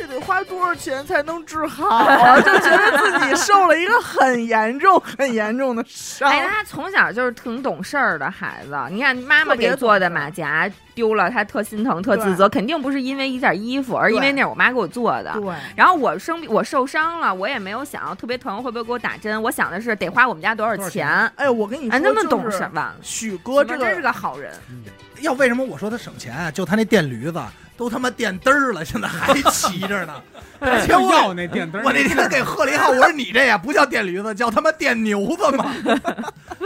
[0.00, 2.40] 这得花多少钱才能治好啊？
[2.40, 6.30] 就觉得自己受了一个很严重、很严重的伤。
[6.30, 8.74] 哎，他从小就是挺懂事儿的孩子。
[8.90, 15.34] 你看妈妈给做的马甲丢了，他特心疼、特自责，肯定不是因为一件衣服，而是因为那是我妈给我做的。
[15.34, 19.42] 对，然后我生病，我受伤了，我也没有想特别疼，会不会给我打针？
[19.42, 21.06] 我想的是得花我们家多少钱。
[21.36, 22.94] 哎，我跟你说，哎，那么懂就是事吧？
[23.02, 24.50] 许哥这真是个个好人。
[25.20, 26.50] 要为什么我说他省钱啊？
[26.50, 27.38] 就他那电驴子
[27.80, 30.12] 都他妈电嘚儿了，现在还骑着呢。
[30.58, 31.84] 而且我要那电灯儿。
[31.86, 35.74] 我那天给贺了一号，我说你这呀不叫电驴子，叫他妈电牛子吗？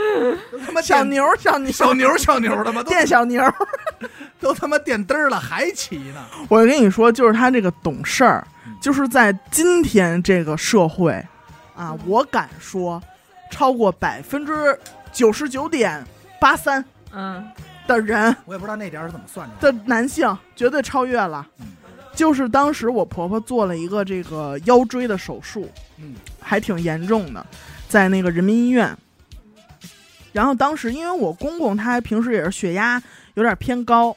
[0.51, 2.83] 都他妈小牛儿小牛小牛儿小牛儿的吗？
[2.83, 3.55] 电小牛儿。
[4.41, 6.21] 都他妈电灯儿了还骑呢。
[6.49, 11.13] 我跟你说，就是他这个懂事儿嗯，就是在今天这个社会
[11.77, 13.01] 啊，我敢说，
[13.49, 14.77] 超过百分之
[15.13, 16.05] 九十九点
[16.41, 16.83] 八三
[17.13, 17.47] 嗯，
[17.87, 21.67] 的人我也不知道那点儿是怎么算出来的男性绝对超越了嗯。
[22.13, 27.45] 就是当时我婆婆做了一个这个腰椎的手术，嗯，还挺严重的，
[27.89, 28.95] 在那个人民医院。
[30.31, 33.01] 然后当时因为我公公他平时也是血压
[33.33, 34.15] 有点偏高，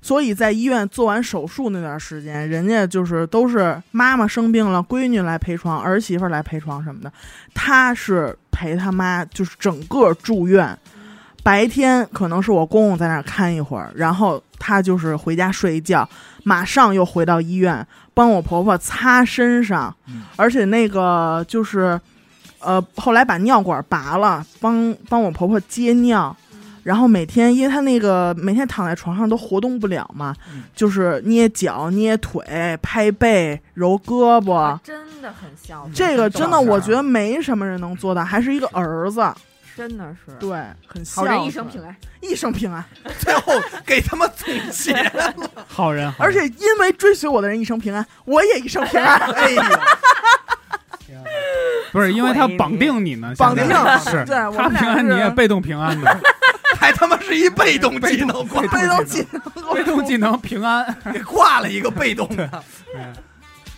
[0.00, 7.12] 所以在医院做完手术那段时间，人家就是都是妈妈生病了，闺女来陪床，儿媳妇来陪床什么的，
[7.52, 10.78] 他是陪他妈，就是整个住院。
[11.42, 16.08] 白天可能是我公公在那儿看一会儿，然后他就是回家睡一觉，
[16.44, 21.98] 马上又回到医院帮我婆婆擦身上，嗯而且那个就是，
[22.60, 26.36] 呃，后来把尿管拔了，帮帮我婆婆接尿，
[26.82, 35.92] 然后每天因为他那个每天躺在床上都活动不了嘛，嗯就是捏脚、捏腿、拍背、揉胳膊，真的很孝顺。
[35.94, 39.22] 这个真的我觉得没什么人能做到，还是一个儿子，
[39.80, 40.50] 真的是对，
[40.86, 41.96] 很孝好人一生平安。
[42.20, 42.84] 一生平安。
[43.18, 43.54] 最后
[43.86, 45.34] 给他们总结了。
[45.66, 49.18] 好人，好人而且因为追随我的人一生平安，我也一生平安。
[49.32, 49.80] 哎呀，
[51.92, 56.20] 不是因为他绑定你呢，绑定现在是对我他平安，你也被动平安的，
[56.76, 60.94] 还他妈是一被动技能，被动技能，被动技能平安。
[61.10, 62.62] 给挂了一个被动的。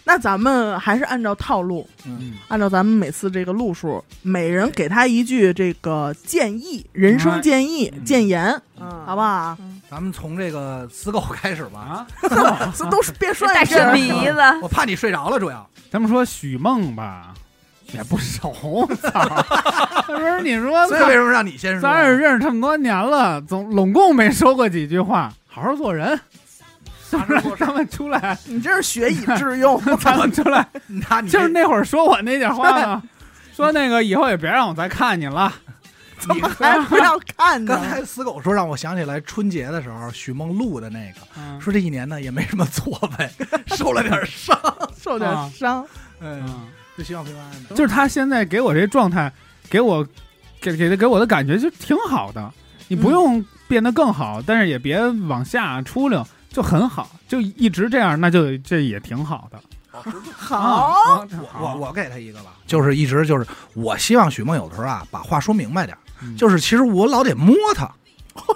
[0.05, 9.57] 那咱们还是按照套路，嗯，按照咱们每次这个路数，每人给他一句这个建议，人生建议、嗯建言，嗯，好不好？
[9.89, 14.39] 咱们从这个死狗开始吧，啊 这都是别说带一声着鼻子。
[14.63, 15.65] 我怕你睡着了，主要。
[15.91, 17.35] 咱们说许梦吧，
[17.93, 19.45] 也不熟，操！
[20.07, 21.83] 不是你说，所以为什么让你先说？
[21.83, 26.42] 咱是认识这么多年了，总拢共没说过几句话，好好做人，是
[27.59, 33.03] 他们出来， 你这是学以致用， 他们出来，那你就是那会儿说我那点话呢，
[33.55, 35.53] 说那个以后也别让我再看你了。
[36.19, 37.83] 怎么还不要看刚。
[37.83, 43.29] 才死狗说让我想起来春节的时候许梦录的那个，嗯说这一年呢也没什么作为，
[43.75, 44.57] 受了点伤，
[44.97, 45.85] 受点伤，
[46.21, 47.75] 嗯，嗯，就希望平安的。
[47.75, 49.33] 就是他现在给我这状态，
[49.69, 50.07] 给我
[50.61, 52.49] 给给给我的感觉就挺好的。
[52.87, 59.59] 你不用变得更好，但是也别往下出溜，就很好，就一直这样，那就这也挺好的。
[60.35, 65.97] 好，啊我我我给他一个吧，就是一直就是我希望许梦有的时候啊把话说明白点
[66.37, 67.91] 就是其实我老得摸他，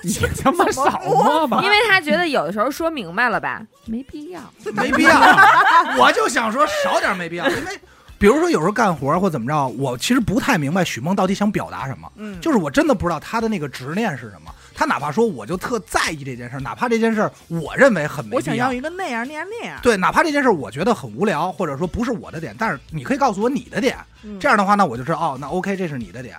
[0.03, 0.13] 你
[0.43, 1.61] 他妈少摸吧。
[1.65, 4.41] 因，为他觉得有的时候说明白了吧，没必要。
[4.75, 5.15] 没必要，
[5.99, 7.81] 我就想说少点没必要，因为
[8.19, 14.51] 比如说有时候干活或怎么着，我其实不太明白许梦到底想表达什么，嗯，就是我真的不知道他的那个执念是什么。
[14.77, 26.37] 他哪怕说我就特在意这件事儿，哪怕这件事儿我认为很没必要我想要，一个那样那样那样，对，哪怕这件事儿我觉得很无聊，或者说不是我的点，但是你可以告诉我你的点，嗯这样的话，那我就知道哦，那 OK，这是你的点，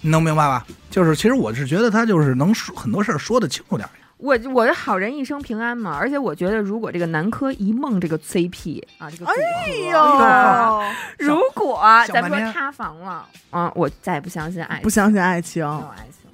[0.00, 0.66] 你能明白吧？
[0.90, 3.92] 就是其实我是觉得他就是能说很多事儿说得清楚点儿。
[4.18, 10.82] 我我的好人一生平安嘛，而且我觉得如果这个南柯一梦这个 CP 啊，这个组合，哎呦，
[11.18, 15.70] 如果咱说塌房了，嗯，我再也不相信爱情，不相信爱情没。
[15.82, 16.25] 有爱情，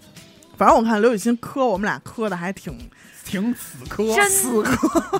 [0.57, 2.79] 反正我看刘雨欣磕我们俩磕的还挺
[3.24, 4.29] 挺死磕，真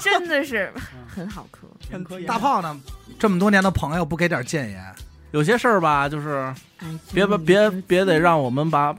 [0.00, 0.72] 真的是
[1.09, 1.66] 很好磕。
[1.90, 2.80] 很磕大炮呢，
[3.18, 4.94] 这么多年的朋友不给点建言，
[5.32, 8.94] 有些事儿吧，就是哎别别别别得让我们把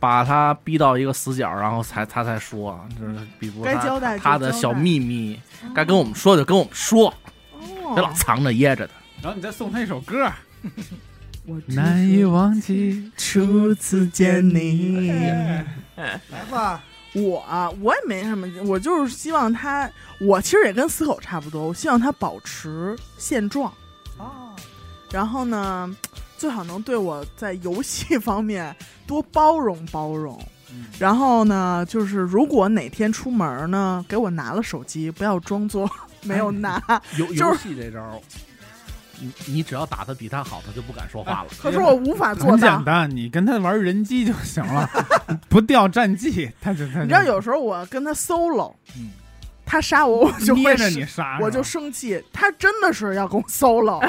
[0.00, 5.38] 把他逼到一个死角，然后才他才说，就是比如他该交代他的小秘密，
[5.74, 7.12] 该跟我们说就跟我们说，
[7.52, 7.94] 哦。
[7.94, 8.92] 别老藏着掖着的。
[9.22, 10.28] 然后你再送他一首歌，
[11.46, 13.10] 我难以忘记。
[13.16, 15.10] 初次见你。
[15.96, 16.82] 来吧，
[17.14, 19.90] 我啊，我也没什么，我就是希望他，
[20.20, 23.72] 我其实也跟死狗差不多，我希望他保持现状，
[24.18, 24.54] 哦，
[25.10, 25.94] 然后呢，
[26.38, 28.74] 最好能对我在游戏方面
[29.06, 30.38] 多包容包容。
[30.74, 35.90] 嗯然后呢，就是如果哪天出门呢，给我拿了手机，不要装作
[36.22, 36.82] 没有拿。
[37.18, 38.18] 游 就是游戏这招儿，
[39.22, 41.48] 你你只要打的比他好，他就不敢说话了。
[41.62, 42.84] 可是我无法做很简。
[42.84, 44.88] 单，你跟他玩人机就行了，
[45.48, 49.12] 不掉战绩，他就他就你知道，有时候我跟他 solo，嗯
[49.64, 52.22] 他杀我，我 就会捏着你杀，我就生气。
[52.32, 54.00] 他真的是要跟我 solo，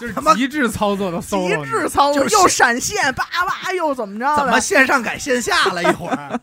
[0.00, 4.36] 就是他妈极致操作的 solo，极致操作，又闪现，叭叭又怎么着？
[4.36, 5.82] 怎么线上改线下了？
[5.82, 6.40] 一会儿，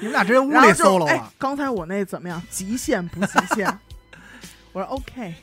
[0.00, 2.42] 你们俩直接屋里 solo 哎了。，刚才我那怎么样？
[2.50, 3.78] 极限不极限？
[4.72, 5.34] 我说 OK，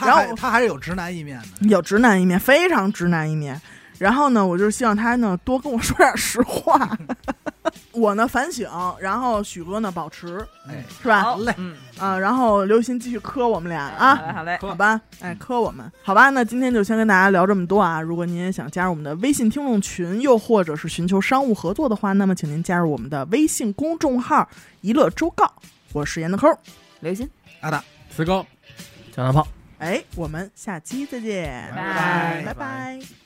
[0.00, 1.68] 然后他还是有直男一面的。
[1.68, 3.60] 有直男一面，非常直男一面。
[3.98, 6.98] 然后呢，我就希望他呢多跟我说点实话。
[7.92, 8.68] 我呢反省，
[8.98, 11.22] 然后许哥呢保持，哎，是吧？
[11.22, 14.14] 好嘞嗯，啊，然后刘鑫继续磕我们俩好啊。
[14.14, 18.00] 嘞，好嘞，好吧，哎，磕我们，好吧，那今天就先跟大家聊这么多啊。
[18.00, 24.48] 如果您也想加入我们的微信听众群，又或者是寻求商务合作的话，那么请您加入我们的微信公众号
[24.80, 25.52] “一乐周告”，
[25.92, 26.48] 我是严的抠。
[27.00, 27.28] 刘鑫，
[27.60, 27.84] 阿达。
[28.14, 28.46] 死狗。
[29.14, 29.46] 加大炮。
[29.78, 33.21] 哎，我们下期再见，拜拜拜